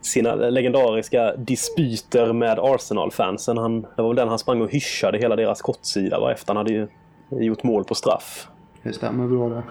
sina 0.00 0.34
legendariska 0.34 1.36
dispyter 1.36 2.32
med 2.32 2.58
Arsenal-fansen. 2.58 3.58
Han, 3.58 3.80
det 3.80 4.02
var 4.02 4.08
väl 4.08 4.16
den 4.16 4.28
han 4.28 4.38
sprang 4.38 4.62
och 4.62 4.70
hyschade 4.70 5.18
hela 5.18 5.36
deras 5.36 5.62
kortsida 5.62 6.32
efter 6.32 6.46
han 6.46 6.56
hade 6.56 6.72
ju 6.72 6.88
gjort 7.40 7.62
mål 7.62 7.84
på 7.84 7.94
straff. 7.94 8.48
Det 8.82 8.92
stämmer 8.92 9.26
bra 9.26 9.48
det. 9.48 9.62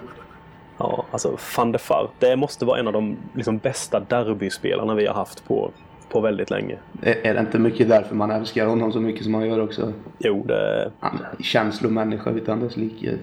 Ja, 0.78 1.04
alltså 1.10 1.36
van 1.56 1.72
der 1.72 1.78
Fart, 1.78 2.10
det 2.18 2.36
måste 2.36 2.64
vara 2.64 2.78
en 2.78 2.86
av 2.86 2.92
de 2.92 3.16
liksom, 3.34 3.58
bästa 3.58 4.00
derbyspelarna 4.00 4.94
vi 4.94 5.06
har 5.06 5.14
haft 5.14 5.44
på 5.44 5.70
på 6.14 6.20
väldigt 6.20 6.50
länge. 6.50 6.78
Är 7.02 7.26
är 7.26 7.34
det 7.34 7.40
inte 7.40 7.58
mycket 7.58 7.88
därför 7.88 8.14
man 8.14 8.30
älskar 8.30 8.66
honom 8.66 8.92
så 8.92 9.00
mycket 9.00 9.22
som 9.22 9.32
man 9.32 9.48
gör 9.48 9.60
också? 9.60 9.92
Jo, 10.18 10.44
det... 10.46 10.90
Han 11.00 11.18
är 11.38 11.42
känslomänniska 11.42 12.30
utan 12.30 12.60
dess 12.60 12.76
like. 12.76 13.18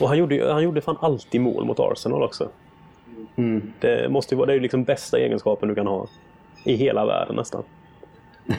Och 0.00 0.08
han 0.08 0.18
gjorde, 0.18 0.52
han 0.52 0.62
gjorde 0.62 0.80
fan 0.80 0.96
alltid 1.00 1.40
mål 1.40 1.64
mot 1.64 1.80
Arsenal 1.80 2.22
också. 2.22 2.48
Mm. 3.36 3.72
Det 3.80 4.10
måste 4.10 4.34
ju 4.34 4.36
vara, 4.36 4.46
det 4.46 4.52
är 4.52 4.54
ju 4.54 4.60
liksom 4.60 4.84
bästa 4.84 5.18
egenskapen 5.18 5.68
du 5.68 5.74
kan 5.74 5.86
ha. 5.86 6.06
I 6.64 6.74
hela 6.74 7.06
världen 7.06 7.36
nästan. 7.36 7.62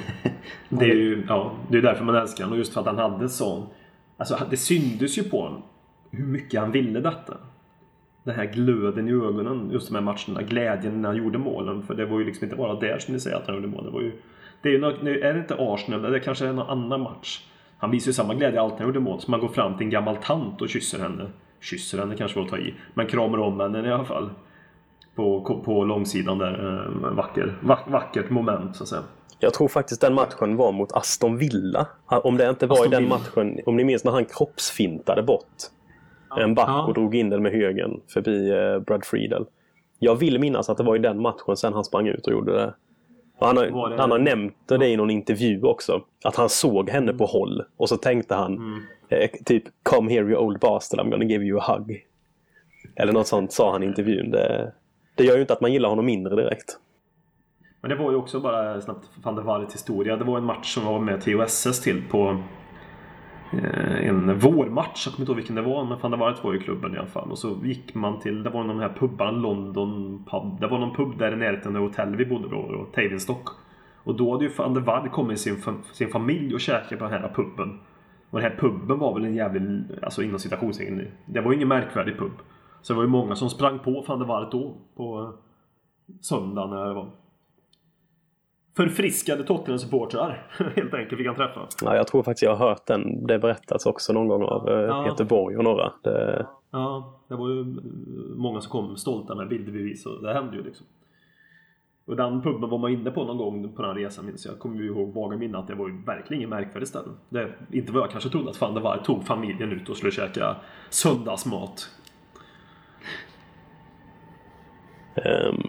Det 0.69 0.85
är 0.85 0.95
ju 0.95 1.23
ja, 1.27 1.51
det 1.69 1.77
är 1.77 1.81
därför 1.81 2.03
man 2.03 2.15
älskar 2.15 2.43
honom. 2.43 2.53
Och 2.53 2.59
just 2.59 2.73
för 2.73 2.79
att 2.79 2.87
han 2.87 2.97
hade 2.97 3.29
sån... 3.29 3.67
Alltså 4.17 4.37
det 4.49 4.57
syntes 4.57 5.17
ju 5.17 5.23
på 5.23 5.41
honom 5.41 5.61
hur 6.11 6.25
mycket 6.25 6.59
han 6.59 6.71
ville 6.71 6.99
detta. 6.99 7.37
Den 8.23 8.35
här 8.35 8.45
glöden 8.45 9.07
i 9.07 9.11
ögonen 9.11 9.69
just 9.71 9.87
de 9.87 9.95
här 9.95 10.01
matcherna. 10.01 10.41
Glädjen 10.41 11.01
när 11.01 11.09
han 11.09 11.17
gjorde 11.17 11.37
målen. 11.37 11.83
För 11.83 11.95
det 11.95 12.05
var 12.05 12.19
ju 12.19 12.25
liksom 12.25 12.43
inte 12.43 12.55
bara 12.55 12.79
där 12.79 12.99
som 12.99 13.13
ni 13.13 13.19
säger 13.19 13.37
att 13.37 13.47
han 13.47 13.55
gjorde 13.55 13.67
mål. 13.67 13.83
Det 13.83 13.91
var 13.91 14.01
ju... 14.01 14.11
Det 14.61 14.69
är 14.69 14.73
ju 14.73 14.79
något, 14.79 15.01
är 15.03 15.33
det 15.33 15.39
inte 15.39 15.55
Arsenal, 15.59 16.11
det 16.11 16.19
kanske 16.19 16.47
är 16.47 16.53
någon 16.53 16.69
annan 16.69 17.01
match. 17.01 17.47
Han 17.77 17.91
visar 17.91 18.09
ju 18.09 18.13
samma 18.13 18.33
glädje 18.33 18.61
alltid 18.61 18.79
när 18.79 18.85
han 18.85 18.87
gjorde 18.87 18.99
mål. 18.99 19.21
Så 19.21 19.31
man 19.31 19.39
går 19.39 19.47
fram 19.47 19.77
till 19.77 19.85
en 19.85 19.91
gammal 19.91 20.15
tant 20.15 20.61
och 20.61 20.69
kysser 20.69 20.99
henne. 20.99 21.25
Kysser 21.61 21.97
henne 21.97 22.15
kanske 22.15 22.37
var 22.37 22.45
att 22.45 22.51
ta 22.51 22.57
i. 22.57 22.73
Men 22.93 23.07
kramar 23.07 23.37
om 23.37 23.59
henne 23.59 23.87
i 23.87 23.91
alla 23.91 24.05
fall. 24.05 24.29
På, 25.15 25.61
på 25.65 25.83
långsidan 25.83 26.37
där. 26.37 26.85
Eh, 26.85 27.11
vacker, 27.15 27.53
vackert 27.87 28.29
moment 28.29 28.75
så 28.75 28.83
att 28.83 28.89
säga. 28.89 29.01
Jag 29.43 29.53
tror 29.53 29.67
faktiskt 29.67 30.01
den 30.01 30.13
matchen 30.13 30.55
var 30.57 30.71
mot 30.71 30.91
Aston 30.91 31.37
Villa. 31.37 31.87
Om 32.05 32.37
det 32.37 32.49
inte 32.49 32.67
var 32.67 32.75
Aston 32.75 32.87
i 32.87 32.95
den 32.95 33.03
Villa. 33.03 33.17
matchen, 33.17 33.59
om 33.65 33.75
ni 33.77 33.83
minns 33.83 34.03
när 34.03 34.11
han 34.11 34.25
kroppsfintade 34.25 35.23
bort 35.23 35.47
en 36.37 36.55
back 36.55 36.69
Ja. 36.69 36.83
och 36.87 36.93
drog 36.93 37.15
in 37.15 37.29
den 37.29 37.43
med 37.43 37.51
högen 37.51 37.99
förbi 38.13 38.49
eh, 38.51 38.79
Brad 38.79 39.05
Friedel. 39.05 39.45
Jag 39.99 40.15
vill 40.15 40.39
minnas 40.39 40.69
att 40.69 40.77
det 40.77 40.83
var 40.83 40.95
i 40.95 40.99
den 40.99 41.21
matchen 41.21 41.57
sen 41.57 41.73
han 41.73 41.83
sprang 41.83 42.07
ut 42.07 42.27
och 42.27 42.33
gjorde 42.33 42.53
det. 42.53 42.73
Och 43.39 43.47
han, 43.47 43.57
har, 43.57 43.89
det- 43.89 43.97
han 44.01 44.11
har 44.11 44.19
nämnt 44.19 44.55
det 44.65 44.87
i 44.87 44.97
någon 44.97 45.09
intervju 45.09 45.63
också. 45.63 46.01
Att 46.23 46.35
han 46.35 46.49
såg 46.49 46.89
henne 46.89 47.13
på 47.13 47.25
håll 47.25 47.63
och 47.77 47.89
så 47.89 47.97
tänkte 47.97 48.35
han 48.35 48.53
Mm. 48.55 48.79
eh, 49.09 49.29
typ 49.45 49.63
Come 49.83 50.11
here 50.11 50.25
you 50.29 50.35
old 50.37 50.59
bastard, 50.59 50.99
I'm 50.99 51.09
gonna 51.09 51.25
give 51.25 51.45
you 51.45 51.59
a 51.59 51.63
hug. 51.77 52.05
Eller 52.95 53.13
något 53.13 53.27
sånt 53.27 53.51
sa 53.53 53.71
han 53.71 53.83
i 53.83 53.85
intervjun. 53.85 54.31
Det, 54.31 54.73
det 55.15 55.23
gör 55.23 55.35
ju 55.35 55.41
inte 55.41 55.53
att 55.53 55.61
man 55.61 55.73
gillar 55.73 55.89
honom 55.89 56.05
mindre 56.05 56.35
direkt. 56.35 56.77
Men 57.83 57.89
det 57.89 57.95
var 57.95 58.11
ju 58.11 58.17
också 58.17 58.39
bara 58.39 58.81
snabbt 58.81 59.09
van 59.23 59.35
der 59.35 59.43
Vaart 59.43 59.73
historia. 59.73 60.15
Det 60.15 60.23
var 60.23 60.37
en 60.37 60.43
match 60.43 60.73
som 60.73 60.85
var 60.85 60.99
med 60.99 61.21
TOSS 61.21 61.81
till 61.81 62.03
på 62.09 62.37
eh, 63.53 64.07
en 64.07 64.39
vårmatch. 64.39 65.05
Jag 65.05 65.13
kommer 65.13 65.23
inte 65.23 65.31
ihåg 65.31 65.35
vilken 65.35 65.55
det 65.55 65.61
var 65.61 65.85
men 65.85 65.99
van 65.99 66.11
der 66.11 66.17
Vaart 66.17 66.43
var 66.43 66.53
ju 66.53 66.59
i 66.59 66.63
klubben 66.63 66.95
i 66.95 66.97
alla 66.97 67.07
fall. 67.07 67.31
Och 67.31 67.37
så 67.37 67.57
gick 67.63 67.95
man 67.95 68.19
till, 68.19 68.43
det 68.43 68.49
var 68.49 68.63
de 68.63 68.79
här 68.79 68.93
pubbarna, 68.99 69.31
London 69.31 70.23
pub. 70.31 70.59
Det 70.59 70.67
var 70.67 70.79
någon 70.79 70.95
pub 70.95 71.17
där 71.17 71.33
i 71.33 71.35
närheten 71.35 71.75
av 71.75 71.81
hotellet 71.81 72.19
vi 72.19 72.25
bodde 72.25 72.49
då, 72.49 72.71
då 72.71 72.85
Tavistock. 72.85 73.49
Och 74.03 74.15
då 74.15 74.31
hade 74.31 74.45
ju 74.45 74.51
van 74.57 74.73
der 74.73 74.81
Vaart 74.81 75.11
kommit 75.11 75.39
sin, 75.39 75.57
sin 75.93 76.09
familj 76.09 76.53
och 76.53 76.61
käkat 76.61 76.99
på 76.99 77.05
den 77.05 77.13
här 77.13 77.31
puben. 77.35 77.79
Och 78.29 78.39
den 78.39 78.51
här 78.51 78.57
puben 78.57 78.99
var 78.99 79.13
väl 79.13 79.25
en 79.25 79.35
jävlig, 79.35 79.83
alltså 80.01 80.23
inom 80.23 80.39
citationstecken, 80.39 81.07
det 81.25 81.41
var 81.41 81.51
ju 81.51 81.55
ingen 81.55 81.67
märkvärdig 81.67 82.17
pub. 82.17 82.31
Så 82.81 82.93
det 82.93 82.97
var 82.97 83.03
ju 83.03 83.09
många 83.09 83.35
som 83.35 83.49
sprang 83.49 83.79
på 83.79 84.05
van 84.07 84.19
der 84.19 84.25
Vaart 84.25 84.51
då, 84.51 84.73
på 84.95 85.33
söndagen 86.21 86.69
när 86.69 86.87
det 86.87 86.93
var 86.93 87.09
förfriskade 88.75 89.43
Tottenham-supportrar 89.43 90.47
helt 90.75 90.93
enkelt 90.93 91.17
fick 91.17 91.27
han 91.27 91.35
träffa. 91.35 91.67
Ja, 91.81 91.95
jag 91.95 92.07
tror 92.07 92.23
faktiskt 92.23 92.43
jag 92.43 92.55
har 92.55 92.67
hört 92.69 92.85
den. 92.85 93.27
Det 93.27 93.39
berättats 93.39 93.85
också 93.85 94.13
någon 94.13 94.27
gång 94.27 94.43
av 94.43 94.69
eh, 94.69 94.73
Ja. 94.75 95.03
Peter 95.03 95.23
Borg 95.25 95.57
och 95.57 95.63
några. 95.63 95.93
Det, 96.03 96.45
Ja, 96.71 97.13
det 97.27 97.35
var 97.35 97.49
ju 97.49 97.59
eh, 97.59 97.65
många 98.35 98.61
som 98.61 98.71
kom 98.71 98.97
stolta 98.97 99.35
med 99.35 99.47
bildbevis 99.47 100.05
och 100.05 100.21
det 100.23 100.33
hände 100.33 100.57
ju 100.57 100.63
liksom. 100.63 100.85
Och 102.05 102.15
den 102.15 102.41
puben 102.41 102.69
var 102.69 102.77
man 102.77 102.91
inne 102.91 103.11
på 103.11 103.23
någon 103.23 103.37
gång 103.37 103.73
på 103.75 103.81
den 103.81 103.95
resan 103.95 104.25
minns 104.25 104.45
jag. 104.45 104.59
Kommer 104.59 104.77
ju 104.77 104.85
ihåg 104.87 105.13
vaga 105.13 105.37
minne 105.37 105.57
att 105.57 105.67
det 105.67 105.75
var 105.75 105.87
ju 105.87 106.01
verkligen 106.05 106.39
ingen 106.41 106.49
märkvärdig 106.49 106.87
ställe. 106.87 107.09
Det, 107.29 107.49
inte 107.71 107.91
vad 107.91 108.01
jag 108.03 108.11
kanske 108.11 108.29
trodde 108.29 108.49
att 108.49 108.61
van 108.61 108.73
der 108.73 108.81
Waart 108.81 109.05
tog 109.05 109.23
familjen 109.25 109.71
ut 109.71 109.89
och 109.89 109.97
skulle 109.97 110.11
käka 110.11 110.55
söndagsmat. 110.89 111.89
ehm, 115.15 115.63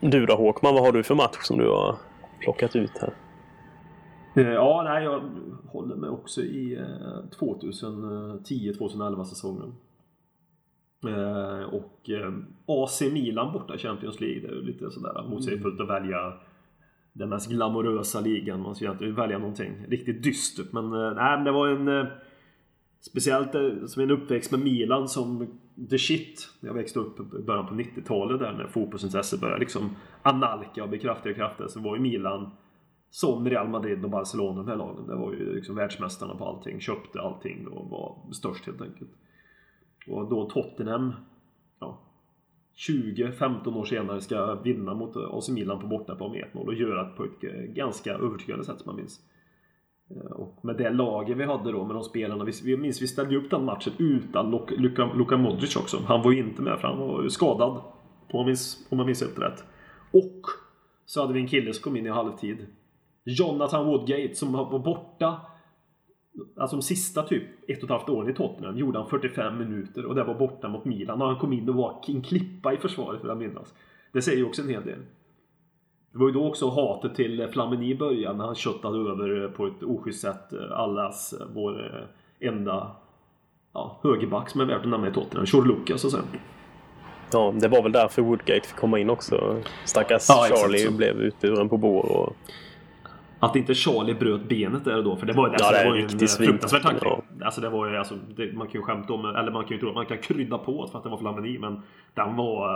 du 0.00 0.26
då 0.26 0.34
Håkman, 0.34 0.74
vad 0.74 0.82
har 0.84 0.92
du 0.92 1.02
för 1.02 1.14
match 1.14 1.38
som 1.42 1.58
du 1.58 1.68
har 1.68 1.96
plockat 2.44 2.76
ut 2.76 2.98
här? 2.98 3.14
Eh, 4.36 4.52
ja, 4.52 4.82
nej, 4.84 5.04
jag 5.04 5.22
håller 5.66 5.96
mig 5.96 6.10
också 6.10 6.42
i 6.42 6.74
eh, 6.74 7.38
2010-2011 7.40 9.24
säsongen. 9.24 9.74
Eh, 11.06 11.62
och 11.74 12.10
AC 12.66 13.00
Milan 13.00 13.52
borta 13.52 13.74
i 13.74 13.78
Champions 13.78 14.20
League, 14.20 14.40
det 14.40 14.48
är 14.48 14.52
ju 14.52 14.62
lite 14.62 14.90
sådär 14.90 15.24
motsägelsefullt 15.28 15.80
att 15.80 15.88
välja 15.88 16.32
den 17.12 17.28
mest 17.28 17.50
glamorösa 17.50 18.20
ligan. 18.20 18.60
Man 18.60 18.74
ska 18.74 18.84
ju 18.84 18.88
egentligen 18.88 19.14
välja 19.14 19.38
någonting 19.38 19.86
riktigt 19.88 20.22
dystert. 20.22 20.72
Men, 20.72 20.90
nej, 21.14 21.44
det 21.44 21.52
var 21.52 21.68
en... 21.68 22.06
Speciellt 23.06 23.54
eh, 23.54 23.86
som 23.86 24.02
en 24.02 24.10
uppväxt 24.10 24.50
med 24.50 24.60
Milan 24.60 25.08
som 25.08 25.46
the 25.90 25.98
shit. 25.98 26.50
Jag 26.60 26.74
växte 26.74 26.98
upp 26.98 27.20
i 27.20 27.42
början 27.42 27.66
på 27.66 27.74
90-talet 27.74 28.40
där 28.40 28.52
när 28.52 28.66
fotbollsintresset 28.66 29.40
började 29.40 29.60
liksom 29.60 29.96
analka 30.22 30.82
och 30.82 30.88
bli 30.88 30.98
kraftigare 30.98 31.30
och 31.30 31.36
kraftigare. 31.36 31.70
Så 31.70 31.80
var 31.80 31.96
ju 31.96 32.02
Milan 32.02 32.50
som 33.10 33.48
Real 33.48 33.68
Madrid 33.68 34.04
och 34.04 34.10
Barcelona 34.10 34.62
de 34.62 34.68
här 34.68 34.76
lagen. 34.76 35.06
Det 35.06 35.14
var 35.14 35.32
ju 35.32 35.54
liksom 35.54 35.76
världsmästarna 35.76 36.34
på 36.34 36.44
allting. 36.44 36.80
Köpte 36.80 37.20
allting 37.20 37.68
och 37.68 37.90
var 37.90 38.32
störst 38.32 38.66
helt 38.66 38.80
enkelt. 38.80 39.10
Och 40.08 40.28
då 40.28 40.50
Tottenham 40.50 41.12
ja, 41.80 42.00
20-15 42.88 43.76
år 43.76 43.84
senare 43.84 44.20
ska 44.20 44.54
vinna 44.54 44.94
mot 44.94 45.16
AC 45.16 45.48
Milan 45.48 45.80
på 45.80 45.86
bortaplan 45.86 46.30
med 46.30 46.44
1-0 46.52 46.66
och 46.66 46.74
göra 46.74 47.04
det 47.04 47.16
på 47.16 47.24
ett 47.24 47.44
eh, 47.44 47.60
ganska 47.60 48.14
övertygande 48.14 48.64
sätt 48.64 48.78
som 48.78 48.86
man 48.86 48.96
minns. 48.96 49.20
Eh, 50.16 50.30
och 50.30 50.64
med 50.64 50.76
det 50.76 50.90
laget 50.90 51.36
vi 51.36 51.44
hade 51.44 51.72
då 51.72 51.84
med 51.84 51.96
de 51.96 52.04
spelarna. 52.04 52.44
Vi, 52.64 52.76
minns 52.76 53.02
vi 53.02 53.06
ställde 53.06 53.36
upp 53.36 53.50
den 53.50 53.64
matchen 53.64 53.92
utan 53.98 54.50
Luka, 54.50 55.10
Luka, 55.14 55.36
Modric 55.36 55.76
också. 55.76 55.98
Han 56.06 56.22
var 56.22 56.32
ju 56.32 56.38
inte 56.38 56.62
med 56.62 56.80
för 56.80 56.88
han 56.88 56.98
var 56.98 57.28
skadad. 57.28 57.70
Om 57.70 58.38
jag 58.38 58.46
minns, 58.46 58.86
om 58.90 58.96
man 58.96 59.06
minns 59.06 59.20
helt 59.20 59.38
rätt. 59.38 59.64
Och 60.12 60.40
så 61.06 61.20
hade 61.20 61.32
vi 61.32 61.40
en 61.40 61.48
kille 61.48 61.72
som 61.72 61.82
kom 61.82 61.96
in 61.96 62.06
i 62.06 62.10
halvtid. 62.10 62.66
Jonathan 63.24 63.86
Woodgate 63.86 64.34
som 64.34 64.52
var 64.52 64.78
borta 64.78 65.40
Alltså 66.56 66.76
de 66.76 66.82
sista 66.82 67.22
typ 67.22 67.70
ett 67.70 67.78
och 67.78 67.84
ett 67.84 67.90
halvt 67.90 68.08
åren 68.08 68.30
i 68.30 68.34
Tottenham 68.34 68.76
gjorde 68.76 68.98
han 68.98 69.08
45 69.08 69.58
minuter 69.58 70.06
och 70.06 70.14
det 70.14 70.24
var 70.24 70.34
borta 70.34 70.68
mot 70.68 70.84
Milan. 70.84 71.22
Och 71.22 71.28
han 71.28 71.38
kom 71.38 71.52
in 71.52 71.68
och 71.68 71.74
var 71.74 72.04
en 72.08 72.22
klippa 72.22 72.72
i 72.72 72.76
försvaret 72.76 73.20
vill 73.20 73.28
jag 73.28 73.38
minnas. 73.38 73.74
Det 74.12 74.22
säger 74.22 74.38
ju 74.38 74.44
också 74.44 74.62
en 74.62 74.68
hel 74.68 74.84
del. 74.84 74.98
Det 76.14 76.20
var 76.20 76.26
ju 76.26 76.32
då 76.32 76.46
också 76.46 76.70
hatet 76.70 77.14
till 77.14 77.48
Flamini 77.52 77.94
började 77.94 78.38
när 78.38 78.44
han 78.44 78.54
köttade 78.54 79.10
över 79.10 79.48
på 79.48 79.66
ett 79.66 79.82
oschysst 79.82 80.20
sätt 80.20 80.52
allas 80.72 81.34
vår 81.54 82.06
eh, 82.40 82.48
enda 82.48 82.90
ja, 83.72 83.98
högerback 84.02 84.50
som 84.50 84.60
är 84.60 84.64
värt 84.64 84.80
att 84.80 84.88
nämna 84.88 85.08
i 85.08 85.12
Tottenham. 85.12 85.46
Shore 85.46 85.68
Lucas 85.68 86.04
att 86.04 86.10
säga. 86.10 86.22
Ja, 87.32 87.54
det 87.60 87.68
var 87.68 87.82
väl 87.82 87.92
därför 87.92 88.22
Woodgate 88.22 88.68
fick 88.68 88.76
komma 88.76 88.98
in 88.98 89.10
också. 89.10 89.56
Stackars 89.84 90.26
Ja, 90.28 90.46
Charlie 90.48 90.90
blev 90.90 91.16
utburen 91.16 91.68
på 91.68 91.76
bår. 91.76 92.12
Och... 92.12 92.36
Att 93.38 93.56
inte 93.56 93.74
Charlie 93.74 94.14
bröt 94.14 94.48
benet 94.48 94.84
där 94.84 94.96
och 94.96 95.04
då, 95.04 95.16
för 95.16 95.26
det 95.26 95.32
var, 95.32 95.48
alltså, 95.48 95.64
Ja, 95.64 95.72
det 95.72 95.78
är 95.78 95.84
det 95.84 95.90
var 95.90 95.96
ju 95.96 96.02
en 96.02 96.28
fruktansvärd 96.28 96.82
tackling. 96.82 97.12
Ja. 97.38 97.44
Alltså 97.44 97.60
det 97.60 97.68
var 97.68 97.88
ju, 97.88 97.96
alltså, 97.96 98.14
det, 98.36 98.52
man 98.52 98.66
kan 98.66 98.80
ju 98.80 98.82
skämta 98.82 99.12
om, 99.12 99.24
eller 99.24 99.52
man 99.52 99.64
kan 99.64 99.76
ju 99.76 99.80
tro 99.80 99.88
att 99.88 99.94
man 99.94 100.06
kan 100.06 100.18
krydda 100.18 100.58
på 100.58 100.88
för 100.92 100.98
att 100.98 101.04
det 101.04 101.10
var 101.10 101.18
Flamini, 101.18 101.58
men 101.58 101.82
den 102.14 102.36
var... 102.36 102.68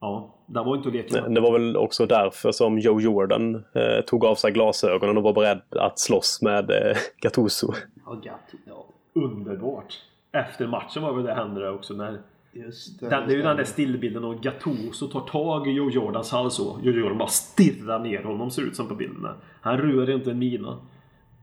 ja, 0.00 0.34
den 0.46 0.64
var 0.64 0.76
inte 0.76 0.88
att 0.88 0.94
leka 0.94 1.22
med. 1.22 1.34
Det 1.34 1.40
var 1.40 1.52
väl 1.52 1.76
också 1.76 2.06
därför 2.06 2.52
som 2.52 2.78
Joe 2.78 3.00
Jordan 3.00 3.54
eh, 3.54 4.04
tog 4.06 4.24
av 4.24 4.34
sig 4.34 4.52
glasögonen 4.52 5.16
och 5.16 5.22
var 5.22 5.32
beredd 5.32 5.62
att 5.70 5.98
slåss 5.98 6.42
med 6.42 6.70
eh, 6.70 6.96
Gattuso. 7.20 7.72
Ja, 8.06 8.12
Gatto. 8.12 8.56
Ja, 8.66 8.86
Underbart! 9.16 10.02
Efter 10.32 10.66
matchen 10.66 11.02
var 11.02 11.12
väl 11.12 11.24
det 11.24 11.34
hände 11.34 11.60
det 11.60 11.70
också 11.70 11.94
när... 11.94 12.18
just 12.52 13.00
det. 13.00 13.08
Den, 13.08 13.28
det 13.28 13.34
är 13.34 13.36
ju 13.36 13.42
den 13.42 13.56
där 13.56 13.64
stillbilden 13.64 14.24
av 14.24 14.40
Gattuso 14.40 15.06
tar 15.08 15.20
tag 15.20 15.68
i 15.68 15.70
Joe 15.70 15.90
Jordans 15.90 16.32
hals 16.32 16.54
så. 16.54 16.78
Joe 16.82 16.94
Jordan 16.94 17.18
bara 17.18 17.28
stirrar 17.28 17.98
ner 17.98 18.22
honom 18.22 18.50
ser 18.50 18.62
ut 18.62 18.76
som 18.76 18.88
på 18.88 18.94
bilderna. 18.94 19.34
Han 19.60 19.78
rör 19.78 20.10
inte 20.10 20.30
en 20.30 20.38
mina. 20.38 20.78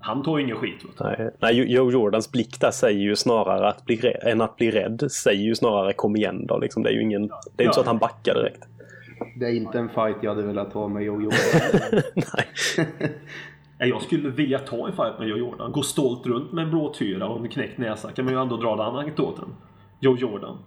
Han 0.06 0.24
tar 0.24 0.38
ju 0.38 0.44
ingen 0.44 0.58
skit. 0.58 0.86
Nej, 1.00 1.32
nej, 1.40 1.74
Joe 1.74 1.92
Jordans 1.92 2.32
blick 2.32 2.60
där 2.60 2.72
säger 2.72 3.00
ju 3.00 3.16
snarare 3.16 3.68
att 3.68 3.86
bli 3.86 3.96
rädd, 3.96 4.20
än 4.24 4.42
att 4.42 4.56
bli 4.58 4.72
rädd. 4.72 5.12
Säger 5.12 5.44
ju 5.44 5.56
snarare 5.56 5.94
kom 5.94 6.16
igen 6.16 6.46
då. 6.48 6.58
Liksom. 6.58 6.84
Det 6.84 6.90
är 6.90 6.94
ju 6.94 7.02
ingen, 7.02 7.28
det 7.28 7.64
är 7.64 7.66
inte 7.66 7.74
så 7.76 7.82
att 7.82 7.88
han 7.88 7.98
backar 7.98 8.34
direkt. 8.34 8.64
Det 9.40 9.46
är 9.46 9.56
inte 9.56 9.78
en 9.80 9.90
fight 9.90 10.16
jag 10.22 10.36
hade 10.36 10.48
velat 10.48 10.74
ha 10.74 10.88
med 10.88 11.04
Jojo. 11.04 11.30
nej. 12.16 12.48
Nej, 13.80 13.90
Jag 13.90 14.02
skulle 14.02 14.30
vilja 14.30 14.60
ta 14.60 14.88
en 14.88 14.94
fight 14.96 15.20
med 15.20 15.28
Joe 15.28 15.38
Jordan. 15.38 15.72
Gå 15.72 15.82
stolt 15.82 16.26
runt 16.28 16.52
med 16.52 16.64
en 16.64 16.70
blåtyra 16.70 17.28
och 17.28 17.40
en 17.42 17.50
knäckt 17.50 17.78
näsa. 17.78 18.12
Kan 18.12 18.26
man 18.26 18.34
ju 18.34 18.40
ändå 18.42 18.58
dra 18.58 18.76
den 18.76 18.96
anekdoten. 18.96 19.46
Joe 20.00 20.18
Jordan. 20.18 20.58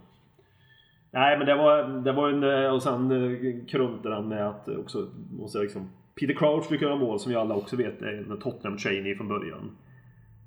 Nej 1.13 1.39
men 1.39 1.47
det 1.47 1.55
var, 1.55 1.83
det 2.05 2.13
var 2.13 2.29
en... 2.29 2.65
eh, 2.65 2.71
Och 2.75 2.83
sen 2.83 3.11
eh, 3.11 3.67
krömte 3.69 4.09
han 4.09 4.29
med 4.29 4.49
att 4.49 4.69
också... 4.69 5.07
Måste 5.31 5.59
jag 5.59 5.63
liksom, 5.63 5.91
Peter 6.21 6.35
Crouch 6.35 6.69
brukar 6.69 6.87
göra 6.87 6.97
mål 6.97 7.21
som 7.21 7.31
vi 7.31 7.37
alla 7.37 7.55
också 7.55 7.77
vet 7.77 8.03
är 8.03 8.31
en 8.31 8.39
Tottenham 8.41 8.79
trainee 8.79 9.17
från 9.17 9.29
början. 9.29 9.77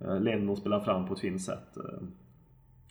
Eh, 0.01 0.22
Lennon 0.22 0.57
spelar 0.57 0.80
fram 0.80 1.07
på 1.07 1.13
ett 1.13 1.20
fint 1.20 1.41
sätt. 1.41 1.78
Eh, 1.78 2.07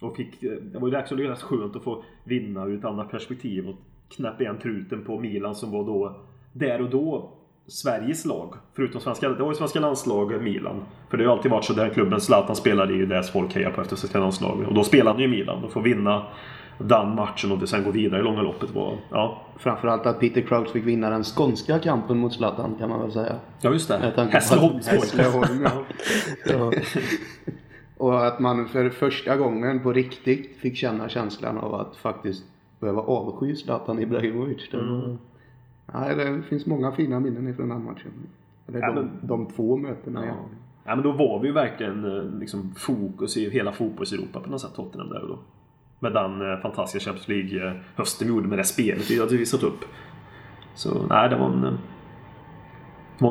och 0.08 0.16
fick, 0.16 0.42
eh, 0.42 0.50
det 0.50 0.78
var 0.78 0.88
ju 0.88 0.98
också 0.98 1.16
rätt 1.16 1.42
skönt 1.42 1.76
att 1.76 1.84
få 1.84 2.04
vinna 2.24 2.64
ur 2.64 2.78
ett 2.78 2.84
annat 2.84 3.10
perspektiv 3.10 3.68
och 3.68 3.76
knäppa 4.16 4.42
igen 4.42 4.58
truten 4.62 5.04
på 5.04 5.20
Milan 5.20 5.54
som 5.54 5.70
var 5.70 5.84
då 5.84 6.20
där 6.52 6.82
och 6.82 6.90
då 6.90 7.32
Sveriges 7.66 8.24
lag. 8.24 8.54
Förutom 8.74 9.00
svenska, 9.00 9.28
det 9.28 9.42
var 9.42 9.50
ju 9.50 9.54
svenska 9.54 9.80
landslag 9.80 10.42
Milan. 10.42 10.84
För 11.10 11.16
det 11.16 11.24
har 11.24 11.32
ju 11.32 11.36
alltid 11.36 11.50
varit 11.50 11.64
så 11.64 11.72
den 11.72 11.90
klubben 11.90 12.20
Zlatan 12.20 12.56
spelade 12.56 12.94
i 12.94 13.06
deras 13.06 13.30
folk 13.30 13.54
hejar 13.54 13.70
på 13.70 13.80
efter 13.80 13.96
svenska 13.96 14.18
landslaget. 14.18 14.68
Och 14.68 14.74
då 14.74 14.84
spelade 14.84 15.10
han 15.10 15.18
ju 15.18 15.24
i 15.24 15.28
Milan. 15.28 15.64
Och 15.64 15.72
får 15.72 15.82
vinna 15.82 16.26
den 16.78 17.14
matchen 17.14 17.52
och 17.52 17.68
sen 17.68 17.84
gå 17.84 17.90
vidare 17.90 18.20
i 18.20 18.24
långa 18.24 18.42
loppet 18.42 18.70
var... 18.70 18.96
Ja, 19.10 19.42
Framförallt 19.56 20.06
att 20.06 20.20
Peter 20.20 20.40
Crouch 20.40 20.68
fick 20.72 20.84
vinna 20.86 21.10
den 21.10 21.22
skånska 21.24 21.78
kampen 21.78 22.18
mot 22.18 22.32
Zlatan 22.34 22.74
kan 22.78 22.88
man 22.88 23.00
väl 23.00 23.12
säga. 23.12 23.34
ja 23.60 23.70
just 23.72 23.88
det. 23.88 24.28
Hässleholm, 24.32 24.80
ja. 26.46 26.72
Och 27.96 28.26
att 28.26 28.40
man 28.40 28.68
för 28.68 28.90
första 28.90 29.36
gången 29.36 29.80
på 29.80 29.92
riktigt 29.92 30.56
fick 30.56 30.76
känna 30.76 31.08
känslan 31.08 31.58
av 31.58 31.74
att 31.74 31.96
faktiskt 31.96 32.44
behöva 32.80 33.02
avsky 33.02 33.54
Zlatan 33.56 33.98
Ibrahimovic. 34.02 34.68
Det, 34.70 34.76
var- 34.76 35.16
Nej, 35.94 36.16
det 36.16 36.42
finns 36.42 36.66
många 36.66 36.92
fina 36.92 37.20
minnen 37.20 37.48
ifrån 37.48 37.68
den 37.68 37.84
matchen. 37.84 38.10
Eller 38.68 38.80
Ja, 38.80 38.86
de, 38.86 38.94
men- 38.94 39.10
de 39.22 39.46
två 39.46 39.76
mötena. 39.76 40.20
Ja. 40.26 40.26
Ja. 40.28 40.34
ja 40.84 40.94
men 40.94 41.04
då 41.04 41.12
var 41.12 41.40
vi 41.40 41.46
ju 41.48 41.54
verkligen 41.54 42.04
eh, 42.16 42.38
liksom, 42.40 42.74
fokus 42.76 43.36
i 43.36 43.50
hela 43.50 43.72
fotbolls-Europa 43.72 44.40
på 44.40 44.50
något 44.50 44.60
sätt, 44.60 44.74
Tottenham 44.74 45.08
där 45.08 45.22
och 45.22 45.28
då. 45.28 45.38
Med 46.00 46.12
den 46.12 46.52
eh, 46.52 46.60
fantastiska 46.60 47.10
Champions 47.10 47.28
League-hösten 47.28 48.26
eh, 48.26 48.32
vi 48.32 48.36
gjorde 48.36 48.48
med 48.48 48.58
det 48.58 48.64
spelet 48.64 49.10
vi 49.10 49.20
hade 49.20 49.36
visat 49.36 49.62
upp. 49.62 49.84
Så 50.74 51.06
nej, 51.06 51.24
eh, 51.24 51.30
det 51.30 51.36
var 51.36 51.46
en... 51.46 51.78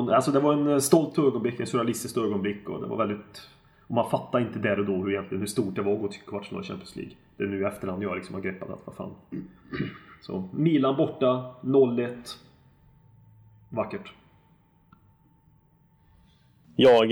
Alltså 0.10 0.32
det 0.32 0.40
var 0.40 0.54
en 0.54 0.82
stolt 0.82 1.20
ögonblick, 1.20 1.60
en 1.60 1.68
surrealistiskt 1.68 2.18
ögonblick 2.18 2.70
och 2.70 2.82
det 2.82 2.88
var 2.88 2.98
väldigt... 2.98 3.50
Och 3.88 3.96
man 3.96 4.10
fattar 4.10 4.40
inte 4.40 4.60
där 4.60 4.80
och 4.80 4.86
då 4.86 4.94
hur, 4.94 5.12
egentligen, 5.12 5.40
hur 5.40 5.48
stort 5.48 5.76
det 5.76 5.82
var 5.82 5.94
att 5.94 6.02
gå 6.02 6.08
till 6.08 6.22
kvartsfinal 6.22 6.64
i 6.64 6.68
Champions 6.68 6.96
League. 6.96 7.14
Det 7.38 7.44
är 7.44 7.48
nu 7.48 7.62
i 7.62 7.66
efterhand 7.66 8.04
jag 8.04 8.16
liksom 8.16 8.36
har 8.36 8.42
greppat 8.42 8.70
att 8.70 8.80
vad 8.86 8.96
fan. 8.96 9.12
Så 10.22 10.50
Milan 10.54 10.98
borta, 10.98 11.56
0-1. 11.62 12.16
Vackert. 13.70 14.14
Jag, 16.76 17.10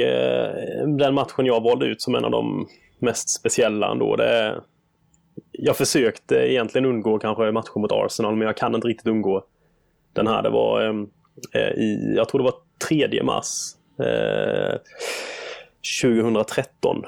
den 0.98 1.14
matchen 1.14 1.46
jag 1.46 1.64
valde 1.64 1.86
ut 1.86 2.02
som 2.02 2.16
en 2.16 2.26
av 2.26 2.32
de 2.32 2.68
mest 3.00 3.30
speciella 3.30 3.92
ändå, 3.92 4.16
det 4.16 4.30
är... 4.30 4.62
Jag 5.52 5.78
försökte 5.78 6.36
egentligen 6.36 6.86
undgå 6.86 7.20
kanske 7.20 7.52
matchen 7.52 7.82
mot 7.82 7.92
Arsenal, 7.92 8.36
men 8.36 8.46
jag 8.46 8.58
kan 8.58 8.76
inte 8.76 8.88
riktigt 8.88 9.08
undgå 9.08 9.46
den 10.14 10.28
här. 10.28 10.44
Det 10.44 10.50
var 10.50 10.82
ehm, 10.82 11.10
eh, 11.54 11.72
i, 11.72 12.14
jag 12.16 12.30
tror 12.30 12.40
det 12.40 12.44
var 12.44 12.56
3 12.88 13.24
mars 13.24 13.76
eh, 14.00 14.80
2013, 16.04 17.04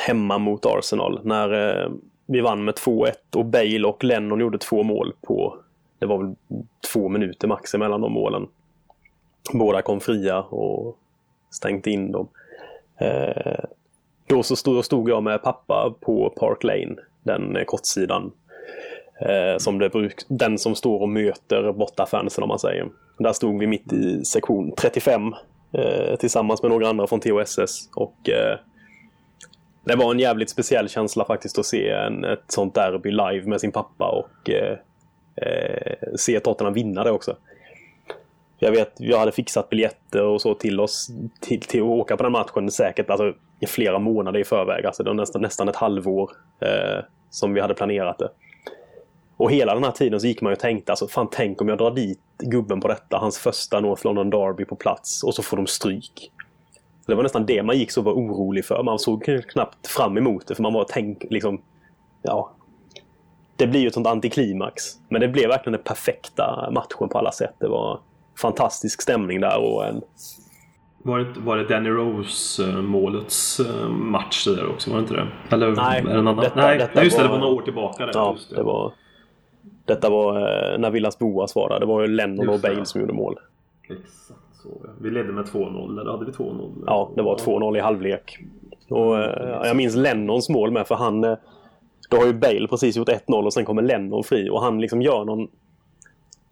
hemma 0.00 0.38
mot 0.38 0.66
Arsenal, 0.66 1.20
när 1.24 1.82
eh, 1.82 1.90
vi 2.26 2.40
vann 2.40 2.64
med 2.64 2.74
2-1 2.74 3.12
och 3.36 3.44
Bale 3.44 3.84
och 3.84 4.04
Lennon 4.04 4.40
gjorde 4.40 4.58
två 4.58 4.82
mål 4.82 5.12
på, 5.22 5.56
det 5.98 6.06
var 6.06 6.18
väl 6.18 6.34
två 6.92 7.08
minuter 7.08 7.48
max 7.48 7.74
emellan 7.74 8.00
de 8.00 8.12
målen. 8.12 8.48
Båda 9.52 9.82
kom 9.82 10.00
fria 10.00 10.42
och 10.42 10.98
stängt 11.50 11.86
in 11.86 12.12
dem. 12.12 12.28
Eh, 13.00 13.64
då 14.26 14.42
så 14.42 14.56
stod, 14.56 14.84
stod 14.84 15.10
jag 15.10 15.22
med 15.22 15.42
pappa 15.42 15.94
på 16.00 16.30
Park 16.30 16.64
Lane, 16.64 16.96
den 17.22 17.56
eh, 17.56 17.64
kortsidan. 17.64 18.32
Eh, 19.20 19.58
som 19.58 19.78
det 19.78 19.88
bruk, 19.88 20.14
den 20.28 20.58
som 20.58 20.74
står 20.74 21.02
och 21.02 21.08
möter 21.08 21.72
bortafansen 21.72 22.42
om 22.42 22.48
man 22.48 22.58
säger. 22.58 22.88
Där 23.18 23.32
stod 23.32 23.58
vi 23.60 23.66
mitt 23.66 23.92
i 23.92 24.24
sektion 24.24 24.72
35 24.76 25.34
eh, 25.72 26.16
tillsammans 26.16 26.62
med 26.62 26.70
några 26.70 26.88
andra 26.88 27.06
från 27.06 27.20
TOSS. 27.20 27.88
Och, 27.94 28.28
eh, 28.28 28.58
det 29.84 29.96
var 29.96 30.10
en 30.10 30.18
jävligt 30.18 30.50
speciell 30.50 30.88
känsla 30.88 31.24
faktiskt 31.24 31.58
att 31.58 31.66
se 31.66 31.90
en, 31.90 32.24
ett 32.24 32.44
sånt 32.46 32.74
derby 32.74 33.10
live 33.10 33.42
med 33.46 33.60
sin 33.60 33.72
pappa 33.72 34.08
och 34.08 34.50
eh, 34.50 34.78
eh, 35.36 35.96
se 36.16 36.40
Tottenham 36.40 36.74
vinna 36.74 37.04
det 37.04 37.10
också. 37.10 37.36
Jag 38.58 38.70
vet, 38.70 38.92
jag 38.96 39.18
hade 39.18 39.32
fixat 39.32 39.70
biljetter 39.70 40.22
och 40.22 40.40
så 40.40 40.54
till 40.54 40.80
oss 40.80 41.10
till, 41.40 41.60
till 41.60 41.80
att 41.80 41.86
åka 41.86 42.16
på 42.16 42.22
den 42.22 42.32
matchen 42.32 42.70
säkert 42.70 43.10
alltså, 43.10 43.32
i 43.60 43.66
flera 43.66 43.98
månader 43.98 44.40
i 44.40 44.44
förväg. 44.44 44.86
Alltså, 44.86 45.02
det 45.02 45.10
var 45.10 45.14
nästan, 45.14 45.42
nästan 45.42 45.68
ett 45.68 45.76
halvår 45.76 46.30
eh, 46.60 47.04
som 47.30 47.54
vi 47.54 47.60
hade 47.60 47.74
planerat 47.74 48.18
det. 48.18 48.30
Och 49.36 49.50
hela 49.50 49.74
den 49.74 49.84
här 49.84 49.90
tiden 49.90 50.20
så 50.20 50.26
gick 50.26 50.40
man 50.40 50.50
ju 50.50 50.54
och 50.54 50.60
tänkte, 50.60 50.92
alltså, 50.92 51.08
fan 51.08 51.28
tänk 51.32 51.60
om 51.60 51.68
jag 51.68 51.78
drar 51.78 51.90
dit 51.90 52.20
gubben 52.38 52.80
på 52.80 52.88
detta, 52.88 53.18
hans 53.18 53.38
första 53.38 53.80
North 53.80 54.06
London 54.06 54.30
Derby 54.30 54.64
på 54.64 54.76
plats 54.76 55.22
och 55.24 55.34
så 55.34 55.42
får 55.42 55.56
de 55.56 55.66
stryk. 55.66 56.32
Det 57.06 57.14
var 57.14 57.22
nästan 57.22 57.46
det 57.46 57.62
man 57.62 57.78
gick 57.78 57.90
så 57.90 58.02
var 58.02 58.12
orolig 58.12 58.64
för. 58.64 58.82
Man 58.82 58.98
såg 58.98 59.24
knappt 59.48 59.86
fram 59.86 60.16
emot 60.16 60.46
det 60.46 60.54
för 60.54 60.62
man 60.62 60.72
var 60.72 60.86
tänk 60.88 61.24
liksom, 61.30 61.62
ja. 62.22 62.52
Det 63.56 63.66
blir 63.66 63.80
ju 63.80 63.86
ett 63.86 63.94
sånt 63.94 64.06
antiklimax. 64.06 64.84
Men 65.08 65.20
det 65.20 65.28
blev 65.28 65.48
verkligen 65.48 65.72
den 65.72 65.82
perfekta 65.82 66.70
matchen 66.70 67.08
på 67.08 67.18
alla 67.18 67.32
sätt. 67.32 67.54
Det 67.58 67.68
var 67.68 68.00
fantastisk 68.38 69.02
stämning 69.02 69.40
där 69.40 69.58
och 69.58 69.86
en... 69.86 70.02
Var 71.02 71.18
det, 71.18 71.26
var 71.40 71.56
det 71.56 71.64
Danny 71.64 71.90
Rose 71.90 72.70
eh, 72.70 73.88
match 73.88 74.44
det 74.44 74.56
där 74.56 74.68
också? 74.70 74.90
Var 74.90 74.96
det 74.96 75.02
inte 75.02 75.14
det? 75.14 75.26
Eller 75.50 75.70
Nej, 75.72 76.00
är 76.00 76.04
det 76.04 76.18
annan? 76.18 76.36
detta- 76.36 76.60
Nej, 76.60 76.78
detta 76.78 77.04
just 77.04 77.16
det. 77.16 77.22
Det 77.22 77.28
var- 77.28 77.34
var 77.36 77.40
några 77.44 77.54
år 77.56 77.62
tillbaka. 77.62 78.06
Där, 78.06 78.12
Ja, 78.14 78.32
just 78.32 78.50
det 78.56 78.62
var... 78.62 78.92
Detta 79.84 80.10
var 80.10 80.36
eh, 80.72 80.78
när 80.78 80.90
Villas 80.90 81.18
Boas 81.18 81.54
var 81.54 81.68
där. 81.68 81.80
Det 81.80 81.86
var 81.86 82.00
ju 82.00 82.06
Lennon 82.06 82.38
och 82.48 82.54
Just 82.54 82.62
det, 82.62 82.68
Bale 82.68 82.80
ja. 82.80 82.84
som 82.84 83.00
gjorde 83.00 83.12
mål. 83.12 83.34
Exakt 83.82 84.40
så. 84.62 84.68
Ja. 84.84 84.90
Vi 85.00 85.10
ledde 85.10 85.32
med 85.32 85.44
2-0, 85.44 86.00
eller 86.00 86.10
hade 86.10 86.24
vi 86.24 86.32
2-0? 86.32 86.70
Ja, 86.86 87.10
det 87.16 87.22
var 87.22 87.36
2-0 87.36 87.76
i 87.76 87.80
halvlek. 87.80 88.38
Och, 88.88 89.18
eh, 89.18 89.60
jag 89.66 89.76
minns 89.76 89.96
Lennons 89.96 90.48
mål 90.48 90.70
med 90.70 90.86
för 90.86 90.94
han... 90.94 91.20
Då 92.10 92.16
har 92.16 92.26
ju 92.26 92.32
Bale 92.32 92.68
precis 92.68 92.96
gjort 92.96 93.08
1-0 93.08 93.44
och 93.44 93.52
sen 93.52 93.64
kommer 93.64 93.82
Lennon 93.82 94.24
fri 94.24 94.50
och 94.50 94.62
han 94.62 94.80
liksom 94.80 95.02
gör 95.02 95.24
någon... 95.24 95.40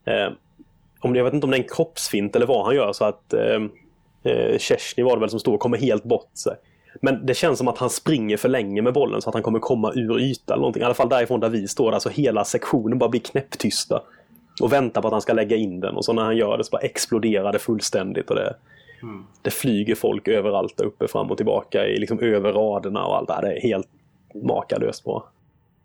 Eh, 0.04 0.32
om 1.00 1.12
det, 1.12 1.18
jag 1.18 1.24
vet 1.24 1.34
inte 1.34 1.44
om 1.46 1.50
det 1.50 1.56
är 1.56 1.62
en 1.62 1.68
kroppsfint 1.68 2.36
eller 2.36 2.46
vad 2.46 2.64
han 2.66 2.74
gör 2.74 2.92
så 2.92 3.04
att... 3.04 3.32
Eh, 3.32 3.60
eh, 4.28 4.58
Chesney 4.58 5.04
var 5.04 5.16
det 5.16 5.20
väl 5.20 5.30
som 5.30 5.40
står 5.40 5.54
och 5.54 5.60
kommer 5.60 5.78
helt 5.78 6.04
bort 6.04 6.30
sig. 6.34 6.56
Men 7.00 7.26
det 7.26 7.34
känns 7.34 7.58
som 7.58 7.68
att 7.68 7.78
han 7.78 7.90
springer 7.90 8.36
för 8.36 8.48
länge 8.48 8.82
med 8.82 8.92
bollen 8.92 9.22
så 9.22 9.30
att 9.30 9.34
han 9.34 9.42
kommer 9.42 9.58
komma 9.58 9.92
ur 9.94 10.20
yta 10.20 10.52
eller 10.52 10.60
någonting. 10.60 10.82
I 10.82 10.84
alla 10.84 10.94
fall 10.94 11.08
därifrån 11.08 11.40
där 11.40 11.48
vi 11.48 11.68
står. 11.68 11.92
Alltså 11.92 12.08
hela 12.08 12.44
sektionen 12.44 12.98
bara 12.98 13.10
blir 13.10 13.20
knäpptysta. 13.20 14.02
Och 14.62 14.72
väntar 14.72 15.02
på 15.02 15.08
att 15.08 15.12
han 15.12 15.20
ska 15.22 15.32
lägga 15.32 15.56
in 15.56 15.80
den. 15.80 15.96
Och 15.96 16.04
så 16.04 16.12
när 16.12 16.22
han 16.22 16.36
gör 16.36 16.58
det 16.58 16.64
så 16.64 16.70
bara 16.70 16.82
exploderar 16.82 17.52
det 17.52 17.58
fullständigt. 17.58 18.30
Och 18.30 18.36
det, 18.36 18.54
det 19.42 19.50
flyger 19.50 19.94
folk 19.94 20.28
överallt 20.28 20.76
där 20.76 20.84
uppe 20.84 21.08
fram 21.08 21.30
och 21.30 21.36
tillbaka 21.36 21.86
i, 21.86 21.98
liksom 21.98 22.20
över 22.20 22.52
raderna 22.52 23.04
och 23.04 23.16
allt. 23.16 23.28
Det 23.28 23.56
är 23.56 23.60
helt 23.60 23.88
makalöst 24.34 25.04
bra. 25.04 25.28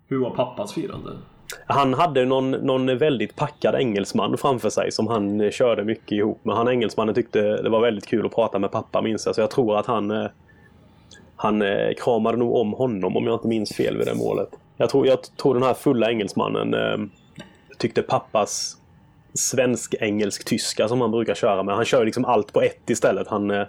Hur 0.07 0.19
var 0.19 0.29
pappas 0.29 0.73
firande? 0.73 1.11
Han 1.65 1.93
hade 1.93 2.25
någon, 2.25 2.51
någon 2.51 2.97
väldigt 2.97 3.35
packad 3.35 3.75
engelsman 3.75 4.37
framför 4.37 4.69
sig 4.69 4.91
som 4.91 5.07
han 5.07 5.41
eh, 5.41 5.51
körde 5.51 5.83
mycket 5.83 6.11
ihop 6.11 6.45
med. 6.45 6.55
Han 6.55 6.67
engelsmannen 6.67 7.15
tyckte 7.15 7.41
det 7.41 7.69
var 7.69 7.81
väldigt 7.81 8.07
kul 8.07 8.25
att 8.25 8.35
prata 8.35 8.59
med 8.59 8.71
pappa 8.71 9.01
minns 9.01 9.25
jag. 9.25 9.35
Så 9.35 9.41
jag 9.41 9.51
tror 9.51 9.79
att 9.79 9.85
han, 9.85 10.11
eh, 10.11 10.27
han 11.35 11.61
eh, 11.61 11.93
kramade 12.03 12.37
nog 12.37 12.55
om 12.55 12.73
honom 12.73 13.17
om 13.17 13.25
jag 13.25 13.35
inte 13.35 13.47
minns 13.47 13.73
fel 13.73 13.97
vid 13.97 14.07
det 14.07 14.15
målet. 14.15 14.49
Jag 14.77 14.89
tror, 14.89 15.07
jag 15.07 15.19
tror 15.37 15.53
den 15.53 15.63
här 15.63 15.73
fulla 15.73 16.09
engelsmannen 16.09 17.11
tyckte 17.77 18.01
pappas 18.01 18.77
svensk-engelsk-tyska 19.33 20.87
som 20.87 21.01
han 21.01 21.11
brukar 21.11 21.35
köra 21.35 21.63
med. 21.63 21.75
Han 21.75 21.85
kör 21.85 22.05
liksom 22.05 22.25
allt 22.25 22.53
på 22.53 22.61
ett 22.61 22.89
istället. 22.89 23.27
Han, 23.27 23.65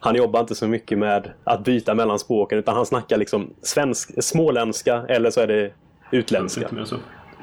han 0.00 0.14
jobbar 0.14 0.40
inte 0.40 0.54
så 0.54 0.68
mycket 0.68 0.98
med 0.98 1.30
att 1.44 1.64
byta 1.64 1.94
mellan 1.94 2.18
språken 2.18 2.58
utan 2.58 2.74
han 2.74 2.86
snackar 2.86 3.16
liksom 3.16 3.50
svensk, 3.62 4.24
småländska 4.24 5.04
eller 5.08 5.30
så 5.30 5.40
är 5.40 5.46
det 5.46 5.72
utländska. 6.10 6.60
Lite 6.60 6.74
mer 6.74 6.84
så. 6.84 6.96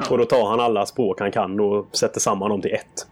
Och 0.09 0.17
då 0.17 0.25
tar 0.25 0.49
han 0.49 0.59
alla 0.59 0.85
språk 0.85 1.19
han 1.19 1.31
kan 1.31 1.59
och 1.59 1.87
sätter 1.91 2.19
samman 2.19 2.49
dem 2.49 2.61
till 2.61 2.73
ett. 2.73 3.07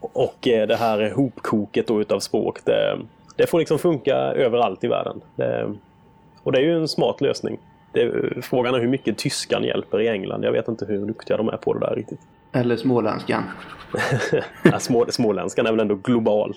Och 0.00 0.48
eh, 0.48 0.66
det 0.66 0.76
här 0.76 1.10
hopkoket 1.10 1.86
då 1.86 2.00
utav 2.00 2.20
språk, 2.20 2.58
det, 2.64 2.98
det 3.36 3.46
får 3.46 3.58
liksom 3.58 3.78
funka 3.78 4.14
överallt 4.16 4.84
i 4.84 4.88
världen. 4.88 5.20
Det, 5.36 5.74
och 6.42 6.52
det 6.52 6.58
är 6.58 6.62
ju 6.62 6.76
en 6.76 6.88
smart 6.88 7.20
lösning. 7.20 7.58
Det, 7.92 8.12
frågan 8.44 8.74
är 8.74 8.78
hur 8.78 8.88
mycket 8.88 9.18
tyskan 9.18 9.64
hjälper 9.64 10.00
i 10.00 10.08
England. 10.08 10.44
Jag 10.44 10.52
vet 10.52 10.68
inte 10.68 10.84
hur 10.84 11.06
duktiga 11.06 11.36
de 11.36 11.48
är 11.48 11.56
på 11.56 11.74
det 11.74 11.80
där 11.80 11.96
riktigt. 11.96 12.20
Eller 12.52 12.76
småländskan. 12.76 13.42
Ja, 14.62 14.78
Små, 14.78 15.06
småländskan 15.08 15.66
är 15.66 15.70
väl 15.70 15.80
ändå 15.80 15.94
global. 15.94 16.56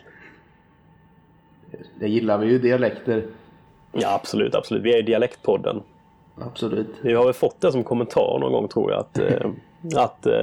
Det 2.00 2.08
gillar 2.08 2.38
vi 2.38 2.48
ju, 2.48 2.60
dialekter. 2.60 3.24
Ja, 3.92 4.14
absolut, 4.14 4.56
absolut. 4.56 4.84
Vi 4.84 4.94
är 4.94 4.98
i 4.98 5.02
Dialektpodden. 5.02 5.82
Absolut. 6.36 6.88
Vi 7.02 7.14
har 7.14 7.26
väl 7.26 7.34
fått 7.34 7.62
det 7.62 7.72
som 7.72 7.84
kommentar 7.84 8.40
någon 8.40 8.52
gång 8.52 8.68
tror 8.68 8.92
jag. 8.92 9.00
Att, 9.00 9.20
eh, 9.20 9.52
att 10.04 10.26
eh, 10.26 10.34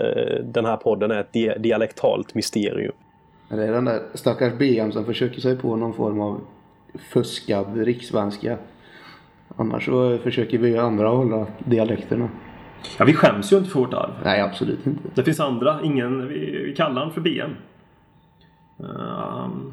den 0.45 0.65
här 0.65 0.77
podden 0.77 1.11
är 1.11 1.21
ett 1.21 1.33
di 1.33 1.55
dialektalt 1.59 2.35
mysterium. 2.35 2.95
Men 3.49 3.59
Det 3.59 3.65
är 3.65 3.73
den 3.73 3.85
där 3.85 4.03
stackars 4.15 4.53
BM 4.59 4.93
som 4.93 5.05
försöker 5.05 5.41
sig 5.41 5.57
på 5.57 5.77
någon 5.77 5.95
form 5.95 6.21
av 6.21 6.41
fuskad 7.13 7.77
rikssvenska. 7.77 8.59
Annars 9.57 9.85
så 9.85 10.19
försöker 10.19 10.59
vi 10.59 10.79
andra 10.79 11.09
hålla 11.09 11.47
dialekterna. 11.59 12.29
Ja, 12.99 13.05
vi 13.05 13.15
skäms 13.15 13.53
ju 13.53 13.57
inte 13.57 13.71
för 13.71 13.81
vårt 13.81 13.95
arv. 13.95 14.11
Nej, 14.25 14.41
absolut 14.41 14.87
inte. 14.87 15.09
Det 15.15 15.25
finns 15.25 15.41
andra. 15.41 15.81
Ingen, 15.83 16.29
vi, 16.29 16.63
vi 16.67 16.75
kallar 16.75 17.03
han 17.03 17.13
för 17.13 17.21
BM. 17.21 17.51
Um, 18.77 19.73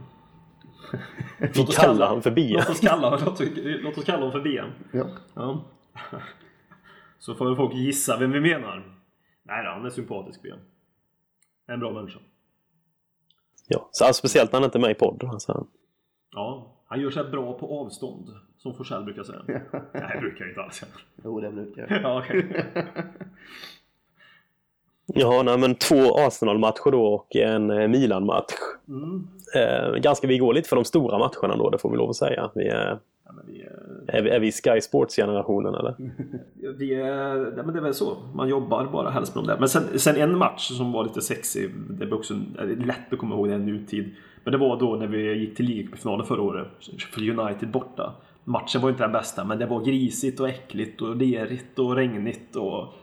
Vi 1.37 1.65
kallar 1.75 2.07
han 2.07 2.21
för 2.21 2.31
BM. 2.31 2.53
Låt 2.53 2.69
oss 2.69 2.79
kalla, 2.79 3.09
låt, 3.09 3.41
låt 3.83 3.97
oss 3.97 4.03
kalla 4.03 4.17
honom 4.17 4.31
för 4.31 4.41
BM. 4.41 4.65
Ja. 4.91 5.05
Ja. 5.33 5.61
Så 7.19 7.35
får 7.35 7.45
väl 7.45 7.55
folk 7.55 7.73
gissa 7.73 8.17
vem 8.17 8.31
vi 8.31 8.39
menar. 8.39 8.83
Nej 9.43 9.65
då, 9.65 9.71
han 9.71 9.85
är 9.85 9.89
sympatisk 9.89 10.41
BM. 10.41 10.59
En 11.67 11.79
bra 11.79 11.91
människa. 11.91 12.19
ja, 13.67 13.89
så, 13.91 14.05
alltså, 14.05 14.19
speciellt 14.19 14.51
när 14.51 14.59
han 14.59 14.65
inte 14.65 14.77
är 14.77 14.81
med 14.81 14.91
i 14.91 14.95
podden. 14.95 15.29
Alltså. 15.29 15.67
Ja, 16.31 16.75
han 16.87 17.01
gör 17.01 17.11
sig 17.11 17.23
bra 17.23 17.53
på 17.53 17.79
avstånd. 17.81 18.29
Som 18.57 18.73
Forsell 18.73 19.03
brukar 19.03 19.23
säga. 19.23 19.41
Nej, 19.93 20.11
det 20.13 20.19
brukar 20.19 20.45
jag 20.45 20.51
inte 20.51 20.61
alls. 20.61 20.83
Jo, 21.23 21.39
det 21.39 21.51
brukar 21.51 21.87
jag. 21.89 22.01
Ja, 22.03 22.19
okej. 22.23 22.65
Ja, 25.05 25.43
nej, 25.43 25.57
men 25.57 25.75
två 25.75 26.17
Arsenal-matcher 26.17 26.91
då 26.91 27.05
och 27.05 27.35
en 27.35 27.69
eh, 27.71 27.87
Milan-match. 27.87 28.53
Mm. 28.87 29.27
Eh, 29.55 29.95
ganska, 29.95 30.27
vi 30.27 30.37
går 30.37 30.53
lite 30.53 30.69
för 30.69 30.75
de 30.75 30.85
stora 30.85 31.17
matcherna 31.17 31.57
då, 31.57 31.69
det 31.69 31.77
får 31.77 31.91
vi 31.91 31.97
lov 31.97 32.09
att 32.09 32.15
säga. 32.15 32.51
Vi 32.55 32.67
är, 32.67 32.99
Ja, 33.25 33.31
vi, 33.47 33.61
är- 33.61 34.03
är, 34.17 34.21
vi, 34.23 34.29
är 34.29 34.39
vi 34.39 34.51
Sky 34.51 34.81
Sports-generationen 34.81 35.75
eller? 35.75 35.95
vi 36.77 36.93
är, 36.93 37.35
ja, 37.57 37.63
men 37.63 37.73
det 37.73 37.79
är 37.79 37.83
väl 37.83 37.93
så. 37.93 38.17
Man 38.35 38.49
jobbar 38.49 38.85
bara 38.85 39.09
helst 39.09 39.35
med 39.35 39.43
dem 39.43 39.47
där. 39.47 39.59
Men 39.59 39.69
sen, 39.69 39.99
sen 39.99 40.15
en 40.15 40.37
match 40.37 40.67
som 40.71 40.91
var 40.91 41.03
lite 41.03 41.21
sexig. 41.21 41.71
Det 41.89 42.05
är 42.05 42.13
också 42.13 42.33
det 42.57 42.85
lätt 42.85 43.13
att 43.13 43.19
komma 43.19 43.35
ihåg 43.35 43.49
den 43.49 43.65
nutid. 43.65 44.15
Men 44.43 44.51
det 44.51 44.57
var 44.57 44.79
då 44.79 44.95
när 44.95 45.07
vi 45.07 45.33
gick 45.33 45.55
till 45.55 45.65
ligacupfinalen 45.65 46.25
förra 46.25 46.41
året. 46.41 46.67
För 47.13 47.29
United 47.39 47.71
borta. 47.71 48.13
Matchen 48.43 48.81
var 48.81 48.89
inte 48.89 49.03
den 49.03 49.11
bästa, 49.11 49.43
men 49.45 49.59
det 49.59 49.65
var 49.65 49.85
grisigt 49.85 50.39
och 50.39 50.49
äckligt 50.49 51.01
och 51.01 51.15
lerigt 51.15 51.79
och 51.79 51.95
regnigt 51.95 52.55
och, 52.55 52.93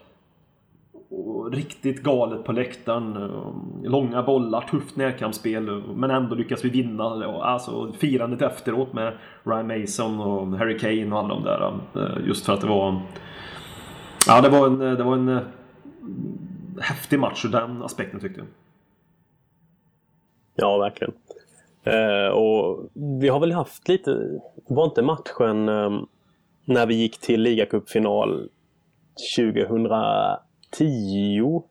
och 1.13 1.53
riktigt 1.53 2.03
galet 2.03 2.45
på 2.45 2.53
läktaren. 2.53 3.31
Långa 3.83 4.23
bollar, 4.23 4.61
tufft 4.61 4.97
närkampsspel, 4.97 5.83
men 5.95 6.11
ändå 6.11 6.35
lyckas 6.35 6.65
vi 6.65 6.69
vinna. 6.69 7.05
Alltså 7.43 7.93
firandet 7.93 8.43
efteråt 8.43 8.93
med 8.93 9.13
Ryan 9.45 9.67
Mason 9.67 10.21
och 10.21 10.59
Harry 10.59 10.79
Kane 10.79 11.13
och 11.13 11.19
alla 11.19 11.35
de 11.35 11.45
där. 11.45 11.81
Eh, 11.95 12.27
just 12.27 12.47
för 12.47 12.53
att 12.53 12.61
det 12.61 12.67
var... 12.67 13.01
Ja, 14.27 14.41
det 14.41 14.49
var 14.49 14.67
en, 14.67 14.83
eh, 14.83 14.93
det 14.93 15.03
var 15.03 15.15
en 15.15 15.29
eh, 15.29 15.43
häftig 16.81 17.19
match 17.19 17.45
ur 17.45 17.49
den 17.49 17.83
aspekten 17.83 18.21
tyckte 18.21 18.41
jag. 18.41 18.49
Ja, 20.55 20.79
verkligen. 20.79 21.13
Eh, 21.85 22.29
och 22.29 22.91
vi 23.21 23.29
har 23.29 23.41
väl 23.41 23.53
haft 23.53 23.89
lite, 23.89 24.41
var 24.69 24.85
inte 24.85 25.03
matchen 25.03 25.69
eh, 25.69 26.01
när 26.65 26.87
vi 26.87 26.95
gick 26.95 27.19
till 27.19 27.43
ligacupfinal 27.43 28.49
2010? 30.79 31.63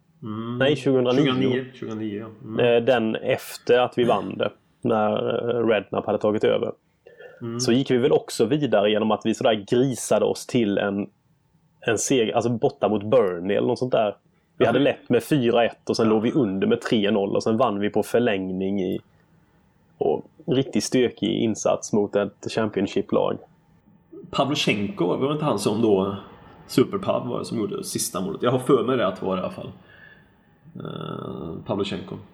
Nej, 0.59 0.75
2009. 0.75 1.15
2009. 1.15 1.65
2009 1.79 2.19
ja. 2.19 2.27
Mm. 2.43 2.59
Eh, 2.59 2.83
den 2.83 3.15
efter 3.15 3.79
att 3.79 3.97
vi 3.97 4.03
vann 4.03 4.37
det. 4.37 4.51
När 4.81 5.11
eh, 5.11 5.67
Redknapp 5.67 6.05
hade 6.05 6.17
tagit 6.17 6.43
över. 6.43 6.71
Så 7.59 7.71
gick 7.71 7.91
vi 7.91 7.97
väl 7.97 8.11
också 8.11 8.45
vidare 8.45 8.91
genom 8.91 9.11
att 9.11 9.21
vi 9.23 9.33
sådär 9.33 9.65
grisade 9.71 10.25
oss 10.25 10.47
till 10.47 10.77
en, 10.77 11.09
en 11.79 11.97
seger, 11.97 12.33
alltså 12.33 12.49
borta 12.49 12.89
mot 12.89 13.03
Burnley 13.03 13.57
eller 13.57 13.67
något 13.67 13.79
sånt 13.79 13.91
där. 13.91 14.15
Vi 14.57 14.65
hade 14.65 14.79
lett 14.79 15.09
med 15.09 15.21
4-1 15.21 15.69
och 15.85 15.97
sen 15.97 16.09
låg 16.09 16.21
vi 16.21 16.31
under 16.31 16.67
med 16.67 16.79
3-0 16.91 17.35
och 17.35 17.43
sen 17.43 17.57
vann 17.57 17.79
vi 17.79 17.89
på 17.89 18.03
förlängning 18.03 18.81
i 18.81 18.99
och 19.97 20.25
riktigt 20.47 20.83
stökig 20.83 21.29
insats 21.29 21.93
mot 21.93 22.15
ett 22.15 22.51
Championship-lag. 22.51 23.37
Pavlyuchenko, 24.31 25.05
var 25.05 25.27
det 25.27 25.33
inte 25.33 25.45
han 25.45 25.59
som 25.59 25.81
då 25.81 26.15
Superpav 26.67 27.27
var 27.27 27.39
det 27.39 27.45
som 27.45 27.57
gjorde 27.57 27.83
sista 27.83 28.21
målet? 28.21 28.41
Jag 28.41 28.51
har 28.51 28.59
för 28.59 28.83
mig 28.83 28.97
det 28.97 29.07
att 29.07 29.19
det 29.19 29.25
var 29.25 29.35
det 29.35 29.41
i 29.41 29.43
alla 29.43 29.53
fall. 29.53 29.71
Uh. 30.75 31.57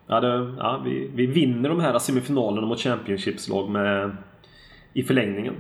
Ja, 0.08 0.20
det, 0.20 0.56
ja, 0.58 0.82
vi, 0.86 1.12
vi 1.14 1.26
vinner 1.26 1.70
de 1.70 1.80
här 1.80 2.00
semifinalerna 2.00 2.68
mot 2.68 2.80
Championships-lag 2.80 3.70
med 3.70 4.18
i 4.94 5.04
förlängningen. 5.04 5.54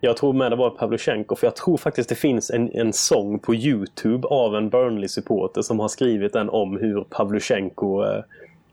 Jag 0.00 0.16
tror 0.16 0.32
med 0.32 0.52
det 0.52 0.56
var 0.56 0.70
Pavlyuchenko 0.70 1.36
för 1.36 1.46
jag 1.46 1.56
tror 1.56 1.76
faktiskt 1.76 2.08
det 2.08 2.14
finns 2.14 2.50
en, 2.50 2.72
en 2.72 2.92
sång 2.92 3.38
på 3.38 3.54
Youtube 3.54 4.28
av 4.28 4.56
en 4.56 4.70
Burnley-supporter 4.70 5.62
som 5.62 5.80
har 5.80 5.88
skrivit 5.88 6.32
den 6.32 6.48
om 6.50 6.76
hur 6.76 7.04
Pavlyuchenko 7.04 8.04
eh, 8.04 8.22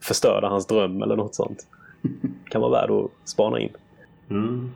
förstörde 0.01 0.47
hans 0.47 0.67
dröm 0.67 1.01
eller 1.01 1.15
något 1.15 1.36
sånt. 1.36 1.67
Kan 2.49 2.61
vara 2.61 2.71
värd 2.71 2.91
att 2.91 3.30
spana 3.30 3.59
in. 3.59 3.69
Mm. 4.30 4.71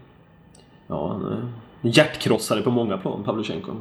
Ja, 0.87 1.07
han 1.07 1.25
är 1.25 1.47
hjärtkrossare 1.81 2.61
på 2.61 2.71
många 2.71 2.97
plan, 2.97 3.23
Pavlyuchenko. 3.23 3.71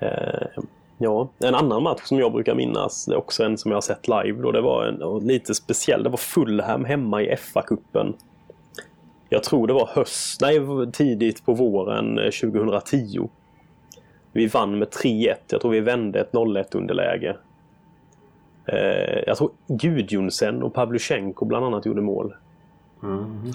Eh, 0.00 0.62
ja, 0.98 1.28
en 1.38 1.54
annan 1.54 1.82
match 1.82 2.02
som 2.02 2.18
jag 2.18 2.32
brukar 2.32 2.54
minnas, 2.54 3.06
det 3.06 3.12
är 3.12 3.18
också 3.18 3.44
en 3.44 3.58
som 3.58 3.70
jag 3.70 3.76
har 3.76 3.82
sett 3.82 4.08
live 4.08 4.42
då, 4.42 4.52
det 4.52 4.60
var 4.60 4.84
en, 4.84 5.26
lite 5.26 5.54
speciell. 5.54 6.02
Det 6.02 6.08
var 6.08 6.16
Fulham 6.16 6.84
hemma 6.84 7.22
i 7.22 7.36
FA-cupen. 7.36 8.14
Jag 9.28 9.42
tror 9.42 9.66
det 9.66 9.72
var 9.72 9.86
höst, 9.86 10.40
nej 10.40 10.60
tidigt 10.92 11.44
på 11.44 11.54
våren 11.54 12.18
eh, 12.18 12.30
2010. 12.30 13.28
Vi 14.32 14.46
vann 14.46 14.78
med 14.78 14.88
3-1. 14.88 15.34
Jag 15.50 15.60
tror 15.60 15.70
vi 15.70 15.80
vände 15.80 16.20
ett 16.20 16.32
0-1 16.32 16.76
underläge. 16.76 17.36
Eh, 18.66 19.22
jag 19.26 19.36
tror 19.36 19.50
Gudjonsen 19.66 20.62
och 20.62 20.74
Pavlyuchenko 20.74 21.44
bland 21.44 21.64
annat 21.64 21.86
gjorde 21.86 22.02
mål. 22.02 22.34
Mm, 23.02 23.52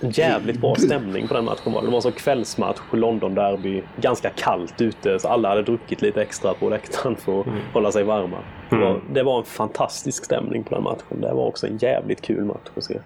Jävligt 0.00 0.60
bra 0.60 0.74
stämning 0.74 1.28
på 1.28 1.34
den 1.34 1.44
matchen 1.44 1.72
var 1.72 1.80
det. 1.80 1.86
Det 1.86 1.92
var 1.92 2.06
en 2.06 2.12
kvällsmatch 2.12 2.80
London 2.92 3.34
Derby. 3.34 3.82
Ganska 4.00 4.30
kallt 4.30 4.80
ute 4.80 5.18
så 5.18 5.28
alla 5.28 5.48
hade 5.48 5.62
druckit 5.62 6.02
lite 6.02 6.22
extra 6.22 6.54
på 6.54 6.68
läktaren 6.68 7.16
för 7.16 7.40
att 7.40 7.46
hålla 7.72 7.92
sig 7.92 8.04
varma. 8.04 8.38
Det 8.70 8.76
var, 8.76 9.00
det 9.12 9.22
var 9.22 9.38
en 9.38 9.44
fantastisk 9.44 10.24
stämning 10.24 10.64
på 10.64 10.74
den 10.74 10.84
matchen. 10.84 11.20
Det 11.20 11.34
var 11.34 11.46
också 11.46 11.66
en 11.66 11.76
jävligt 11.76 12.20
kul 12.20 12.44
match 12.44 12.68
att 12.76 12.84
se. 12.84 12.98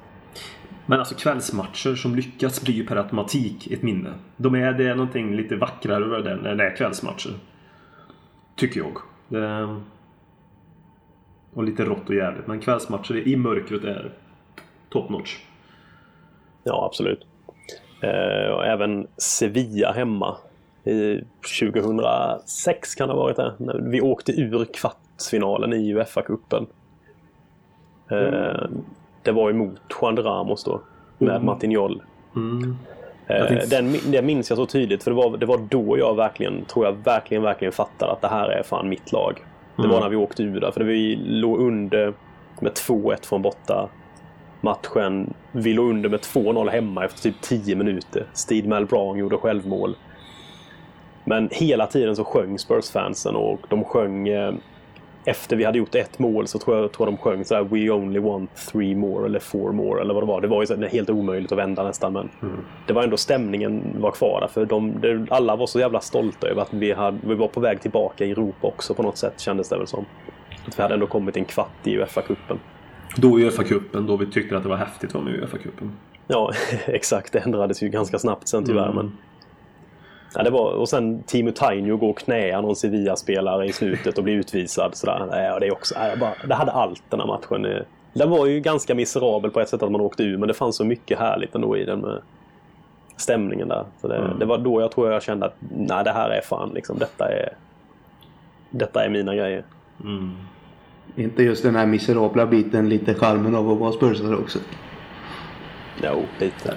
Men 0.86 0.98
alltså 0.98 1.14
kvällsmatcher 1.14 1.94
som 1.94 2.14
lyckas 2.14 2.62
blir 2.62 2.74
ju 2.74 2.86
per 2.86 2.96
automatik 2.96 3.70
ett 3.70 3.82
minne. 3.82 4.14
De 4.36 4.54
är, 4.54 4.72
det 4.72 4.88
är 4.88 4.94
någonting 4.94 5.36
lite 5.36 5.56
vackrare 5.56 6.04
över 6.04 6.18
det 6.18 6.36
när 6.36 6.54
det 6.54 6.64
är 6.64 6.76
kvällsmatcher. 6.76 7.30
Tycker 8.56 8.80
jag. 8.80 8.96
Det, 9.28 9.76
och 11.54 11.64
lite 11.64 11.84
rått 11.84 12.08
och 12.08 12.14
jävligt. 12.14 12.46
Men 12.46 12.60
kvällsmatcher 12.60 13.28
i 13.28 13.36
mörkret 13.36 13.84
är 13.84 14.12
top 14.88 15.10
notch. 15.10 15.36
Ja, 16.64 16.84
absolut. 16.86 17.26
Eh, 18.02 18.50
och 18.52 18.64
även 18.66 19.06
Sevilla 19.16 19.92
hemma. 19.92 20.36
I 20.84 21.20
2006 21.60 22.94
kan 22.94 23.08
det 23.08 23.14
ha 23.14 23.20
varit 23.22 23.36
det. 23.36 23.52
När 23.58 23.78
vi 23.78 24.00
åkte 24.00 24.32
ur 24.32 24.64
kvartsfinalen 24.64 25.72
i 25.72 25.94
Uefa-cupen. 25.94 26.66
Eh, 28.10 28.68
Det 29.22 29.32
var 29.32 29.50
emot 29.50 29.80
Juan 30.02 30.16
Ramos 30.16 30.64
då. 30.64 30.80
Med 31.18 31.42
Martin 31.44 31.70
Joll. 31.70 32.02
Eh, 33.26 33.46
finns- 33.46 33.70
Den, 33.70 33.96
det 34.12 34.22
minns 34.22 34.50
jag 34.50 34.56
så 34.56 34.66
tydligt 34.66 35.02
för 35.04 35.10
det 35.10 35.16
var, 35.16 35.36
det 35.36 35.46
var 35.46 35.58
då 35.70 35.98
jag 35.98 36.16
verkligen, 36.16 36.64
tror 36.64 36.84
jag 36.86 36.92
verkligen, 36.92 37.42
verkligen 37.42 37.72
fattade 37.72 38.12
att 38.12 38.20
det 38.20 38.28
här 38.28 38.48
är 38.48 38.62
fan 38.62 38.88
mitt 38.88 39.12
lag. 39.12 39.42
Det 39.76 39.88
var 39.88 40.00
när 40.00 40.08
vi 40.08 40.16
åkte 40.16 40.42
ur 40.42 40.60
där. 40.60 40.70
För 40.70 40.80
vi 40.84 41.16
låg 41.16 41.58
under 41.60 42.14
med 42.60 42.72
2-1 42.72 43.26
från 43.26 43.42
borta 43.42 43.88
matchen. 44.64 45.34
Vi 45.52 45.72
låg 45.72 45.90
under 45.90 46.08
med 46.08 46.20
2-0 46.20 46.70
hemma 46.70 47.04
efter 47.04 47.20
typ 47.20 47.40
10 47.40 47.76
minuter. 47.76 48.26
Steve 48.32 48.68
Malbranc 48.68 49.18
gjorde 49.18 49.36
självmål. 49.36 49.96
Men 51.24 51.48
hela 51.52 51.86
tiden 51.86 52.16
så 52.16 52.24
sjöng 52.24 52.58
Spurs-fansen 52.58 53.36
och 53.36 53.60
de 53.68 53.84
sjöng 53.84 54.28
eh, 54.28 54.54
efter 55.24 55.56
vi 55.56 55.64
hade 55.64 55.78
gjort 55.78 55.94
ett 55.94 56.18
mål 56.18 56.46
så 56.46 56.58
tror 56.58 56.76
jag, 56.76 56.92
tror 56.92 57.08
jag 57.08 57.14
de 57.14 57.22
sjöng 57.22 57.44
sådär 57.44 57.64
We 57.64 57.90
only 57.90 58.20
want 58.20 58.50
three 58.72 58.94
more 58.94 59.26
eller 59.26 59.38
four 59.38 59.72
more 59.72 60.00
eller 60.00 60.14
vad 60.14 60.22
det 60.22 60.26
var. 60.26 60.40
Det 60.40 60.48
var 60.48 60.62
ju 60.62 60.66
så, 60.66 60.74
det 60.74 60.86
är 60.86 60.90
helt 60.90 61.10
omöjligt 61.10 61.52
att 61.52 61.58
vända 61.58 61.82
nästan 61.82 62.12
men 62.12 62.30
det 62.86 62.92
var 62.92 63.02
ändå 63.02 63.16
stämningen 63.16 63.96
var 63.98 64.10
kvar 64.10 64.40
där 64.40 64.48
för 64.48 64.66
de, 64.66 65.00
det, 65.00 65.26
alla 65.30 65.56
var 65.56 65.66
så 65.66 65.80
jävla 65.80 66.00
stolta 66.00 66.46
över 66.48 66.62
att 66.62 66.72
vi, 66.72 66.92
hade, 66.92 67.18
vi 67.22 67.34
var 67.34 67.48
på 67.48 67.60
väg 67.60 67.80
tillbaka 67.80 68.24
i 68.24 68.30
Europa 68.30 68.66
också 68.66 68.94
på 68.94 69.02
något 69.02 69.18
sätt 69.18 69.40
kändes 69.40 69.68
det 69.68 69.78
väl 69.78 69.86
som. 69.86 70.04
Att 70.66 70.78
vi 70.78 70.82
hade 70.82 70.94
ändå 70.94 71.06
kommit 71.06 71.36
en 71.36 71.44
kvart 71.44 71.86
i 71.86 71.96
Uefa-cupen. 71.96 72.58
Då 73.16 73.40
i 73.40 73.44
Uefa-cupen, 73.44 74.06
då 74.06 74.16
vi 74.16 74.26
tyckte 74.26 74.56
att 74.56 74.62
det 74.62 74.68
var 74.68 74.76
häftigt 74.76 75.10
att 75.10 75.14
vara 75.14 75.24
med 75.24 75.34
i 75.34 75.38
Uefa-cupen. 75.38 75.90
Ja, 76.26 76.52
exakt. 76.86 77.32
Det 77.32 77.38
ändrades 77.38 77.82
ju 77.82 77.88
ganska 77.88 78.18
snabbt 78.18 78.48
sen 78.48 78.64
tyvärr. 78.64 78.90
Mm. 78.90 78.96
Men... 78.96 79.12
Ja, 80.34 80.42
det 80.42 80.50
var, 80.50 80.72
och 80.72 80.88
sen 80.88 81.22
Timo 81.22 81.50
Tainio 81.50 81.96
går 81.96 82.10
och 82.10 82.18
knäar 82.18 82.62
någon 82.62 82.76
Sevilla-spelare 82.76 83.66
i 83.66 83.72
slutet 83.72 84.18
och 84.18 84.24
blir 84.24 84.34
utvisad. 84.34 84.96
Sådär. 84.96 85.28
Ja, 85.44 85.58
det, 85.58 85.66
är 85.66 85.72
också, 85.72 85.94
ja, 85.94 86.16
bara, 86.16 86.34
det 86.48 86.54
hade 86.54 86.72
allt 86.72 87.02
den 87.08 87.20
här 87.20 87.26
matchen. 87.26 87.66
Den 88.12 88.30
var 88.30 88.46
ju 88.46 88.60
ganska 88.60 88.94
miserabel 88.94 89.50
på 89.50 89.60
ett 89.60 89.68
sätt 89.68 89.82
att 89.82 89.90
man 89.92 90.00
åkte 90.00 90.22
ur 90.22 90.36
men 90.36 90.48
det 90.48 90.54
fanns 90.54 90.76
så 90.76 90.84
mycket 90.84 91.18
härligt 91.18 91.54
ändå 91.54 91.76
i 91.76 91.84
den 91.84 92.00
med 92.00 92.22
stämningen 93.16 93.68
där. 93.68 93.84
Så 94.00 94.08
det, 94.08 94.16
Mm. 94.16 94.38
det 94.38 94.44
var 94.44 94.58
då 94.58 94.80
jag 94.80 94.90
tror 94.92 95.12
jag 95.12 95.22
kände 95.22 95.46
att 95.46 95.54
nej, 95.76 96.04
det 96.04 96.12
här 96.12 96.30
är 96.30 96.40
fan 96.40 96.70
liksom, 96.74 96.98
detta 96.98 97.28
är, 97.28 97.48
detta 98.70 99.04
är 99.04 99.08
mina 99.08 99.34
grejer. 99.34 99.64
Inte 101.16 101.42
just 101.42 101.62
den 101.62 101.76
här 101.76 101.86
miserabla 101.86 102.46
biten 102.46 102.88
lite 102.88 103.14
charmen 103.14 103.54
av 103.54 103.70
att 103.70 103.78
vara 103.78 103.92
spursare 103.92 104.36
också. 104.36 104.58
Jo, 106.02 106.22
lite. 106.40 106.74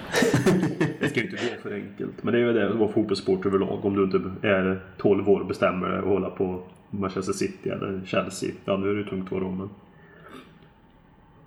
Det 0.99 1.09
ska 1.09 1.19
ju 1.19 1.25
inte 1.25 1.37
gå 1.37 1.61
för 1.61 1.73
enkelt. 1.73 2.23
Men 2.23 2.33
det 2.33 2.39
är 2.39 2.43
ju 2.43 2.53
det 2.53 2.69
att 2.69 2.75
vara 2.75 2.91
fotbollssport 2.91 3.45
överlag. 3.45 3.85
Om 3.85 3.95
du 3.95 4.03
inte 4.03 4.47
är 4.47 4.79
12 4.97 5.29
år 5.29 5.39
och 5.39 5.47
bestämmer 5.47 5.89
dig 5.89 5.99
och 5.99 6.09
hålla 6.09 6.29
på 6.29 6.61
Manchester 6.89 7.33
City 7.33 7.69
eller 7.69 8.01
Chelsea. 8.05 8.49
Ja, 8.65 8.77
nu 8.77 8.91
är 8.91 8.95
det 8.95 9.03
tungt 9.03 9.29
då, 9.29 9.39
men... 9.39 9.69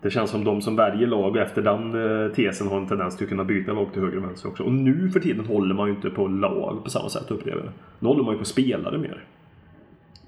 Det 0.02 0.10
känns 0.10 0.30
som 0.30 0.44
de 0.44 0.62
som 0.62 0.76
väljer 0.76 1.06
lag 1.06 1.36
efter 1.36 1.62
den 1.62 1.94
eh, 2.24 2.32
tesen 2.32 2.68
har 2.68 2.78
en 2.78 2.86
tendens 2.86 3.16
till 3.16 3.24
att 3.24 3.28
kunna 3.28 3.44
byta 3.44 3.72
lag 3.72 3.92
till 3.92 4.02
höger 4.02 4.16
och 4.16 4.24
vänster 4.24 4.48
också. 4.48 4.62
Och 4.62 4.72
nu 4.72 5.10
för 5.10 5.20
tiden 5.20 5.46
håller 5.46 5.74
man 5.74 5.88
ju 5.88 5.94
inte 5.94 6.10
på 6.10 6.28
lag 6.28 6.84
på 6.84 6.90
samma 6.90 7.08
sätt 7.08 7.30
upplever 7.30 7.60
jag. 7.60 7.72
Nu 7.98 8.08
håller 8.08 8.22
man 8.22 8.32
ju 8.32 8.38
på 8.38 8.44
spelare 8.44 8.98
mer. 8.98 9.24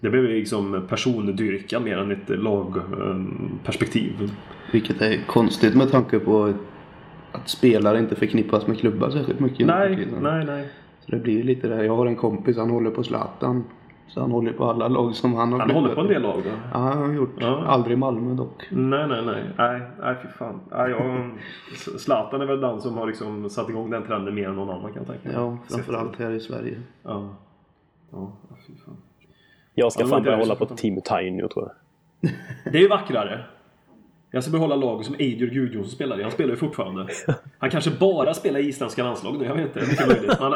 Det 0.02 0.10
blev 0.10 0.24
liksom 0.24 0.82
persondyrkan 0.88 1.84
mer 1.84 1.98
än 1.98 2.10
ett 2.10 2.28
lagperspektiv. 2.28 4.32
Vilket 4.72 5.02
är 5.02 5.26
konstigt 5.26 5.74
med 5.74 5.90
tanke 5.90 6.18
på 6.18 6.54
att 7.32 7.48
spelare 7.48 7.98
inte 7.98 8.14
förknippas 8.14 8.66
med 8.66 8.78
klubbar 8.78 9.10
särskilt 9.10 9.40
mycket. 9.40 9.66
Nej, 9.66 10.08
nej, 10.22 10.44
nej. 10.44 10.68
Så 11.00 11.10
det 11.10 11.18
blir 11.18 11.36
ju 11.36 11.42
lite 11.42 11.68
det 11.68 11.76
här. 11.76 11.82
Jag 11.82 11.96
har 11.96 12.06
en 12.06 12.16
kompis, 12.16 12.56
han 12.56 12.70
håller 12.70 12.90
på 12.90 13.02
Zlatan. 13.02 13.64
Så 14.08 14.20
han 14.20 14.30
håller 14.30 14.52
på 14.52 14.64
alla 14.64 14.88
lag 14.88 15.14
som 15.14 15.34
han 15.34 15.52
har 15.52 15.60
Han 15.60 15.70
håller 15.70 15.94
på 15.94 16.00
en 16.00 16.06
del 16.06 16.22
lag 16.22 16.40
då. 16.44 16.50
Ja, 16.72 16.78
han 16.78 16.98
har 16.98 17.12
gjort. 17.12 17.34
Ja. 17.38 17.64
Aldrig 17.66 17.98
Malmö 17.98 18.34
dock. 18.34 18.68
Nej, 18.70 19.08
nej, 19.08 19.22
nej. 19.26 19.44
Nej, 19.58 19.80
nej 20.00 20.16
fy 20.22 20.28
fan. 20.28 20.60
Nej, 20.70 20.90
jag, 20.90 21.30
Zlatan 22.00 22.40
är 22.40 22.46
väl 22.46 22.60
den 22.60 22.80
som 22.80 22.96
har 22.96 23.06
liksom 23.06 23.50
satt 23.50 23.68
igång 23.68 23.90
den 23.90 24.02
trenden 24.02 24.34
mer 24.34 24.48
än 24.48 24.56
någon 24.56 24.70
annan 24.70 24.92
kan 24.92 24.94
jag 24.94 25.06
tänka 25.06 25.28
mig. 25.28 25.36
Ja, 25.36 25.58
framförallt 25.70 26.18
här 26.18 26.30
i 26.30 26.40
Sverige. 26.40 26.80
Ja. 27.02 27.28
Ja, 28.10 28.32
fy 28.66 28.72
fan. 28.84 28.96
Jag 29.74 29.92
ska 29.92 30.02
Ja, 30.02 30.08
fan 30.08 30.22
börja 30.22 30.36
hålla 30.36 30.54
på. 30.54 30.66
Team 30.66 31.00
Tainio 31.00 31.48
tror 31.48 31.68
jag. 31.68 32.32
Det 32.72 32.78
är 32.78 32.82
ju 32.82 32.88
vackrare. 32.88 33.44
Jag 34.34 34.42
ska 34.42 34.52
behålla 34.52 34.76
laget 34.76 35.06
som 35.06 35.14
Eidur 35.18 35.50
Gudjonsson 35.50 35.90
spelar 35.90 36.20
i. 36.20 36.22
Han 36.22 36.32
spelar 36.32 36.50
ju 36.50 36.56
fortfarande. 36.56 37.06
Han 37.58 37.70
kanske 37.70 37.90
bara 37.90 38.34
spelar 38.34 38.60
i 38.60 38.68
isländska 38.68 39.04
landslag 39.04 39.38
nu. 39.38 39.44
Jag 39.44 39.54
vet 39.54 39.64
inte. 39.64 39.80
Det 39.80 40.02
är 40.02 40.06
möjligt. 40.06 40.38
Han, 40.38 40.52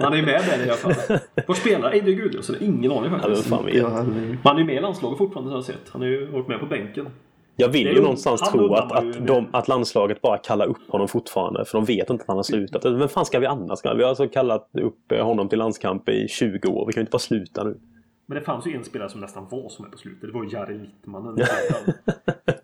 han 0.00 0.12
är 0.12 0.16
ju 0.16 0.22
med 0.22 0.42
där 0.46 0.66
i 0.66 0.70
alla 0.70 0.72
fall. 0.72 1.18
Var 1.46 1.54
spelar 1.54 1.92
Eidur 1.92 2.12
Gudjonsson? 2.14 2.56
Ingen 2.60 2.92
aning 2.92 3.12
Ja, 3.12 3.18
faktiskt. 3.18 3.46
fan 3.46 3.58
hade... 3.64 4.04
Men 4.04 4.38
han 4.42 4.56
är 4.56 4.60
ju 4.60 4.66
med 4.66 4.74
i 4.74 4.80
landslaget 4.80 5.18
fortfarande 5.18 5.50
har 5.50 5.56
jag 5.58 5.64
sett. 5.64 5.88
Han 5.88 6.00
har 6.02 6.08
ju 6.08 6.26
varit 6.26 6.48
med 6.48 6.60
på 6.60 6.66
bänken. 6.66 7.08
Jag 7.56 7.68
vill 7.68 7.86
ju 7.86 8.02
någonstans 8.02 8.50
tro 8.52 8.74
att, 8.74 8.92
att, 8.92 9.26
de, 9.26 9.46
att 9.52 9.68
landslaget 9.68 10.22
bara 10.22 10.38
kallar 10.38 10.66
upp 10.66 10.90
honom 10.90 11.08
fortfarande. 11.08 11.64
För 11.64 11.78
de 11.78 11.84
vet 11.84 12.10
inte 12.10 12.22
att 12.22 12.28
han 12.28 12.36
har 12.36 12.42
slutat. 12.42 12.84
Vem 12.84 13.08
fan 13.08 13.24
ska 13.24 13.38
vi 13.38 13.46
annars? 13.46 13.78
Vi 13.84 13.88
har 14.02 14.08
alltså 14.08 14.28
kallat 14.28 14.70
upp 14.82 15.12
eh, 15.12 15.26
honom 15.26 15.48
till 15.48 15.58
landskamp 15.58 16.08
i 16.08 16.28
20 16.28 16.68
år. 16.68 16.86
Vi 16.86 16.92
kan 16.92 17.00
ju 17.00 17.02
inte 17.02 17.10
bara 17.10 17.18
sluta 17.18 17.64
nu. 17.64 17.78
Men 18.26 18.38
det 18.38 18.44
fanns 18.44 18.66
ju 18.66 18.76
en 18.76 18.84
spelare 18.84 19.08
som 19.08 19.20
nästan 19.20 19.48
var 19.50 19.68
som 19.68 19.84
är 19.84 19.88
på 19.88 19.98
slutet. 19.98 20.22
Det 20.22 20.32
var 20.32 20.44
ju 20.44 20.50
Jari 20.50 20.78
Littmanen. 20.78 21.38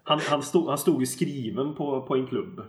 Han, 0.03 0.21
han, 0.31 0.43
stod, 0.43 0.69
han 0.69 0.79
stod 0.79 1.01
ju 1.01 1.07
skriven 1.07 1.75
på, 1.75 2.03
på 2.03 2.17
en 2.17 2.27
klubb. 2.27 2.63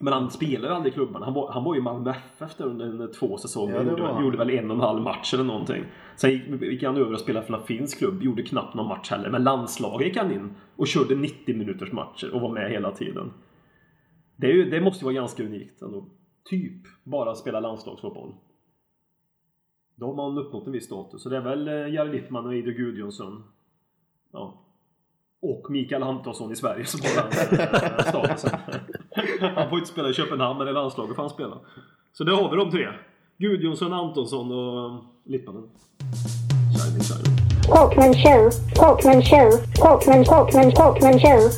Men 0.00 0.12
han 0.12 0.30
spelade 0.30 0.74
aldrig 0.74 0.92
i 0.92 0.94
klubban. 0.94 1.22
Han 1.22 1.34
var, 1.34 1.52
han 1.52 1.64
var 1.64 1.74
ju 1.74 1.80
i 1.80 1.82
Malmö 1.82 2.10
FF 2.10 2.56
där 2.56 2.64
under 2.64 3.12
två 3.12 3.38
säsonger. 3.38 3.74
Ja, 3.74 3.82
det 3.82 3.90
gjorde, 3.90 4.22
gjorde 4.22 4.38
väl 4.38 4.50
en 4.50 4.70
och 4.70 4.74
en 4.76 4.80
halv 4.80 5.02
match 5.02 5.34
eller 5.34 5.44
någonting. 5.44 5.84
Sen 6.16 6.30
gick, 6.30 6.62
gick 6.62 6.82
han 6.82 6.96
över 6.96 7.12
och 7.12 7.20
spelade 7.20 7.46
för 7.46 7.54
en 7.54 7.62
finsk 7.62 7.98
klubb. 7.98 8.22
Gjorde 8.22 8.42
knappt 8.42 8.74
någon 8.74 8.88
match 8.88 9.10
heller. 9.10 9.30
Men 9.30 9.44
landslaget 9.44 10.06
gick 10.06 10.16
han 10.16 10.32
in 10.32 10.54
och 10.76 10.86
körde 10.86 11.14
90 11.14 11.56
minuters 11.56 11.92
matcher 11.92 12.34
och 12.34 12.40
var 12.40 12.52
med 12.52 12.70
hela 12.70 12.90
tiden. 12.90 13.32
Det, 14.36 14.46
är 14.46 14.52
ju, 14.52 14.70
det 14.70 14.80
måste 14.80 15.02
ju 15.02 15.04
vara 15.04 15.14
ganska 15.14 15.42
unikt 15.42 15.82
ändå. 15.82 16.06
Typ 16.44 16.82
bara 17.04 17.34
spela 17.34 17.60
landslagsfotboll. 17.60 18.34
Då 20.00 20.06
har 20.06 20.14
man 20.14 20.38
uppnått 20.38 20.66
en 20.66 20.72
viss 20.72 20.84
status. 20.84 21.22
Så 21.22 21.28
det 21.28 21.36
är 21.36 21.40
väl 21.40 21.68
eh, 21.68 21.94
Jari 21.94 22.12
Littman 22.12 22.46
och 22.46 22.54
Eidur 22.54 22.72
Gudjonsson. 22.72 23.44
Ja. 24.32 24.54
Och 25.42 25.66
Mikael 25.70 26.02
Antonsson 26.02 26.52
i 26.52 26.56
Sverige 26.56 26.84
som 26.84 27.00
har 27.00 27.22
den 27.22 27.60
eh, 27.60 28.04
statusen. 28.08 28.50
Han 29.54 29.68
får 29.68 29.78
inte 29.78 29.90
spela 29.90 30.08
i 30.08 30.12
Köpenhamn 30.12 30.58
men 30.58 30.68
i 30.68 30.72
landslaget 30.72 31.16
får 31.16 31.22
han 31.22 31.30
spela. 31.30 31.58
Så 32.12 32.24
där 32.24 32.32
har 32.32 32.50
vi 32.50 32.56
de 32.56 32.70
tre. 32.70 32.88
Gudjonsson, 33.38 33.92
Antonsson 33.92 34.52
och 34.52 35.04
Littmanen. 35.24 35.62
Shining, 36.76 37.02
shining. 37.02 37.36
Talkman 37.66 38.14
show, 38.14 38.50
Talkman 38.74 39.22
show, 39.22 39.50
Talkman, 39.76 40.24
Talkman, 40.24 40.72
Talkman 40.72 41.20
show. 41.20 41.50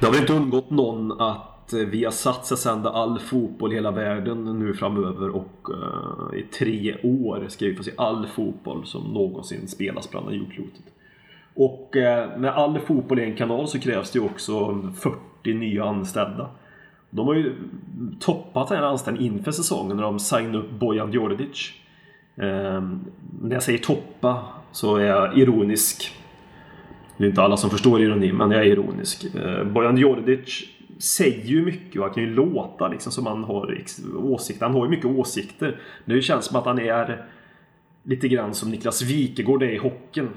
Det 0.00 0.06
har 0.06 0.12
väl 0.12 0.20
inte 0.20 0.32
undgått 0.32 0.70
någon 0.70 1.20
att 1.20 1.50
Eh, 1.72 1.78
vi 1.78 2.04
har 2.04 2.12
satt 2.12 2.46
sända 2.46 2.90
all 2.90 3.18
fotboll 3.18 3.72
i 3.72 3.74
hela 3.74 3.90
världen 3.90 4.58
nu 4.58 4.74
framöver 4.74 5.28
och 5.28 5.68
uh, 5.70 6.38
i 6.38 6.42
tre 6.42 6.96
år 7.02 7.44
ska 7.48 7.66
vi 7.66 7.74
få 7.74 7.82
se 7.82 7.90
all 7.96 8.26
fotboll 8.26 8.86
som 8.86 9.02
någonsin 9.02 9.68
spelas 9.68 10.06
på 10.06 10.18
andra 10.18 10.32
jordklotet. 10.32 10.84
Och 11.54 11.96
eh, 11.96 12.32
uh, 12.32 12.38
med 12.38 12.50
all 12.50 12.78
fotboll 12.78 13.18
i 13.18 13.24
en 13.24 13.36
kanal 13.36 13.68
så 13.68 13.80
krävs 13.80 14.10
det 14.10 14.18
ju 14.18 14.24
också 14.24 14.82
40 14.94 15.54
nya 15.54 15.84
anställda. 15.84 16.50
De 17.10 17.26
har 17.26 17.34
ju 17.34 17.54
toppat 18.20 18.68
den 18.68 18.78
här 18.78 18.84
anställningen 18.84 19.32
inför 19.32 19.52
säsongen 19.52 19.96
när 19.96 20.04
de 20.04 20.18
signade 20.18 20.58
upp 20.58 20.70
Bojan 20.70 21.12
Djordjic. 21.12 21.72
Uh, 22.38 22.88
när 23.42 23.52
jag 23.52 23.62
säger 23.62 23.78
toppa 23.78 24.44
så 24.72 24.96
är 24.96 25.06
jag 25.06 25.38
ironisk. 25.38 26.16
Det 27.20 27.26
är 27.26 27.28
inte 27.28 27.42
alla 27.42 27.56
som 27.56 27.70
förstår 27.70 28.02
ironi, 28.02 28.32
men 28.32 28.50
jag 28.50 28.60
är 28.60 28.66
ironisk. 28.66 29.26
Ehm, 29.34 29.72
Bojan 29.72 29.96
Djordjic 29.96 30.68
säger 31.00 31.44
ju 31.44 31.64
mycket 31.64 31.96
och 31.96 32.06
han 32.06 32.14
kan 32.14 32.22
ju 32.22 32.34
låta 32.34 32.88
liksom 32.88 33.12
som 33.12 33.26
han 33.26 33.44
har 33.44 33.84
åsikter. 34.16 34.66
Han 34.66 34.74
har 34.74 34.84
ju 34.84 34.90
mycket 34.90 35.06
åsikter. 35.06 35.80
Men 36.04 36.16
det 36.16 36.22
känns 36.22 36.44
som 36.44 36.56
att 36.56 36.64
han 36.64 36.78
är 36.78 37.26
lite 38.02 38.28
grann 38.28 38.54
som 38.54 38.70
Niklas 38.70 39.02
Wikegård 39.02 39.62
är 39.62 39.70
i 39.70 39.76
hockeyn. 39.76 40.28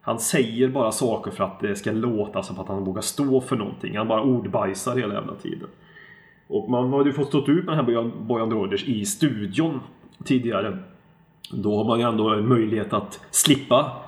Han 0.00 0.18
säger 0.18 0.68
bara 0.68 0.92
saker 0.92 1.30
för 1.30 1.44
att 1.44 1.60
det 1.60 1.76
ska 1.76 1.92
låta 1.92 2.42
som 2.42 2.58
att 2.58 2.68
han 2.68 2.84
vågar 2.84 3.02
stå 3.02 3.40
för 3.40 3.56
någonting. 3.56 3.96
Han 3.96 4.08
bara 4.08 4.22
ordbajsar 4.22 4.96
hela 4.96 5.14
jävla 5.14 5.34
tiden. 5.34 5.68
Och 6.46 6.70
man 6.70 6.92
har 6.92 7.04
ju 7.04 7.12
fått 7.12 7.28
stå 7.28 7.38
ut 7.38 7.46
med 7.46 7.66
den 7.66 7.74
här 7.74 7.82
Bojan, 7.82 8.12
Bojan 8.26 8.72
i 8.86 9.06
studion 9.06 9.80
tidigare. 10.24 10.78
Då 11.50 11.76
har 11.76 11.84
man 11.84 11.98
ju 11.98 12.08
ändå 12.08 12.28
en 12.28 12.48
möjlighet 12.48 12.92
att 12.92 13.20
slippa 13.30 14.03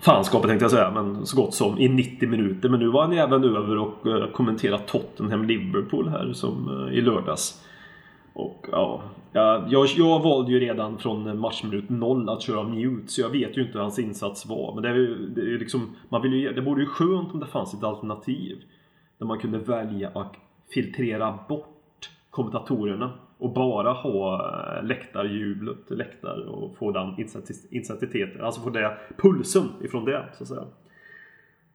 fanskapet 0.00 0.48
tänkte 0.48 0.64
jag 0.64 0.70
säga, 0.70 0.90
men 0.90 1.26
så 1.26 1.36
gott 1.36 1.54
som 1.54 1.78
i 1.78 1.88
90 1.88 2.28
minuter. 2.28 2.68
Men 2.68 2.80
nu 2.80 2.88
var 2.88 3.02
han 3.02 3.12
ju 3.12 3.18
även 3.18 3.44
över 3.44 3.78
och 3.78 4.06
eh, 4.06 4.30
kommenterade 4.30 4.82
Tottenham-Liverpool 4.86 6.08
här 6.08 6.32
som 6.32 6.86
eh, 6.88 6.98
i 6.98 7.00
lördags. 7.00 7.64
Och 8.32 8.66
ja, 8.72 9.02
jag, 9.32 9.86
jag 9.96 10.22
valde 10.22 10.52
ju 10.52 10.60
redan 10.60 10.98
från 10.98 11.26
eh, 11.26 11.34
matchminut 11.34 11.88
noll 11.88 12.28
att 12.28 12.42
köra 12.42 12.62
mute, 12.62 13.12
så 13.12 13.20
jag 13.20 13.30
vet 13.30 13.56
ju 13.56 13.60
inte 13.62 13.72
hur 13.72 13.80
hans 13.80 13.98
insats 13.98 14.46
var. 14.46 14.74
Men 14.74 14.82
det 14.82 14.88
är 14.88 14.94
ju, 14.94 15.28
det 15.28 15.40
är 15.40 15.58
liksom, 15.58 15.96
man 16.08 16.22
vill 16.22 16.32
ju, 16.32 16.52
det 16.52 16.60
vore 16.60 16.82
ju 16.82 16.86
skönt 16.86 17.32
om 17.32 17.40
det 17.40 17.46
fanns 17.46 17.74
ett 17.74 17.84
alternativ. 17.84 18.56
Där 19.18 19.26
man 19.26 19.38
kunde 19.38 19.58
välja 19.58 20.10
att 20.14 20.34
filtrera 20.74 21.38
bort 21.48 22.10
kommentatorerna 22.30 23.12
och 23.38 23.52
bara 23.52 23.92
ha 23.92 24.50
eh, 24.78 24.84
läktarjublet, 24.84 25.90
läktar 25.90 26.48
och 26.48 26.76
få 26.76 26.90
den 26.90 27.14
intensiteten, 27.70 28.44
alltså 28.44 28.60
få 28.60 28.70
det, 28.70 28.96
pulsen 29.16 29.68
ifrån 29.82 30.04
det 30.04 30.24
så 30.38 30.42
att 30.42 30.48
säga. 30.48 30.64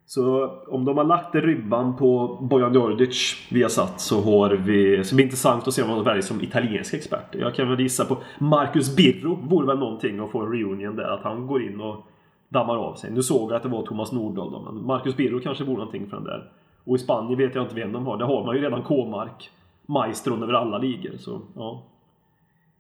Så 0.05 0.47
om 0.68 0.86
de 0.86 0.97
har 0.97 1.03
lagt 1.03 1.36
ribban 1.36 1.97
på 1.97 2.39
Bojan 2.41 2.74
Djordjic 2.74 3.47
vi 3.51 3.62
har 3.62 3.70
satt 3.70 4.01
så 4.01 4.22
har 4.22 4.49
vi, 4.49 5.03
så 5.03 5.16
blir 5.16 5.26
intressant 5.26 5.68
att 5.68 5.74
se 5.74 5.84
vad 5.84 5.97
de 5.97 6.03
väljer 6.03 6.22
som 6.22 6.41
italiensk 6.41 6.93
expert. 6.93 7.36
Jag 7.36 7.55
kan 7.55 7.70
väl 7.70 7.80
gissa 7.80 8.05
på 8.05 8.18
Marcus 8.39 8.95
Birro 8.95 9.36
vore 9.36 9.68
väl 9.68 9.78
någonting 9.78 10.20
att 10.20 10.32
få 10.32 10.41
en 10.41 10.51
reunion 10.51 10.95
där, 10.95 11.03
att 11.03 11.24
han 11.24 11.47
går 11.47 11.64
in 11.64 11.82
och 11.82 12.07
dammar 12.49 12.78
av 12.78 12.95
sig. 12.95 13.12
Nu 13.12 13.24
såg 13.24 13.51
jag 13.51 13.55
att 13.55 13.64
det 13.64 13.70
var 13.70 13.84
Thomas 13.86 14.12
Nordahl 14.12 14.51
då, 14.51 14.72
men 14.72 14.86
Marcus 14.86 15.16
Birro 15.18 15.39
kanske 15.39 15.64
vore 15.64 15.78
någonting 15.78 16.09
för 16.09 16.18
den 16.18 16.26
där. 16.26 16.49
Och 16.84 16.95
i 16.95 16.99
Spanien 16.99 17.38
vet 17.38 17.55
jag 17.55 17.64
inte 17.64 17.76
vem 17.76 17.91
de 17.91 18.05
har. 18.05 18.18
Där 18.18 18.26
har 18.26 18.45
man 18.45 18.55
ju 18.55 18.62
redan 18.62 18.84
K-mark. 18.84 19.49
Maestron 19.91 20.43
över 20.43 20.53
alla 20.53 20.77
ligor. 20.77 21.17
Så, 21.17 21.41
ja. 21.55 21.83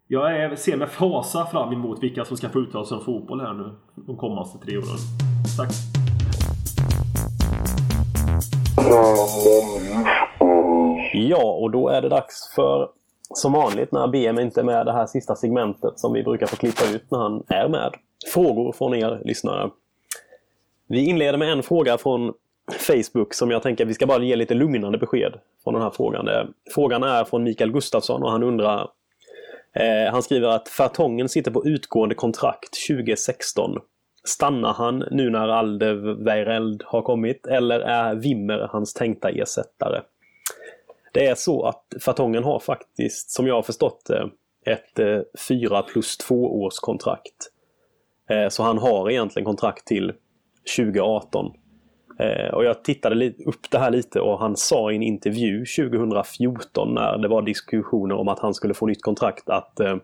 Jag 0.07 0.37
är, 0.37 0.55
ser 0.55 0.77
med 0.77 0.89
fasa 0.89 1.45
fram 1.45 1.73
emot 1.73 2.03
vilka 2.03 2.25
som 2.25 2.37
ska 2.37 2.49
få 2.49 2.59
uttala 2.59 2.85
sig 2.85 2.97
om 2.97 3.03
fotboll 3.03 3.41
här 3.41 3.53
nu 3.53 3.71
de 3.95 4.17
kommande 4.17 4.49
tre 4.65 4.77
åren. 4.77 4.97
Tack! 5.57 5.69
Ja, 11.13 11.57
och 11.61 11.71
då 11.71 11.89
är 11.89 12.01
det 12.01 12.09
dags 12.09 12.53
för 12.55 12.89
som 13.33 13.53
vanligt 13.53 13.91
när 13.91 14.07
BM 14.07 14.39
inte 14.39 14.59
är 14.59 14.63
med 14.63 14.85
det 14.85 14.93
här 14.93 15.05
sista 15.05 15.35
segmentet 15.35 15.99
som 15.99 16.13
vi 16.13 16.23
brukar 16.23 16.47
få 16.47 16.55
klippa 16.55 16.95
ut 16.95 17.11
när 17.11 17.19
han 17.19 17.43
är 17.47 17.69
med. 17.69 17.91
Frågor 18.33 18.71
från 18.71 18.93
er 18.93 19.21
lyssnare. 19.25 19.69
Vi 20.87 21.05
inleder 21.09 21.37
med 21.37 21.51
en 21.51 21.63
fråga 21.63 21.97
från 21.97 22.33
Facebook 22.73 23.33
som 23.33 23.51
jag 23.51 23.63
tänker 23.63 23.85
vi 23.85 23.93
ska 23.93 24.07
bara 24.07 24.23
ge 24.23 24.35
lite 24.35 24.53
lugnande 24.53 24.97
besked 24.97 25.33
från 25.63 25.73
den 25.73 25.83
här 25.83 25.89
frågan. 25.89 26.27
Eh, 26.27 26.43
frågan 26.73 27.03
är 27.03 27.23
från 27.23 27.43
Mikael 27.43 27.71
Gustafsson 27.71 28.23
och 28.23 28.31
han 28.31 28.43
undrar 28.43 28.89
eh, 29.73 30.11
Han 30.11 30.23
skriver 30.23 30.47
att 30.47 30.69
Fartongen 30.69 31.29
sitter 31.29 31.51
på 31.51 31.65
utgående 31.65 32.15
kontrakt 32.15 32.87
2016. 32.87 33.77
Stannar 34.23 34.73
han 34.73 35.03
nu 35.11 35.29
när 35.29 35.47
Aldeweireld 35.47 36.83
har 36.85 37.01
kommit 37.01 37.47
eller 37.47 37.79
är 37.79 38.15
Wimmer 38.15 38.67
hans 38.71 38.93
tänkta 38.93 39.29
ersättare? 39.29 40.01
Det 41.13 41.27
är 41.27 41.35
så 41.35 41.65
att 41.65 41.85
Fartongen 42.01 42.43
har 42.43 42.59
faktiskt, 42.59 43.31
som 43.31 43.47
jag 43.47 43.55
har 43.55 43.61
förstått 43.61 44.05
det, 44.05 44.29
ett 44.65 44.99
eh, 44.99 45.19
4 45.47 45.81
plus 45.81 46.17
2 46.17 46.63
års 46.63 46.79
kontrakt. 46.79 47.51
Eh, 48.29 48.49
så 48.49 48.63
han 48.63 48.77
har 48.77 49.09
egentligen 49.09 49.45
kontrakt 49.45 49.87
till 49.87 50.13
2018. 50.77 51.53
Eh, 52.21 52.53
och 52.53 52.63
jag 52.63 52.83
tittade 52.83 53.33
upp 53.45 53.71
det 53.71 53.77
här 53.77 53.91
lite 53.91 54.21
och 54.21 54.39
han 54.39 54.57
sa 54.57 54.91
i 54.91 54.95
en 54.95 55.03
intervju 55.03 55.65
2014 55.65 56.93
när 56.93 57.17
det 57.17 57.27
var 57.27 57.41
diskussioner 57.41 58.15
om 58.15 58.27
att 58.27 58.39
han 58.39 58.53
skulle 58.53 58.73
få 58.73 58.85
nytt 58.85 59.01
kontrakt 59.01 59.49
att 59.49 59.79
eh, 59.79 59.97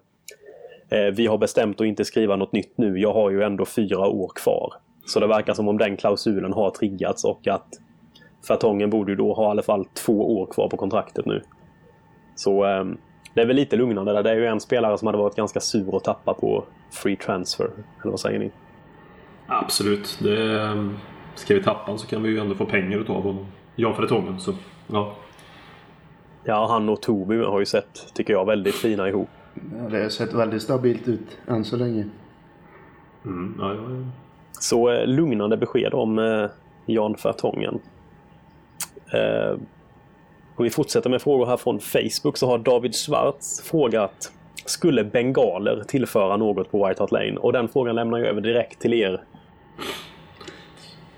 eh, 0.89 1.13
vi 1.13 1.27
har 1.27 1.37
bestämt 1.37 1.81
att 1.81 1.87
inte 1.87 2.05
skriva 2.05 2.35
något 2.35 2.51
nytt 2.51 2.77
nu. 2.77 2.99
Jag 2.99 3.13
har 3.13 3.29
ju 3.29 3.43
ändå 3.43 3.65
fyra 3.65 4.07
år 4.07 4.31
kvar. 4.35 4.73
Så 5.05 5.19
det 5.19 5.27
verkar 5.27 5.53
som 5.53 5.67
om 5.67 5.77
den 5.77 5.97
klausulen 5.97 6.53
har 6.53 6.69
triggats 6.69 7.25
och 7.25 7.47
att 7.47 7.67
Fartongen 8.47 8.89
borde 8.89 9.11
ju 9.11 9.15
då 9.15 9.33
ha 9.33 9.47
i 9.47 9.51
alla 9.51 9.63
fall 9.63 9.85
två 9.85 10.39
år 10.39 10.45
kvar 10.45 10.69
på 10.69 10.77
kontraktet 10.77 11.25
nu. 11.25 11.41
Så 12.35 12.65
eh, 12.65 12.85
det 13.33 13.41
är 13.41 13.45
väl 13.45 13.55
lite 13.55 13.75
lugnande 13.75 14.13
där. 14.13 14.23
Det 14.23 14.31
är 14.31 14.35
ju 14.35 14.45
en 14.45 14.59
spelare 14.59 14.97
som 14.97 15.05
hade 15.05 15.17
varit 15.17 15.35
ganska 15.35 15.59
sur 15.59 15.95
och 15.95 16.03
tappa 16.03 16.33
på 16.33 16.63
free 16.91 17.15
transfer. 17.15 17.69
Eller 18.01 18.11
vad 18.11 18.19
säger 18.19 18.39
ni? 18.39 18.51
Absolut. 19.47 20.19
Det, 20.21 20.61
ehm, 20.61 20.95
ska 21.39 21.53
vi 21.53 21.63
tappa 21.63 21.83
honom 21.83 21.99
så 21.99 22.07
kan 22.07 22.23
vi 22.23 22.29
ju 22.29 22.39
ändå 22.39 22.55
få 22.55 22.65
pengar 22.65 22.97
utav 22.97 23.23
honom. 23.23 23.45
Ja, 23.75 23.93
för 23.93 24.01
det 24.01 24.39
så 24.39 24.53
ja. 24.87 25.15
Ja, 26.43 26.67
han 26.69 26.89
och 26.89 27.01
Toby 27.01 27.37
har 27.37 27.59
ju 27.59 27.65
sett, 27.65 28.13
tycker 28.13 28.33
jag, 28.33 28.45
väldigt 28.45 28.75
fina 28.75 29.09
ihop. 29.09 29.29
Ja, 29.53 29.89
det 29.89 30.01
har 30.03 30.09
sett 30.09 30.33
väldigt 30.33 30.61
stabilt 30.61 31.07
ut 31.07 31.37
än 31.47 31.65
så 31.65 31.75
länge. 31.75 32.05
Mm, 33.25 33.55
ja, 33.59 33.73
ja, 33.73 33.81
ja. 33.89 34.05
Så 34.51 34.89
eh, 34.89 35.07
lugnande 35.07 35.57
besked 35.57 35.93
om 35.93 36.19
eh, 36.19 36.49
Jan 36.85 37.15
Fertongen. 37.15 37.79
Eh, 39.13 39.59
om 40.55 40.63
vi 40.63 40.69
fortsätter 40.69 41.09
med 41.09 41.21
frågor 41.21 41.45
här 41.45 41.57
från 41.57 41.79
Facebook 41.79 42.37
så 42.37 42.47
har 42.47 42.57
David 42.57 42.95
Schwartz 42.95 43.61
frågat 43.61 44.31
Skulle 44.65 45.03
bengaler 45.03 45.83
tillföra 45.87 46.37
något 46.37 46.71
på 46.71 46.87
White 46.87 47.03
Hart 47.03 47.11
Lane? 47.11 47.37
Och 47.37 47.53
den 47.53 47.67
frågan 47.67 47.95
lämnar 47.95 48.17
jag 48.17 48.27
över 48.27 48.41
direkt 48.41 48.79
till 48.79 48.93
er. 48.93 49.23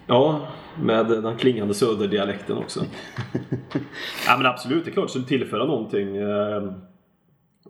Ja, 0.10 0.48
med 0.82 1.08
den 1.08 1.38
klingande 1.38 1.74
söderdialekten 1.74 2.58
också. 2.58 2.80
ja 4.28 4.38
men 4.38 4.46
absolut, 4.46 4.86
det 4.86 4.92
är 4.92 4.94
klart 4.94 5.14
det 5.14 5.24
tillföra 5.24 5.66
någonting 5.66 6.18
eh, 6.18 6.64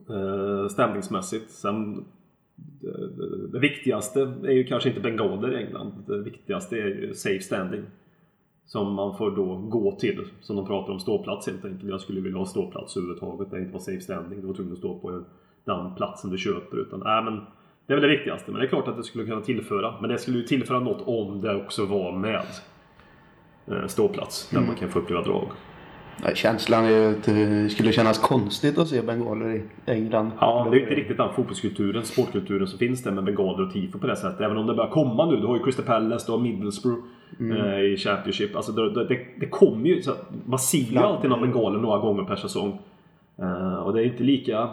eh, 0.10 0.68
stämningsmässigt. 0.70 1.52
Sen, 1.52 2.06
det, 3.52 3.60
viktigaste 3.60 4.22
är 4.44 4.52
ju 4.52 4.64
kanske 4.64 4.90
inte 4.90 5.02
bengaler 5.02 5.54
i 5.54 5.66
England. 5.66 5.94
Det 6.08 6.18
viktigaste 6.18 6.76
är 6.76 6.86
ju 6.86 7.14
safe 7.14 7.40
standing. 7.40 7.84
Som 8.66 8.94
man 8.94 9.18
får 9.18 9.32
då 9.32 9.56
gå 9.56 9.96
till, 9.96 10.28
som 10.42 10.56
de 10.56 10.68
pratar 10.68 10.94
om, 10.94 11.00
ståplats 11.00 11.48
helt 11.48 11.66
enkelt. 11.66 11.90
Jag 11.90 12.02
skulle 12.02 12.22
vilja 12.22 12.38
ha 12.38 12.46
ståplats 12.46 12.98
överhuvudtaget, 12.98 13.52
det 13.52 13.60
inte 13.60 13.74
var 13.74 13.80
safe 13.80 14.02
standing. 14.02 14.42
Du 14.42 14.48
var 14.48 14.54
tvungen 14.54 14.74
att 14.74 14.80
stå 14.80 15.00
på 15.00 15.24
den 15.66 15.96
platsen 15.96 16.30
du 16.30 16.38
köper. 16.38 16.78
Utan, 16.78 17.02
äh, 17.02 17.24
men 17.24 17.42
det 17.90 17.94
är 17.94 17.96
väl 17.96 18.10
det 18.10 18.16
viktigaste. 18.16 18.52
Men 18.52 18.60
det 18.60 18.66
är 18.66 18.70
klart 18.70 18.88
att 18.88 18.98
det 18.98 19.04
skulle 19.04 19.26
kunna 19.26 19.42
tillföra. 19.42 19.94
Men 20.02 20.10
det 20.10 20.18
skulle 20.18 20.38
ju 20.38 20.44
tillföra 20.44 20.80
något 20.80 21.02
om 21.06 21.42
det 21.42 21.56
också 21.56 21.86
var 21.86 22.12
med 22.12 22.42
eh, 23.68 23.88
ståplats. 23.88 24.50
Där 24.50 24.58
mm. 24.58 24.68
man 24.68 24.76
kan 24.76 24.90
få 24.90 25.00
uppleva 25.00 25.22
drag. 25.22 25.48
Ja, 26.24 26.30
känslan 26.34 26.86
är 26.86 26.90
ju 26.90 27.18
att 27.18 27.24
det 27.24 27.70
skulle 27.70 27.92
kännas 27.92 28.18
konstigt 28.18 28.78
att 28.78 28.88
se 28.88 29.02
bengaler 29.02 29.56
i 29.56 29.64
England. 29.86 30.32
Ja, 30.40 30.68
det 30.72 30.78
är 30.78 30.82
inte 30.82 30.96
riktigt 30.96 31.18
den 31.18 31.34
fotbollskulturen, 31.34 32.04
sportkulturen 32.04 32.68
som 32.68 32.80
finns 32.80 33.04
där 33.04 33.12
med 33.12 33.24
bengaler 33.24 33.66
och 33.66 33.74
tifo 33.74 34.00
på 34.00 34.08
det 34.08 34.16
sättet. 34.16 34.42
Även 34.42 34.58
om 34.58 34.68
det 34.68 34.74
börjar 34.74 34.92
komma 34.92 35.26
nu. 35.26 35.36
Du 35.36 35.48
har 35.48 35.58
ju 35.58 35.64
Crystal 35.64 35.86
Palace, 35.86 36.26
du 36.26 36.32
har 36.32 36.40
Middlesbrough 36.40 37.02
mm. 37.40 37.58
eh, 37.58 37.80
i 37.80 37.98
Championship. 37.98 38.56
Alltså 38.56 38.72
det, 38.72 39.06
det, 39.06 39.20
det 39.40 39.46
kommer 39.46 39.88
ju. 39.88 40.02
Man 40.46 40.60
ser 40.60 40.92
ju 40.92 40.98
alltid 40.98 41.30
några 41.30 41.42
bengaler 41.42 41.80
några 41.80 42.00
gånger 42.00 42.24
per 42.24 42.36
säsong. 42.36 42.80
Eh, 43.40 43.74
och 43.74 43.94
det 43.94 44.02
är 44.02 44.06
inte 44.06 44.24
lika 44.24 44.70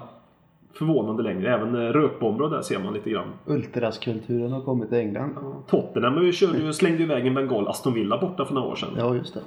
förvånande 0.78 1.22
längre. 1.22 1.54
Även 1.54 1.74
eh, 1.74 1.92
rökbomber 1.92 2.48
där 2.48 2.62
ser 2.62 2.78
man 2.78 2.94
lite 2.94 3.10
grann. 3.10 3.28
Ultraskulturen 3.46 4.52
har 4.52 4.60
kommit 4.60 4.88
till 4.88 4.98
England. 4.98 5.32
Ja. 5.36 5.62
Tottenham 5.66 6.32
körde 6.32 6.58
ju, 6.58 6.72
slängde 6.72 7.02
iväg 7.02 7.26
en 7.26 7.34
bengal 7.34 7.68
Aston 7.68 7.94
Villa 7.94 8.18
borta 8.18 8.44
för 8.44 8.54
några 8.54 8.68
år 8.68 8.76
sedan. 8.76 8.88
Ja, 8.96 9.14
just 9.14 9.34
det. 9.34 9.40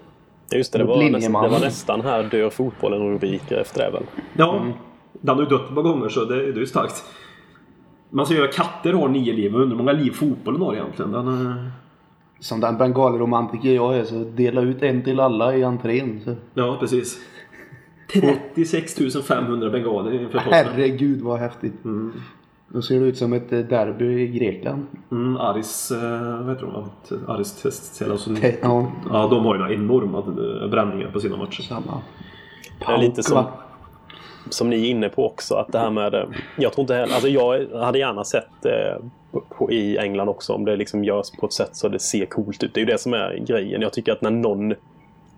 Just 0.57 0.73
det, 0.73 0.79
det 0.79 0.85
var, 0.85 1.09
nästan, 1.09 1.43
det 1.43 1.49
var 1.49 1.59
nästan 1.59 2.01
här 2.01 2.23
dör 2.23 2.49
fotbollen 2.49 3.01
och 3.01 3.09
rubriker 3.09 3.57
efter 3.57 3.85
det 3.85 3.91
väl? 3.91 4.03
Ja, 4.33 4.57
mm. 4.57 4.71
den 5.21 5.35
har 5.35 5.43
ju 5.43 5.49
dött 5.49 5.69
ett 5.69 5.75
par 5.75 5.81
gånger 5.81 6.09
så 6.09 6.25
det, 6.25 6.35
det 6.35 6.57
är 6.57 6.59
ju 6.59 6.65
starkt. 6.65 7.03
Man 8.09 8.25
säger 8.25 8.43
att 8.43 8.53
katter 8.53 8.93
har 8.93 9.07
nio 9.07 9.33
liv, 9.33 9.55
undrar 9.55 9.67
hur 9.67 9.75
många 9.75 9.91
liv 9.91 10.11
fotbollen 10.11 10.61
har 10.61 10.73
egentligen. 10.73 11.11
Den, 11.11 11.27
är... 11.27 11.71
Som 12.39 12.59
den 12.59 12.77
bengalromantiker 12.77 13.75
jag 13.75 13.97
är 13.97 14.03
så 14.03 14.15
dela 14.15 14.61
ut 14.61 14.83
en 14.83 15.03
till 15.03 15.19
alla 15.19 15.55
i 15.55 15.63
entrén. 15.63 16.21
Så. 16.25 16.35
Ja, 16.53 16.77
precis. 16.79 17.19
36 18.13 18.95
500 19.27 19.69
bengaler 19.69 20.21
inför 20.21 20.37
Herregud 20.37 21.21
vad 21.21 21.39
häftigt. 21.39 21.85
Mm. 21.85 22.13
Då 22.67 22.81
ser 22.81 22.99
det 22.99 23.05
ut 23.05 23.17
som 23.17 23.33
ett 23.33 23.53
eh, 23.53 23.59
derby 23.59 24.21
i 24.21 24.27
Grekland. 24.27 24.85
Mm, 25.11 25.37
Aris, 25.37 25.91
äh, 25.91 26.43
vad 26.43 26.49
heter 26.49 26.65
de? 26.65 26.89
Aris 27.27 27.61
Testcell. 27.61 28.11
Alltså, 28.11 28.29
ja. 28.61 28.91
ja, 29.11 29.27
de 29.27 29.45
har 29.45 29.55
ju 29.55 29.59
några 29.59 29.73
enorma 29.73 30.17
eh, 30.17 30.69
bränningar 30.69 31.11
på 31.11 31.19
sina 31.19 31.37
matcher. 31.37 31.61
Samma. 31.61 32.01
Det 32.79 32.85
är 32.85 32.97
lite 32.97 33.23
som, 33.23 33.45
som 34.49 34.69
ni 34.69 34.75
är 34.75 34.89
inne 34.89 35.09
på 35.09 35.25
också 35.25 35.55
att 35.55 35.71
det 35.71 35.79
här 35.79 35.89
med... 35.89 36.25
Jag 36.57 36.73
tror 36.73 36.83
inte 36.83 36.95
heller... 36.95 37.13
Alltså 37.13 37.27
jag 37.27 37.67
hade 37.73 37.99
gärna 37.99 38.23
sett 38.23 38.65
eh, 38.65 39.05
på, 39.57 39.71
i 39.71 39.97
England 39.97 40.29
också 40.29 40.53
om 40.53 40.65
det 40.65 40.75
liksom 40.75 41.03
görs 41.03 41.31
på 41.39 41.45
ett 41.45 41.53
sätt 41.53 41.75
så 41.75 41.89
det 41.89 41.99
ser 41.99 42.25
coolt 42.25 42.63
ut. 42.63 42.73
Det 42.73 42.79
är 42.79 42.85
ju 42.85 42.91
det 42.91 42.97
som 42.97 43.13
är 43.13 43.43
grejen. 43.47 43.81
Jag 43.81 43.93
tycker 43.93 44.11
att 44.11 44.21
när 44.21 44.31
någon 44.31 44.73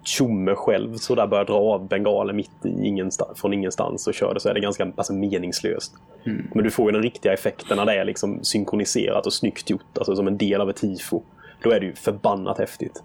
tjomme 0.03 0.55
själv 0.55 0.95
så 0.95 1.15
där 1.15 1.27
börjar 1.27 1.45
dra 1.45 1.55
av 1.55 1.87
bengaler 1.87 2.33
mitt 2.33 2.65
i 2.65 2.85
ingenstans, 2.87 3.41
från 3.41 3.53
ingenstans 3.53 4.07
och 4.07 4.13
kör 4.13 4.33
det 4.33 4.39
så 4.39 4.49
är 4.49 4.53
det 4.53 4.59
ganska 4.59 4.91
alltså, 4.95 5.13
meningslöst. 5.13 5.93
Mm. 6.23 6.47
Men 6.53 6.63
du 6.63 6.71
får 6.71 6.85
ju 6.85 6.91
den 6.91 7.03
riktiga 7.03 7.33
effekten 7.33 7.77
när 7.77 7.85
det 7.85 7.93
är 7.93 8.05
liksom 8.05 8.43
synkroniserat 8.43 9.25
och 9.25 9.33
snyggt 9.33 9.69
gjort, 9.69 9.97
alltså 9.97 10.15
som 10.15 10.27
en 10.27 10.37
del 10.37 10.61
av 10.61 10.69
ett 10.69 10.75
tifo. 10.75 11.21
Då 11.63 11.71
är 11.71 11.79
det 11.79 11.85
ju 11.85 11.95
förbannat 11.95 12.57
häftigt. 12.57 13.03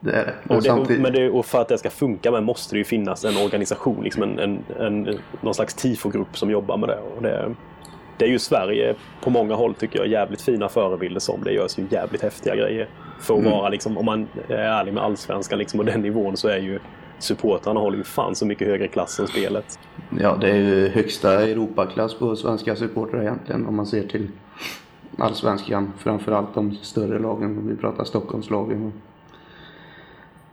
Det 0.00 0.12
är 0.12 0.24
det. 0.24 0.54
Och, 0.54 0.78
och, 0.78 0.86
det, 0.86 0.98
men 0.98 1.12
det, 1.12 1.30
och 1.30 1.46
för 1.46 1.60
att 1.60 1.68
det 1.68 1.78
ska 1.78 1.90
funka 1.90 2.30
med 2.30 2.42
måste 2.42 2.74
det 2.74 2.78
ju 2.78 2.84
finnas 2.84 3.24
en 3.24 3.36
organisation, 3.36 4.04
liksom 4.04 4.22
en, 4.22 4.38
en, 4.38 4.64
en, 4.78 5.18
någon 5.40 5.54
slags 5.54 5.74
tifogrupp 5.74 6.38
som 6.38 6.50
jobbar 6.50 6.76
med 6.76 6.88
det. 6.88 6.98
Och 7.16 7.22
det 7.22 7.54
det 8.16 8.24
är 8.24 8.28
ju 8.28 8.38
Sverige 8.38 8.94
på 9.20 9.30
många 9.30 9.54
håll 9.54 9.74
tycker 9.74 9.98
jag 9.98 10.08
jävligt 10.08 10.42
fina 10.42 10.68
förebilder 10.68 11.20
som. 11.20 11.44
Det 11.44 11.52
görs 11.52 11.78
ju 11.78 11.86
jävligt 11.90 12.22
häftiga 12.22 12.56
grejer. 12.56 12.88
För 13.20 13.34
att 13.34 13.40
mm. 13.40 13.52
vara 13.52 13.68
liksom, 13.68 13.98
om 13.98 14.04
man 14.04 14.28
är 14.48 14.54
ärlig 14.54 14.94
med 14.94 15.02
allsvenskan 15.02 15.58
liksom, 15.58 15.80
och 15.80 15.86
den 15.86 16.00
nivån 16.00 16.36
så 16.36 16.48
är 16.48 16.58
ju 16.58 16.78
supportrarna 17.18 17.80
håller 17.80 17.98
ju 17.98 18.04
fan 18.04 18.34
så 18.34 18.46
mycket 18.46 18.68
högre 18.68 18.88
klass 18.88 19.20
än 19.20 19.26
spelet. 19.26 19.78
Ja, 20.20 20.36
det 20.40 20.50
är 20.50 20.56
ju 20.56 20.88
högsta 20.88 21.42
Europaklass 21.42 22.14
på 22.14 22.36
svenska 22.36 22.76
supportrar 22.76 23.22
egentligen 23.22 23.66
om 23.66 23.76
man 23.76 23.86
ser 23.86 24.02
till 24.02 24.28
allsvenskan. 25.18 25.92
Framförallt 25.98 26.54
de 26.54 26.76
större 26.76 27.18
lagen, 27.18 27.58
om 27.58 27.68
vi 27.68 27.76
pratar 27.76 28.04
Stockholmslagen. 28.04 28.92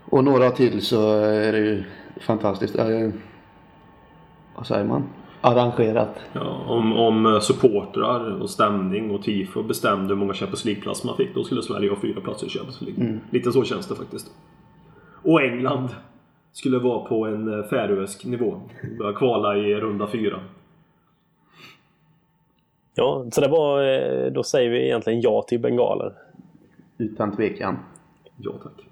Och 0.05 0.23
några 0.23 0.51
till 0.51 0.81
så 0.81 1.15
är 1.19 1.51
det 1.51 1.59
ju 1.59 1.83
fantastiskt. 2.21 2.75
Vad 4.55 4.67
säger 4.67 4.85
man? 4.85 5.03
Arrangerat. 5.41 6.19
Ja, 6.33 6.65
om, 6.67 6.97
om 6.97 7.39
supportrar 7.41 8.41
och 8.41 8.49
stämning 8.49 9.11
och 9.11 9.23
tifo 9.23 9.63
bestämde 9.63 10.07
hur 10.07 10.15
många 10.15 10.33
Champions 10.33 10.65
League-platser 10.65 11.07
man 11.07 11.17
fick 11.17 11.35
då 11.35 11.43
skulle 11.43 11.61
Sverige 11.61 11.89
ha 11.89 11.97
fyra 12.01 12.21
platser 12.21 12.47
i 12.47 12.49
Champions 12.49 12.81
League. 12.81 13.03
Mm. 13.03 13.19
Lite 13.31 13.51
så 13.51 13.63
känns 13.63 13.87
det 13.87 13.95
faktiskt. 13.95 14.31
Och 15.23 15.41
England 15.41 15.89
skulle 16.51 16.79
vara 16.79 16.99
på 16.99 17.25
en 17.25 17.59
eh, 17.59 17.65
färöisk 17.65 18.25
nivå. 18.25 18.61
Börja 18.99 19.13
kvala 19.13 19.57
i 19.57 19.75
runda 19.75 20.07
fyra. 20.07 20.39
Ja, 22.95 23.25
så 23.31 23.41
det 23.41 23.47
var, 23.47 23.83
eh, 23.83 24.31
då 24.31 24.43
säger 24.43 24.69
vi 24.69 24.85
egentligen 24.85 25.21
ja 25.21 25.41
till 25.41 25.59
bengaler. 25.59 26.13
Utan 26.97 27.35
tvekan. 27.35 27.79
Ja 28.37 28.51
tack. 28.63 28.85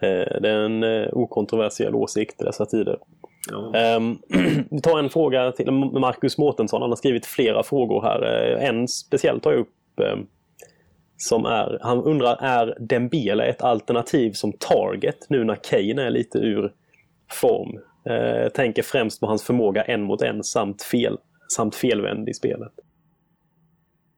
Eh, 0.00 0.40
det 0.40 0.48
är 0.50 0.60
en 0.60 1.08
okontroversiell 1.12 1.94
åsikt 1.94 2.42
i 2.42 2.44
dessa 2.44 2.66
tider. 2.66 2.98
Ja. 3.50 3.96
Um, 3.96 4.18
vi 4.70 4.80
tar 4.80 4.98
en 4.98 5.10
fråga 5.10 5.52
till 5.52 5.70
Marcus 5.72 6.38
Mårtensson. 6.38 6.82
Han 6.82 6.90
har 6.90 6.96
skrivit 6.96 7.26
flera 7.26 7.62
frågor 7.62 8.02
här. 8.02 8.22
Eh, 8.22 8.68
en 8.68 8.88
speciellt 8.88 9.42
tar 9.42 9.52
jag 9.52 9.60
upp 9.60 9.74
um, 9.96 10.26
som 11.16 11.44
är, 11.44 11.78
han 11.82 12.02
undrar, 12.02 12.36
är 12.40 12.76
Dembele 12.80 13.44
ett 13.44 13.62
alternativ 13.62 14.32
som 14.32 14.52
target 14.52 15.26
nu 15.28 15.44
när 15.44 15.54
Kane 15.54 16.02
är 16.02 16.10
lite 16.10 16.38
ur 16.38 16.72
form? 17.30 17.78
Uh, 18.10 18.48
tänker 18.48 18.82
främst 18.82 19.20
på 19.20 19.26
hans 19.26 19.42
förmåga 19.42 19.82
en 19.82 20.02
mot 20.02 20.22
en 20.22 20.42
samt, 20.42 20.82
fel, 20.82 21.18
samt 21.56 21.74
felvänd 21.74 22.28
i 22.28 22.34
spelet. 22.34 22.72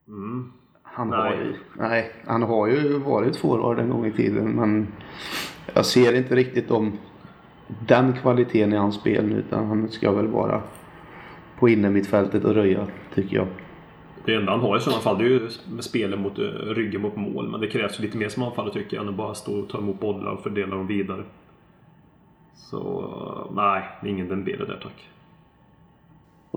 Mm. 0.09 0.53
Han, 0.83 1.13
har 1.13 1.31
ju, 1.31 1.55
nej, 1.79 2.11
han 2.27 2.43
har 2.43 2.69
ju 2.69 2.99
varit 2.99 3.37
forward 3.37 3.79
en 3.79 3.91
gång 3.91 4.07
i 4.07 4.13
tiden 4.13 4.51
men 4.51 4.93
jag 5.75 5.87
ser 5.87 6.15
inte 6.15 6.35
riktigt 6.35 6.69
de 6.69 6.99
den 7.87 8.13
kvaliteten 8.13 8.73
i 8.73 8.77
hans 8.77 8.95
spel 8.95 9.27
nu 9.27 9.37
utan 9.37 9.67
han 9.67 9.89
ska 9.89 10.13
väl 10.13 10.27
vara 10.27 10.63
på 11.59 11.69
innermittfältet 11.69 12.45
och 12.45 12.55
röja 12.55 12.87
tycker 13.15 13.37
jag. 13.37 13.47
Det 14.25 14.35
enda 14.35 14.53
han 14.53 14.61
har 14.61 14.77
i 14.77 14.81
sådana 14.81 15.03
fall 15.03 15.19
det 15.19 15.25
är 15.25 15.29
ju 15.29 15.49
med 15.69 15.85
spelet 15.85 16.21
mot 16.21 16.39
eh, 16.39 16.45
ryggen 16.45 17.01
mot 17.01 17.17
mål. 17.17 17.49
Men 17.49 17.61
det 17.61 17.67
krävs 17.67 17.99
lite 17.99 18.17
mer 18.17 18.29
som 18.29 18.43
anfallare 18.43 18.73
tycker 18.73 18.97
jag 18.97 19.03
än 19.03 19.09
att 19.09 19.15
bara 19.15 19.35
stå 19.35 19.61
och 19.61 19.69
ta 19.69 19.79
emot 19.79 20.01
bollar 20.01 20.31
och 20.31 20.43
fördela 20.43 20.77
dem 20.77 20.87
vidare. 20.87 21.23
Så 22.55 23.09
nej, 23.55 23.83
ingen 24.05 24.29
Dembele 24.29 24.65
där 24.65 24.81
tack. 24.83 25.09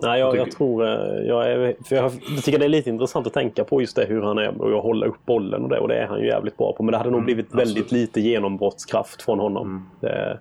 Nej, 0.02 0.20
jag, 0.20 0.38
jag 0.38 0.52
tror... 0.52 0.86
Eh, 0.86 1.28
jag, 1.28 1.52
är, 1.52 1.76
för 1.84 1.96
jag, 1.96 2.12
jag, 2.36 2.44
tycker 2.44 2.60
det 2.60 2.66
är 2.66 2.70
lite 2.70 2.90
intressant 2.90 3.28
att 3.28 3.34
tänka 3.34 3.64
på 3.64 3.82
just 3.82 3.96
det 3.96 4.06
hur 4.06 4.22
han 4.22 4.38
är 4.38 4.62
och 4.62 4.78
att 4.78 4.84
hålla 4.84 5.06
upp 5.06 5.26
bollen 5.26 5.64
och 5.64 5.70
det. 5.70 5.80
Och 5.80 5.88
det 5.88 5.96
är 5.96 6.08
han 6.08 6.20
ju 6.20 6.28
jävligt 6.28 6.58
bra 6.58 6.74
på. 6.74 6.84
Men 6.84 6.92
det 6.92 6.98
hade 6.98 7.10
nog 7.10 7.20
mm, 7.20 7.26
blivit 7.26 7.46
absolut. 7.46 7.68
väldigt 7.68 7.92
lite 7.92 8.22
genombrottskraft 8.22 9.22
från 9.22 9.40
honom. 9.40 9.68
Mm. 9.68 9.84
Det, 10.00 10.40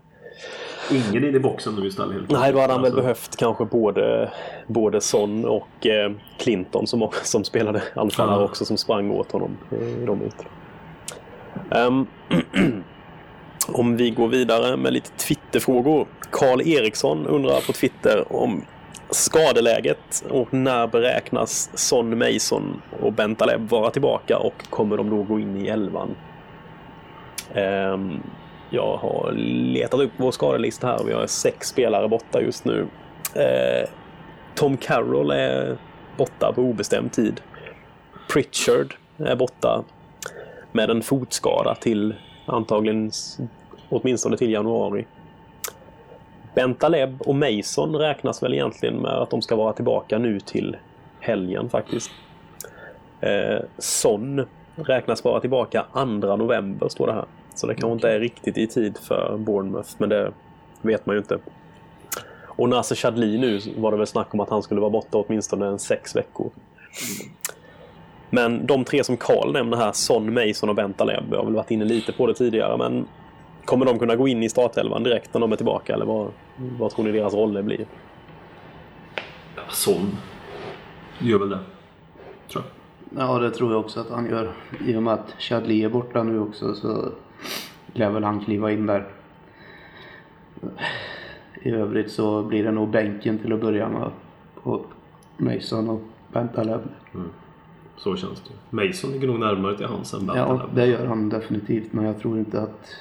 Ingen 0.91 1.24
in 1.24 1.35
i 1.35 1.39
boxen 1.39 1.74
nu 1.74 1.87
istället? 1.87 2.30
Nej, 2.30 2.53
då 2.53 2.61
hade 2.61 2.72
han 2.72 2.83
väl 2.83 2.91
alltså- 2.91 3.01
behövt 3.01 3.37
kanske 3.37 3.64
både, 3.64 4.30
både 4.66 5.01
Son 5.01 5.45
och 5.45 5.87
eh, 5.87 6.12
Clinton 6.39 6.87
som, 6.87 7.09
som 7.22 7.45
spelade 7.45 7.83
anfallare 7.95 8.41
ja. 8.41 8.45
också 8.45 8.64
som 8.64 8.76
sprang 8.76 9.11
åt 9.11 9.33
honom 9.33 9.59
i 9.70 10.07
de 10.07 10.22
ytorna. 10.22 10.51
Um, 11.70 12.07
om 13.68 13.97
vi 13.97 14.11
går 14.11 14.28
vidare 14.28 14.76
med 14.76 14.93
lite 14.93 15.11
Twitterfrågor. 15.11 16.07
Karl 16.30 16.61
Eriksson 16.61 17.26
undrar 17.26 17.66
på 17.66 17.72
Twitter 17.72 18.33
om 18.33 18.64
skadeläget 19.11 20.24
och 20.30 20.55
när 20.55 20.87
beräknas 20.87 21.70
Son 21.74 22.18
Mason 22.18 22.83
och 23.01 23.12
Bentaleb 23.12 23.68
vara 23.68 23.91
tillbaka 23.91 24.39
och 24.39 24.70
kommer 24.70 24.97
de 24.97 25.11
då 25.11 25.22
gå 25.22 25.41
in 25.41 25.57
i 25.57 25.68
elvan? 25.68 26.14
Ehm, 27.55 28.20
jag 28.72 28.96
har 28.96 29.32
letat 29.72 30.00
upp 30.00 30.10
vår 30.16 30.30
skadelista 30.30 30.86
här 30.86 31.00
och 31.00 31.08
vi 31.08 31.12
har 31.12 31.26
sex 31.26 31.68
spelare 31.68 32.08
borta 32.08 32.40
just 32.40 32.64
nu. 32.64 32.86
Eh, 33.34 33.88
Tom 34.54 34.76
Carroll 34.76 35.30
är 35.30 35.76
borta 36.16 36.52
på 36.54 36.62
obestämd 36.62 37.12
tid. 37.12 37.40
Pritchard 38.32 38.94
är 39.16 39.36
borta 39.36 39.84
med 40.72 40.90
en 40.90 41.02
fotskada 41.02 41.74
till 41.74 42.14
antagligen 42.46 43.10
åtminstone 43.88 44.36
till 44.36 44.50
januari. 44.50 45.06
Bentaleb 46.54 47.22
och 47.22 47.34
Mason 47.34 47.96
räknas 47.96 48.42
väl 48.42 48.54
egentligen 48.54 48.96
med 48.96 49.12
att 49.12 49.30
de 49.30 49.42
ska 49.42 49.56
vara 49.56 49.72
tillbaka 49.72 50.18
nu 50.18 50.40
till 50.40 50.76
helgen 51.20 51.68
faktiskt. 51.68 52.10
Eh, 53.20 53.60
Son 53.78 54.46
räknas 54.74 55.24
vara 55.24 55.40
tillbaka 55.40 55.84
2 55.92 56.04
november 56.04 56.88
står 56.88 57.06
det 57.06 57.12
här. 57.12 57.24
Så 57.55 57.66
det 57.66 57.74
kanske 57.74 57.92
inte 57.92 58.11
är 58.11 58.20
riktigt 58.20 58.59
i 58.59 58.66
tid 58.66 58.98
för 58.98 59.36
Bournemouth, 59.38 59.90
men 59.98 60.09
det 60.09 60.32
vet 60.82 61.07
man 61.07 61.16
ju 61.16 61.20
inte. 61.20 61.38
Och 62.44 62.68
Nasser 62.68 62.96
Chadli 62.96 63.38
nu 63.38 63.61
var 63.76 63.90
det 63.90 63.96
väl 63.96 64.07
snack 64.07 64.34
om 64.34 64.40
att 64.40 64.50
han 64.50 64.62
skulle 64.62 64.80
vara 64.80 64.90
borta 64.90 65.18
åtminstone 65.18 65.66
en 65.66 65.78
sex 65.78 66.16
veckor. 66.16 66.50
Men 68.30 68.66
de 68.66 68.84
tre 68.84 69.05
som 69.05 69.16
Karl 69.16 69.53
nämner 69.53 69.76
här, 69.76 69.92
Son, 69.92 70.34
Mason 70.34 70.68
och 70.68 70.74
Bentaleb, 70.74 71.24
jag 71.30 71.38
har 71.38 71.44
väl 71.44 71.55
varit 71.55 71.70
inne 71.70 71.84
lite 71.84 72.12
på 72.12 72.26
det 72.26 72.34
tidigare, 72.34 72.76
men 72.76 73.07
kommer 73.64 73.86
de 73.86 73.98
kunna 73.98 74.16
gå 74.16 74.28
in 74.28 74.42
i 74.42 74.48
startelvan 74.48 75.03
direkt 75.03 75.34
när 75.34 75.40
de 75.40 75.53
är 75.53 75.57
tillbaka 75.57 75.94
eller 75.94 76.05
vad, 76.05 76.30
vad 76.57 76.90
tror 76.90 77.05
ni 77.05 77.12
deras 77.12 77.34
roller 77.34 77.62
blir? 77.62 77.86
Ja, 79.57 79.62
Son 79.70 80.16
gör 81.18 81.38
väl 81.38 81.50
det. 81.50 81.59
Tror 82.53 82.64
jag. 82.64 83.28
Ja, 83.28 83.38
det 83.38 83.50
tror 83.50 83.72
jag 83.72 83.80
också 83.80 84.00
att 84.00 84.11
han 84.11 84.26
gör. 84.26 84.53
I 84.86 84.96
och 84.96 85.03
med 85.03 85.14
att 85.14 85.34
Chadli 85.38 85.84
är 85.84 85.88
borta 85.88 86.22
nu 86.22 86.40
också 86.40 86.74
så 86.74 87.12
lär 87.93 88.11
väl 88.11 88.24
han 88.24 88.40
kliva 88.40 88.72
in 88.72 88.86
där. 88.86 89.07
I 91.62 91.70
övrigt 91.70 92.11
så 92.11 92.43
blir 92.43 92.64
det 92.64 92.70
nog 92.70 92.90
bänken 92.90 93.38
till 93.38 93.53
att 93.53 93.61
börja 93.61 93.88
med 93.88 94.11
på 94.62 94.80
Mason 95.36 95.88
och 95.90 96.03
Bentaleb. 96.32 96.80
Så 97.97 98.16
känns 98.16 98.43
det. 98.43 98.76
Mason 98.76 99.11
ligger 99.12 99.26
nog 99.26 99.40
närmare 99.40 99.76
till 99.76 99.86
hans 99.86 100.14
än 100.14 100.20
Ja, 100.26 100.34
Bentaleb. 100.34 100.74
det 100.74 100.86
gör 100.86 101.07
han 101.07 101.28
definitivt. 101.28 101.93
Men 101.93 102.05
jag 102.05 102.20
tror 102.20 102.38
inte 102.38 102.62
att... 102.62 102.95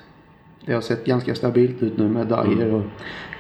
Det 0.66 0.74
har 0.74 0.82
sett 0.82 1.06
ganska 1.06 1.36
stabilt 1.36 1.84
ut 1.84 1.98
nu 1.98 2.10
med 2.10 2.28
Dyer 2.28 2.74
och 2.74 2.82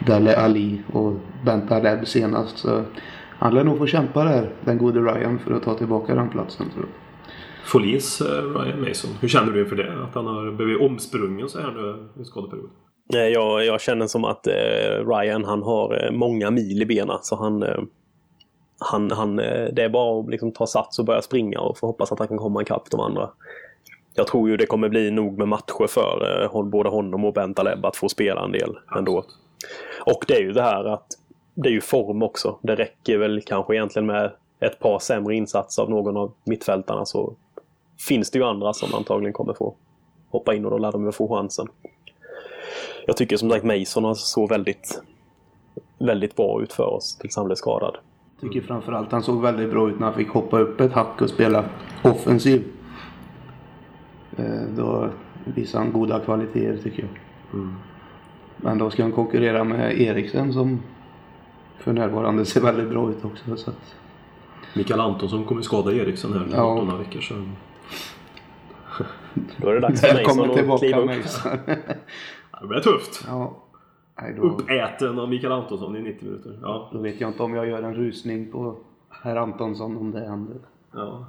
Dele 0.06 0.38
Ali 0.38 0.82
och 0.94 1.14
Bentaleb 1.46 2.08
senast. 2.08 2.58
Så 2.58 2.84
han 3.30 3.54
lär 3.54 3.64
nog 3.64 3.78
få 3.78 3.86
kämpa 3.86 4.24
där, 4.24 4.50
den 4.66 4.78
gode 4.78 5.00
Ryan, 5.00 5.40
för 5.40 5.54
att 5.54 5.64
ta 5.64 5.74
tillbaka 5.74 6.16
den 6.16 6.30
platsen 6.30 6.70
tror 6.70 6.86
jag. 6.86 7.01
Folis 7.66 8.22
eh, 8.22 8.28
Ryan 8.28 8.82
Mason. 8.82 9.12
Hur 9.22 9.28
känner 9.28 9.52
du 9.54 9.62
inför 9.62 9.76
det? 9.76 10.04
Att 10.04 10.16
han 10.16 10.28
har 10.28 10.52
blivit 10.52 10.82
omsprungen 10.82 11.50
så 11.50 11.62
här 11.62 11.72
nu 11.72 12.22
i 12.22 12.26
skadeperiod? 12.26 12.70
Eh, 13.14 13.20
Jag, 13.20 13.66
jag 13.66 13.82
känner 13.82 14.08
som 14.08 14.26
att 14.26 14.48
eh, 14.48 14.54
Ryan 15.08 15.46
han 15.46 15.64
har 15.64 16.06
eh, 16.06 16.12
många 16.12 16.52
mil 16.52 16.82
i 16.82 16.86
benen 16.86 17.18
så 17.22 17.36
han, 17.36 17.66
han, 18.80 19.12
han 19.12 19.36
det 19.36 19.84
är 19.84 19.90
bara 19.90 20.20
att 20.20 20.30
liksom 20.30 20.52
ta 20.52 20.68
sats 20.68 21.00
och 21.00 21.06
börja 21.06 21.22
springa 21.22 21.60
och 21.60 21.78
få 21.78 21.88
hoppas 21.88 22.12
att 22.12 22.20
han 22.20 22.28
kan 22.28 22.38
komma 22.38 22.62
ikapp 22.62 22.90
de 22.92 23.00
andra. 23.00 23.30
Jag 24.14 24.28
tror 24.28 24.50
ju 24.50 24.58
det 24.58 24.66
kommer 24.66 24.90
bli 24.90 25.12
nog 25.12 25.38
med 25.38 25.48
matcher 25.48 25.88
för 25.88 26.64
både 26.64 26.90
honom 26.90 27.26
och 27.26 27.34
Bentaleb 27.34 27.86
att 27.86 27.96
få 27.96 28.10
spela 28.10 28.44
en 28.44 28.52
del 28.52 28.78
ändå. 28.98 29.24
Och 30.06 30.26
det 30.28 30.34
är 30.34 30.42
ju 30.42 30.52
det 30.52 30.62
här 30.62 30.86
att 30.86 31.08
det 31.56 31.70
är 31.70 31.74
ju 31.74 31.82
form 31.82 32.24
också. 32.24 32.60
Det 32.62 32.76
räcker 32.76 33.18
väl 33.18 33.42
kanske 33.42 33.76
egentligen 33.76 34.06
med 34.06 34.32
ett 34.60 34.80
par 34.80 35.00
sämre 35.00 35.36
insatser 35.36 35.84
av 35.84 35.90
någon 35.90 36.18
av 36.18 36.34
mittfältarna 36.46 37.06
så 37.06 37.36
finns 38.08 38.32
det 38.32 38.40
ju 38.40 38.46
andra 38.46 38.74
som 38.74 38.94
antagligen 38.94 39.34
kommer 39.34 39.54
få 39.54 39.76
hoppa 40.30 40.56
in 40.56 40.66
och 40.66 40.72
då 40.72 40.78
lär 40.78 40.92
de 40.92 41.04
väl 41.04 41.14
få 41.14 41.28
chansen. 41.38 41.68
Jag 43.06 43.18
tycker 43.18 43.38
som 43.38 43.50
sagt 43.50 43.66
Mason 43.66 44.04
har 44.04 44.14
så 44.14 44.48
väldigt, 44.48 45.02
väldigt 46.00 46.36
bra 46.36 46.62
ut 46.64 46.74
för 46.74 46.84
oss 46.86 47.16
tills 47.18 47.36
han 47.36 47.46
blev 47.46 47.56
skadad. 47.56 47.98
Tycker 48.42 48.62
framförallt 48.62 49.12
han 49.12 49.24
såg 49.24 49.42
väldigt 49.42 49.70
bra 49.72 49.90
ut 49.90 50.00
när 50.00 50.06
han 50.08 50.16
fick 50.16 50.30
hoppa 50.30 50.60
upp 50.60 50.82
ett 50.82 50.92
hack 50.94 51.22
och 51.22 51.30
spela 51.30 51.66
offensiv. 52.04 52.64
Eh, 54.38 54.62
Då 54.78 55.10
visade 55.56 55.84
han 55.84 55.94
goda 55.94 56.20
kvaliteter 56.20 56.84
tycker 56.84 57.04
jag. 57.04 57.68
Men 58.58 58.78
då 58.78 58.90
ska 58.90 59.04
han 59.04 59.12
konkurrera 59.12 59.64
med 59.64 60.02
Eriksen 60.02 60.54
som 60.54 60.82
för 61.80 61.94
närvarande 61.94 62.46
ser 62.46 62.62
väldigt 62.62 62.90
bra 62.90 63.10
ut 63.10 63.26
också. 63.26 63.56
Så 63.58 63.70
att, 63.70 63.96
Mikael 64.76 65.00
Antonsson 65.00 65.46
kommer 65.46 65.62
skada 65.62 65.92
Eriksson 65.94 66.34
här 66.34 66.48
Ja. 66.52 66.64
om 66.64 66.86
några 66.88 67.00
veckor 67.00 67.22
sedan. 67.22 67.56
Då 69.58 69.70
är 69.70 69.74
det 69.74 69.80
dags 69.80 70.02
för 70.02 70.24
Mason 70.24 70.50
att 70.50 70.54
kliva 70.56 70.78
tillbaka 70.78 71.00
upp. 71.14 71.24
Mason. 71.24 71.52
Det 72.62 72.68
blir 72.68 72.80
tufft. 72.80 73.24
ja. 73.28 73.54
Då, 74.38 74.42
Uppäten 74.44 75.20
av 75.20 75.30
Mikael 75.30 75.54
Antonsson 75.54 75.96
i 75.96 76.02
90 76.02 76.26
minuter. 76.26 76.60
Ja. 76.62 76.90
då 76.94 77.00
vet 77.00 77.22
jag 77.22 77.30
inte 77.30 77.44
om 77.44 77.56
jag 77.56 77.68
gör 77.68 77.84
en 77.84 77.94
rusning 77.96 78.52
på 78.52 78.76
herr 79.24 79.36
Antonsson 79.36 79.98
om 79.98 80.12
det 80.12 80.20
händer. 80.20 80.58
ja. 80.94 81.26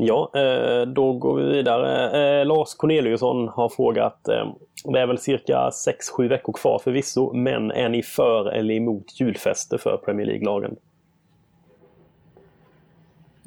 Ja, 0.00 0.30
eh, 0.34 0.82
då 0.86 1.12
går 1.12 1.36
vi 1.36 1.42
vidare. 1.52 2.10
Eh, 2.40 2.46
Lars 2.46 2.74
Corneliusson 2.74 3.48
har 3.48 3.68
frågat. 3.68 4.28
eh, 4.28 4.52
Det 4.92 5.00
är 5.00 5.06
väl 5.06 5.18
cirka 5.18 5.70
6-7 5.70 6.28
veckor 6.28 6.52
kvar 6.52 6.78
förvisso, 6.84 7.32
men 7.32 7.70
är 7.70 7.88
ni 7.88 8.02
för 8.02 8.48
eller 8.52 8.74
emot 8.74 9.20
julfester 9.20 9.78
för 9.78 9.96
Premier 9.96 10.26
League-lagen? 10.26 10.76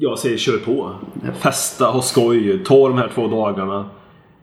Jag 0.03 0.19
säger 0.19 0.37
kör 0.37 0.57
på. 0.57 0.95
Festa, 1.33 1.85
ha 1.85 2.01
skoj, 2.01 2.63
ta 2.63 2.87
de 2.87 2.97
här 2.97 3.07
två 3.07 3.27
dagarna. 3.27 3.89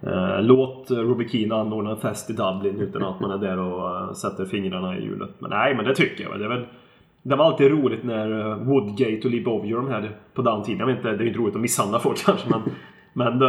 Eh, 0.02 0.42
låt 0.42 0.90
Robbie 0.90 1.28
Keane 1.28 1.54
anordna 1.54 1.90
en 1.90 1.96
fest 1.96 2.30
i 2.30 2.32
Dublin 2.32 2.80
utan 2.80 3.04
att 3.04 3.20
man 3.20 3.30
är 3.30 3.38
där 3.38 3.58
och 3.58 3.96
eh, 3.96 4.12
sätter 4.12 4.44
fingrarna 4.44 4.98
i 4.98 5.02
hjulet. 5.02 5.30
Men 5.38 5.50
nej, 5.50 5.74
men 5.74 5.84
det 5.84 5.94
tycker 5.94 6.24
jag. 6.24 6.30
väl. 6.30 6.38
Det, 6.38 6.44
är 6.44 6.48
väl, 6.48 6.66
det 7.22 7.36
var 7.36 7.44
alltid 7.44 7.70
roligt 7.70 8.04
när 8.04 8.40
eh, 8.40 8.56
Woodgate 8.56 9.20
och 9.24 9.30
Lee 9.30 9.44
Bowyer 9.44 9.76
de 9.76 9.88
här 9.88 10.10
på 10.34 10.42
den 10.42 10.62
tiden. 10.62 10.78
Jag 10.78 10.86
vet 10.86 10.96
inte, 10.96 11.08
det 11.08 11.16
är 11.16 11.22
ju 11.22 11.28
inte 11.28 11.40
roligt 11.40 11.54
att 11.54 11.60
misshandla 11.60 11.98
folk 11.98 12.18
kanske 12.24 12.48
men... 12.50 12.62
men 13.12 13.40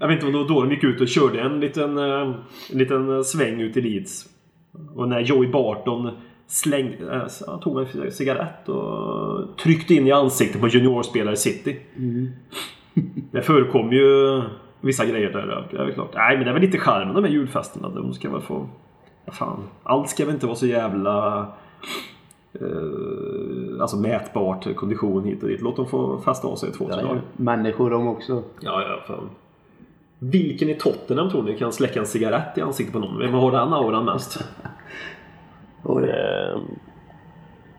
jag 0.00 0.08
vet 0.08 0.14
inte 0.14 0.26
om 0.26 0.32
det 0.32 0.38
var 0.38 0.48
då 0.48 0.60
de 0.60 0.70
gick 0.70 0.84
ut 0.84 1.00
och 1.00 1.08
körde 1.08 1.40
en 1.40 1.60
liten, 1.60 1.98
en 1.98 2.34
liten 2.70 3.24
sväng 3.24 3.60
ut 3.60 3.76
i 3.76 3.80
Leeds. 3.80 4.24
Och 4.94 5.08
när 5.08 5.20
Joey 5.20 5.48
Barton 5.48 6.10
slängde, 6.52 7.28
äh, 7.46 7.60
tog 7.60 7.80
en 7.80 8.12
cigarett 8.12 8.68
och 8.68 9.56
tryckte 9.56 9.94
in 9.94 10.06
i 10.06 10.12
ansiktet 10.12 10.60
på 10.60 10.68
juniorspelare 10.68 11.34
i 11.34 11.36
City. 11.36 11.80
Det 13.30 13.42
förekom 13.42 13.92
ju 13.92 14.42
vissa 14.80 15.06
grejer 15.06 15.32
där. 15.32 15.68
Det 15.70 15.76
är 15.76 15.92
klart. 15.92 16.10
Nej 16.14 16.36
men 16.36 16.44
det 16.44 16.50
är 16.50 16.52
väl 16.52 16.62
lite 16.62 16.78
charmen 16.78 17.14
de 17.14 17.24
här 17.24 17.30
julfesterna. 17.30 17.88
De 17.88 18.14
ska 18.14 18.30
väl 18.30 18.40
få... 18.40 18.68
Fan. 19.26 19.64
Allt 19.82 20.08
ska 20.08 20.24
väl 20.24 20.34
inte 20.34 20.46
vara 20.46 20.56
så 20.56 20.66
jävla... 20.66 21.46
Eh, 22.52 23.80
alltså 23.80 23.96
mätbart 23.96 24.76
kondition 24.76 25.24
hit 25.24 25.42
och 25.42 25.48
dit. 25.48 25.60
Låt 25.60 25.76
dem 25.76 25.86
få 25.86 26.18
festa 26.18 26.48
av 26.48 26.56
sig 26.56 26.68
i 26.68 26.72
två, 26.72 26.88
tre 26.88 27.02
dagar. 27.02 27.20
Människor 27.36 27.90
de 27.90 28.08
också. 28.08 28.42
Ja, 28.60 28.82
ja, 28.82 29.00
fan. 29.06 29.30
Vilken 30.18 30.68
i 30.68 30.74
Tottenham 30.74 31.30
tror 31.30 31.42
ni 31.42 31.58
kan 31.58 31.72
släcka 31.72 32.00
en 32.00 32.06
cigarett 32.06 32.58
i 32.58 32.60
ansiktet 32.60 32.92
på 32.92 32.98
någon? 32.98 33.18
Vem 33.18 33.34
har 33.34 33.52
den 33.52 33.72
auran 33.72 34.04
mest? 34.04 34.44
Oj. 35.84 36.04
Eh, 36.04 36.58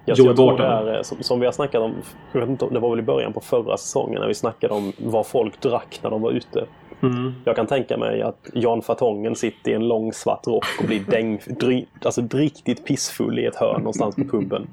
Jag, 0.05 0.17
jag 0.17 0.35
tror 0.35 0.57
det 0.57 0.63
är, 0.63 1.03
som, 1.03 1.17
som 1.23 1.39
vi 1.39 1.45
har 1.45 1.53
snackat 1.53 1.81
om, 1.81 1.93
jag 2.31 2.39
vet 2.39 2.49
inte, 2.49 2.65
det 2.71 2.79
var 2.79 2.89
väl 2.89 2.99
i 2.99 3.03
början 3.03 3.33
på 3.33 3.39
förra 3.39 3.77
säsongen 3.77 4.19
när 4.21 4.27
vi 4.27 4.33
snackade 4.33 4.73
om 4.73 4.91
vad 4.97 5.27
folk 5.27 5.59
drack 5.61 5.99
när 6.03 6.09
de 6.09 6.21
var 6.21 6.31
ute. 6.31 6.65
Mm. 7.01 7.33
Jag 7.45 7.55
kan 7.55 7.67
tänka 7.67 7.97
mig 7.97 8.21
att 8.21 8.49
Jan 8.53 8.81
Fartongen 8.81 9.35
sitter 9.35 9.71
i 9.71 9.73
en 9.73 9.87
lång 9.87 10.13
svart 10.13 10.47
rock 10.47 10.65
och 10.79 10.85
blir 10.87 10.99
däng, 11.09 11.39
dry, 11.59 11.85
alltså 12.05 12.21
riktigt 12.31 12.85
pissfull 12.85 13.39
i 13.39 13.45
ett 13.45 13.55
hörn 13.55 13.77
någonstans 13.79 14.15
på 14.15 14.23
puben. 14.23 14.67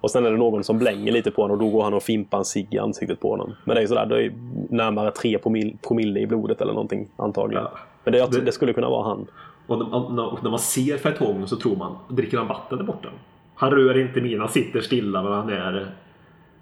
Och 0.00 0.10
sen 0.10 0.26
är 0.26 0.30
det 0.30 0.36
någon 0.36 0.64
som 0.64 0.78
blänger 0.78 1.12
lite 1.12 1.30
på 1.30 1.42
honom 1.42 1.56
och 1.58 1.64
då 1.64 1.70
går 1.70 1.82
han 1.82 1.94
och 1.94 2.02
fimpar 2.02 2.38
en 2.38 2.44
cigg 2.44 2.66
i 2.74 2.78
ansiktet 2.78 3.20
på 3.20 3.30
honom. 3.30 3.54
Men 3.64 3.74
det 3.74 3.80
är 3.80 3.82
ju 3.82 3.88
sådär, 3.88 4.06
det 4.06 4.24
är 4.24 4.32
närmare 4.70 5.10
3 5.10 5.38
promille, 5.82 6.20
i 6.20 6.26
blodet 6.26 6.60
eller 6.60 6.72
någonting 6.72 7.08
antagligen. 7.16 7.64
Ja. 7.64 7.78
Men 8.04 8.12
Det- 8.12 8.40
det 8.44 8.52
skulle 8.52 8.72
kunna 8.72 8.88
vara 8.88 9.02
han. 9.08 9.26
Och 9.66 9.78
när, 9.78 10.10
när, 10.10 10.32
och 10.32 10.42
när 10.42 10.50
man 10.50 10.58
ser 10.58 10.98
Fertongen 10.98 11.48
så 11.48 11.56
tror 11.56 11.76
man, 11.76 11.96
dricker 12.08 12.38
han 12.38 12.48
vatten 12.48 12.78
där 12.78 12.84
borta? 12.84 13.08
Han 13.54 13.70
rör 13.70 13.98
inte 13.98 14.20
min, 14.20 14.40
han 14.40 14.48
sitter 14.48 14.80
stilla 14.80 15.22
men 15.22 15.32
han 15.32 15.48
är... 15.48 15.94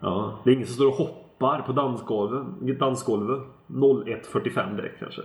Ja, 0.00 0.38
det 0.44 0.50
är 0.50 0.54
ingen 0.54 0.66
som 0.66 0.74
står 0.74 0.86
och 0.86 0.94
hoppar 0.94 1.62
på 1.62 1.72
dansgolvet. 1.72 2.78
dansgolvet 2.78 3.42
01.45 3.66 4.76
direkt 4.76 4.98
kanske. 4.98 5.22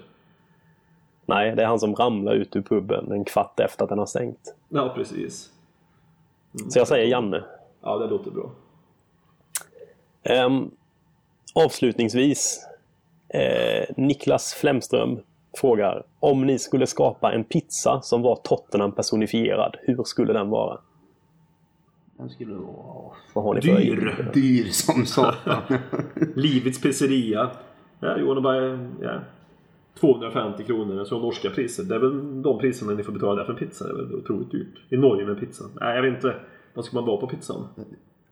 Nej, 1.26 1.56
det 1.56 1.64
är 1.64 1.68
han 1.68 1.80
som 1.80 1.96
ramlar 1.96 2.34
ut 2.34 2.56
ur 2.56 2.62
puben 2.62 3.12
en 3.12 3.26
kvart 3.26 3.60
efter 3.60 3.84
att 3.84 3.90
den 3.90 4.00
har 4.00 4.06
stängt. 4.06 4.56
Ja, 4.70 4.94
precis. 4.96 5.50
Så 6.70 6.80
jag 6.80 6.88
säger 6.88 7.08
Janne. 7.08 7.44
Ja, 7.82 7.98
det 7.98 8.08
låter 8.08 8.32
bra. 8.32 8.52
Ehm, 10.24 10.72
avslutningsvis. 11.56 12.66
Eh, 13.30 13.86
Niklas 13.98 14.54
Flemström 14.54 15.20
frågar. 15.58 16.04
Om 16.20 16.46
ni 16.46 16.60
skulle 16.60 16.88
skapa 16.88 17.34
en 17.34 17.44
pizza 17.44 18.02
som 18.02 18.22
var 18.22 18.36
Tottenham 18.36 18.92
personifierad, 18.92 19.76
hur 19.82 20.04
skulle 20.04 20.34
den 20.34 20.50
vara? 20.50 20.78
Den 22.18 22.30
skulle 22.30 22.54
vara 22.56 23.12
Vad 23.34 23.44
har 23.44 23.54
ni 23.56 23.62
för 23.62 23.78
Dyr. 23.78 24.32
dyr 24.34 24.64
som 24.66 25.06
satan. 25.06 25.62
Livets 26.36 26.82
pizzeria. 26.82 27.50
Ja, 28.00 28.18
Johan 28.18 28.44
bara, 28.44 28.80
ja. 29.02 29.20
250 30.00 30.64
kronor, 30.64 31.06
så 31.06 31.20
norska 31.20 31.50
priser. 31.50 31.84
Det 31.84 31.96
är 31.96 32.00
väl 32.00 32.42
de 32.42 32.60
priserna 32.60 32.94
ni 32.94 33.04
får 33.04 33.14
betala 33.14 33.36
där 33.36 33.44
för 33.46 33.54
en 33.54 33.60
pizza. 33.60 33.86
Det 33.88 33.92
är 33.92 33.96
väl 34.06 34.16
otroligt 34.16 34.52
dyrt. 34.52 34.76
I 34.90 34.98
Norge 34.98 35.26
med 35.26 35.40
pizza. 35.40 35.66
Nej, 35.82 35.96
jag 35.96 36.02
vet 36.04 36.14
inte. 36.16 36.36
Vad 36.74 36.86
ska 36.86 36.96
man 36.98 37.06
vara 37.06 37.18
på 37.18 37.28
pizzan? 37.28 37.68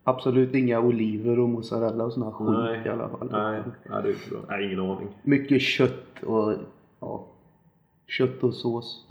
Absolut 0.03 0.55
inga 0.55 0.79
oliver 0.79 1.39
och 1.39 1.49
mozzarella 1.49 2.03
och 2.03 2.13
sån 2.13 2.23
här 2.23 2.31
skit 2.31 2.47
Nej, 2.49 2.81
i 2.85 2.89
alla 2.89 3.09
fall. 3.09 3.27
nej, 3.31 3.61
nej, 3.89 4.01
det 4.03 4.09
är 4.09 4.13
inte 4.13 4.29
bra. 4.29 4.39
Nej, 4.49 4.65
ingen 4.65 4.79
aning. 4.79 5.07
Mycket 5.23 5.61
kött 5.61 6.23
och 6.25 6.53
ja, 6.99 7.27
kött 8.07 8.43
och 8.43 8.53
sås. 8.53 9.05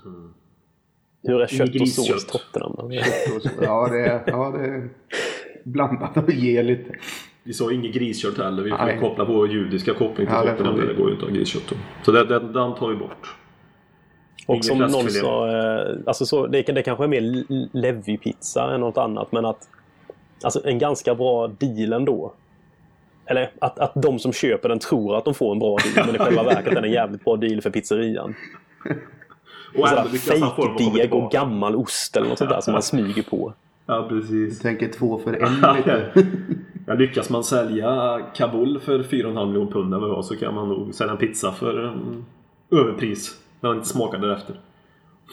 Hur 1.23 1.41
är 1.41 1.47
kött 1.47 1.81
och 1.81 1.89
sås 1.89 2.27
Tottenham? 2.27 2.75
då? 2.79 2.91
Kött 2.91 3.37
och 3.37 3.43
sås. 3.43 3.53
Ja, 3.63 3.89
det 3.89 4.07
är, 4.07 4.23
ja, 4.27 4.51
det 4.51 4.65
är 4.67 4.89
blandat 5.65 6.17
och 6.17 6.31
ge 6.31 6.63
lite. 6.63 6.95
Vi 7.43 7.53
sa 7.53 7.73
inget 7.73 7.95
griskött 7.95 8.39
heller. 8.39 8.63
Vi 8.63 8.71
får 8.71 9.01
koppla 9.01 9.25
vår 9.25 9.49
judiska 9.49 9.95
koppling 9.95 10.27
till 10.27 10.35
Ja, 10.35 10.45
det 10.45 10.51
Tottenham. 10.51 10.81
vi. 10.81 10.87
Det 10.87 10.95
går 10.95 11.07
ju 11.07 11.13
inte 11.15 11.25
att 11.27 11.31
ha 11.31 11.37
griskött. 11.37 11.73
Så 12.03 12.13
det, 12.13 12.25
det, 12.25 12.39
den 12.39 12.75
tar 12.75 12.89
vi 12.89 12.97
bort. 12.97 13.37
Och 14.47 14.55
Ingen 14.55 14.63
som 14.65 14.79
någon 14.79 15.11
sa, 15.11 15.49
eh, 15.49 15.97
alltså 16.07 16.27
så, 16.27 16.47
det, 16.47 16.63
det 16.63 16.83
kanske 16.83 17.05
är 17.05 17.09
mer 17.09 17.21
Levi-pizza 17.73 18.75
än 18.75 18.81
något 18.81 18.99
annat, 18.99 19.33
men 19.33 19.45
att 19.45 19.69
alltså 20.43 20.67
en 20.67 20.79
ganska 20.79 21.15
bra 21.15 21.49
deal 21.49 21.93
ändå. 21.93 22.33
Eller 23.27 23.51
att, 23.61 23.79
att 23.79 23.93
de 23.95 24.19
som 24.19 24.33
köper 24.33 24.69
den 24.69 24.79
tror 24.79 25.17
att 25.17 25.25
de 25.25 25.35
får 25.35 25.53
en 25.53 25.59
bra 25.59 25.77
deal, 25.77 26.07
men 26.07 26.15
i 26.15 26.19
själva 26.25 26.43
verket 26.43 26.73
är 26.73 26.81
det 26.81 26.89
en 26.89 26.93
jävligt 26.93 27.25
bra 27.25 27.37
deal 27.37 27.61
för 27.61 27.71
pizzerian. 27.71 28.35
Och 29.79 29.89
ändå 29.89 30.09
lyckas 30.13 30.41
han 30.41 30.57
få 30.57 31.17
och 31.17 31.33
gammal 31.33 31.77
ost 31.77 32.17
eller 32.17 32.29
något 32.29 32.39
sånt 32.39 32.51
där 32.51 32.61
som 32.61 32.73
man 32.73 32.83
smyger 32.83 33.23
på. 33.23 33.53
Ja, 33.87 34.07
precis. 34.09 34.59
Tänker 34.59 34.89
två 34.89 35.19
för 35.19 35.33
en 35.33 35.77
lite. 35.77 36.13
Ja, 36.87 36.95
lyckas 36.95 37.31
man 37.31 37.45
sälja 37.45 38.21
Kabul 38.35 38.81
för 38.81 38.99
4,5 38.99 39.47
miljoner 39.47 39.73
pund 39.73 39.95
eller 39.95 40.07
vad 40.07 40.25
så 40.25 40.37
kan 40.37 40.55
man 40.55 40.69
nog 40.69 40.95
sälja 40.95 41.13
en 41.13 41.19
pizza 41.19 41.53
för 41.53 41.85
um, 41.85 42.25
överpris. 42.71 43.37
När 43.61 43.71
man 43.71 43.77
inte 43.77 43.89
smakar 43.89 44.19
därefter. 44.19 44.57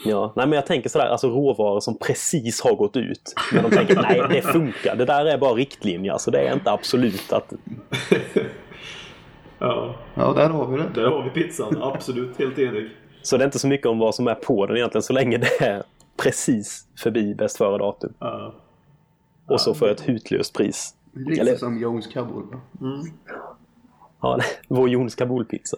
Ja, 0.04 0.32
nej 0.36 0.46
men 0.46 0.56
jag 0.56 0.66
tänker 0.66 0.88
sådär, 0.88 1.06
alltså 1.06 1.28
råvaror 1.28 1.80
som 1.80 1.98
precis 1.98 2.60
har 2.60 2.74
gått 2.74 2.96
ut. 2.96 3.34
Men 3.52 3.62
de 3.62 3.70
tänker 3.76 4.02
nej 4.02 4.22
det 4.30 4.42
funkar, 4.42 4.96
det 4.96 5.04
där 5.04 5.24
är 5.26 5.38
bara 5.38 5.54
riktlinjer, 5.54 6.18
så 6.18 6.30
det 6.30 6.38
är 6.48 6.54
inte 6.54 6.70
absolut 6.70 7.32
att... 7.32 7.52
Ja, 9.58 9.94
Ja, 10.14 10.32
där 10.32 10.48
har 10.48 10.66
vi 10.66 10.76
det. 10.76 10.88
där 10.94 11.06
har 11.10 11.22
vi 11.22 11.30
pizzan. 11.30 11.82
Absolut, 11.82 12.38
helt 12.38 12.58
enig. 12.58 12.90
Så 13.22 13.36
det 13.36 13.42
är 13.44 13.46
inte 13.46 13.58
så 13.58 13.68
mycket 13.68 13.86
om 13.86 13.98
vad 13.98 14.14
som 14.14 14.28
är 14.28 14.34
på 14.34 14.66
den 14.66 14.76
egentligen, 14.76 15.02
så 15.02 15.12
länge 15.12 15.38
det 15.38 15.60
är 15.64 15.82
precis 16.16 16.86
förbi 16.98 17.34
bäst 17.34 17.56
före 17.56 17.78
datum. 17.78 18.12
Ja. 18.18 18.54
Och 19.46 19.60
så 19.60 19.74
för 19.74 19.88
ett 19.88 20.08
hutlöst 20.08 20.54
pris. 20.56 20.94
Lite 21.12 21.40
Eller- 21.40 21.56
som 21.56 21.78
Jones 21.78 22.06
Kabul. 22.06 22.42
va? 22.52 22.60
Ja, 24.20 24.38
vår 24.68 24.88
Jons 24.88 25.14
Kabulpizza. 25.14 25.76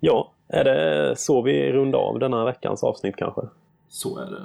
Ja, 0.00 0.30
är 0.54 0.64
det 0.64 1.16
så 1.16 1.42
vi 1.42 1.72
rundar 1.72 1.98
av 1.98 2.18
denna 2.18 2.44
veckans 2.44 2.84
avsnitt 2.84 3.16
kanske? 3.16 3.40
Så 3.88 4.18
är 4.18 4.30
det. 4.30 4.42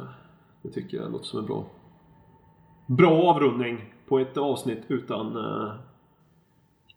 Det 0.61 0.69
tycker 0.69 0.97
jag 0.97 1.11
låter 1.11 1.25
som 1.25 1.39
en 1.39 1.45
bra... 1.45 1.65
Bra 2.85 3.29
avrundning 3.29 3.93
på 4.07 4.19
ett 4.19 4.37
avsnitt 4.37 4.83
utan 4.87 5.37
eh, 5.37 5.71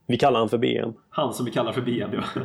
vi 0.07 0.18
kallar 0.18 0.38
han 0.38 0.48
för 0.48 0.59
BM. 0.59 0.92
han 1.11 1.34
som 1.34 1.44
vi 1.44 1.53
kallar 1.53 1.72
för 1.72 1.80
BM. 1.80 2.11
Ja. 2.12 2.42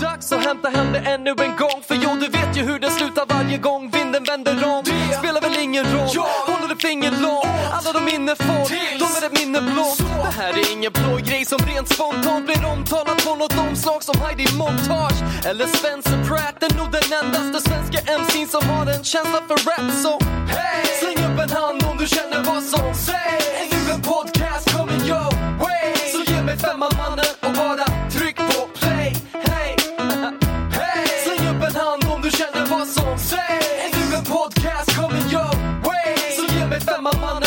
Dags 0.00 0.32
att 0.32 0.44
hämta 0.44 0.68
hem 0.68 0.92
det 0.92 0.98
ännu 0.98 1.30
en 1.30 1.56
gång 1.56 1.78
För 1.88 1.94
jo, 1.94 2.10
du 2.20 2.28
vet 2.28 2.56
ju 2.56 2.62
hur 2.62 2.78
det 2.78 2.90
slutar 2.90 3.26
varje 3.28 3.58
gång 3.58 3.90
vinden 3.90 4.24
vänder 4.24 4.56
om. 4.72 4.82
Det 4.84 5.16
spelar 5.18 5.40
väl 5.40 5.58
ingen 5.62 5.84
roll, 5.84 6.08
håller 6.46 6.72
ett 6.74 6.82
finger 6.82 7.10
långt. 7.10 7.46
Alla 7.76 7.92
de 7.92 8.04
minne 8.04 8.34
får, 8.36 8.64
de 9.02 9.06
är 9.18 9.22
ett 9.26 9.38
minne 9.40 9.60
blått 9.60 9.98
Det 9.98 10.42
här 10.42 10.52
är 10.62 10.72
ingen 10.72 10.92
blå 10.92 11.16
grej 11.28 11.44
som 11.44 11.58
rent 11.58 11.88
spontant 11.88 12.46
blir 12.46 12.62
omtalat 12.72 13.24
på 13.26 13.34
något 13.34 13.58
omslag 13.58 14.02
som 14.02 14.20
Heidi 14.20 14.46
Montage. 14.58 15.20
Eller 15.48 15.66
Spencer 15.66 16.18
Pratt, 16.28 16.62
är 16.66 16.72
nog 16.78 16.88
den 16.98 17.06
endaste 17.20 17.58
svenska 17.68 17.98
MC'n 18.20 18.46
som 18.54 18.62
har 18.70 18.86
en 18.94 19.04
känsla 19.04 19.40
för 19.48 19.58
rap 19.68 19.90
Så. 20.02 20.14
Hey, 20.54 20.86
släng 21.00 21.18
upp 21.26 21.38
en 21.44 21.50
hand 21.60 21.78
om 21.90 21.96
du 21.98 22.06
känner 22.06 22.40
vad 22.50 22.62
som 22.62 22.94
sägs. 23.06 23.46
Är 23.60 23.66
nu 23.72 23.92
en 23.94 24.02
podcast 24.02 24.64
coming 24.76 25.02
your 25.10 25.24
way 25.24 25.35
med 26.46 26.60
femma 26.60 26.88
mannen 26.98 27.24
och 27.40 27.52
bara 27.52 28.10
tryck 28.10 28.36
på 28.36 28.68
play. 28.78 29.16
Hey, 29.32 29.76
hey. 30.70 31.06
Släng 31.24 31.48
upp 31.48 31.62
en 31.68 31.74
hand 31.74 32.04
om 32.14 32.22
du 32.22 32.30
känner 32.30 32.66
vad 32.70 32.88
som 32.88 33.18
sägs. 33.18 33.66
Är 33.84 33.90
du 34.10 34.16
en 34.16 34.24
podcast 34.24 34.96
kommer 34.96 35.22
jag 35.32 35.54
way? 35.86 36.16
Så 36.36 36.54
ge 36.54 36.66
mig 36.66 36.80
femma 36.80 37.12
mannen 37.20 37.45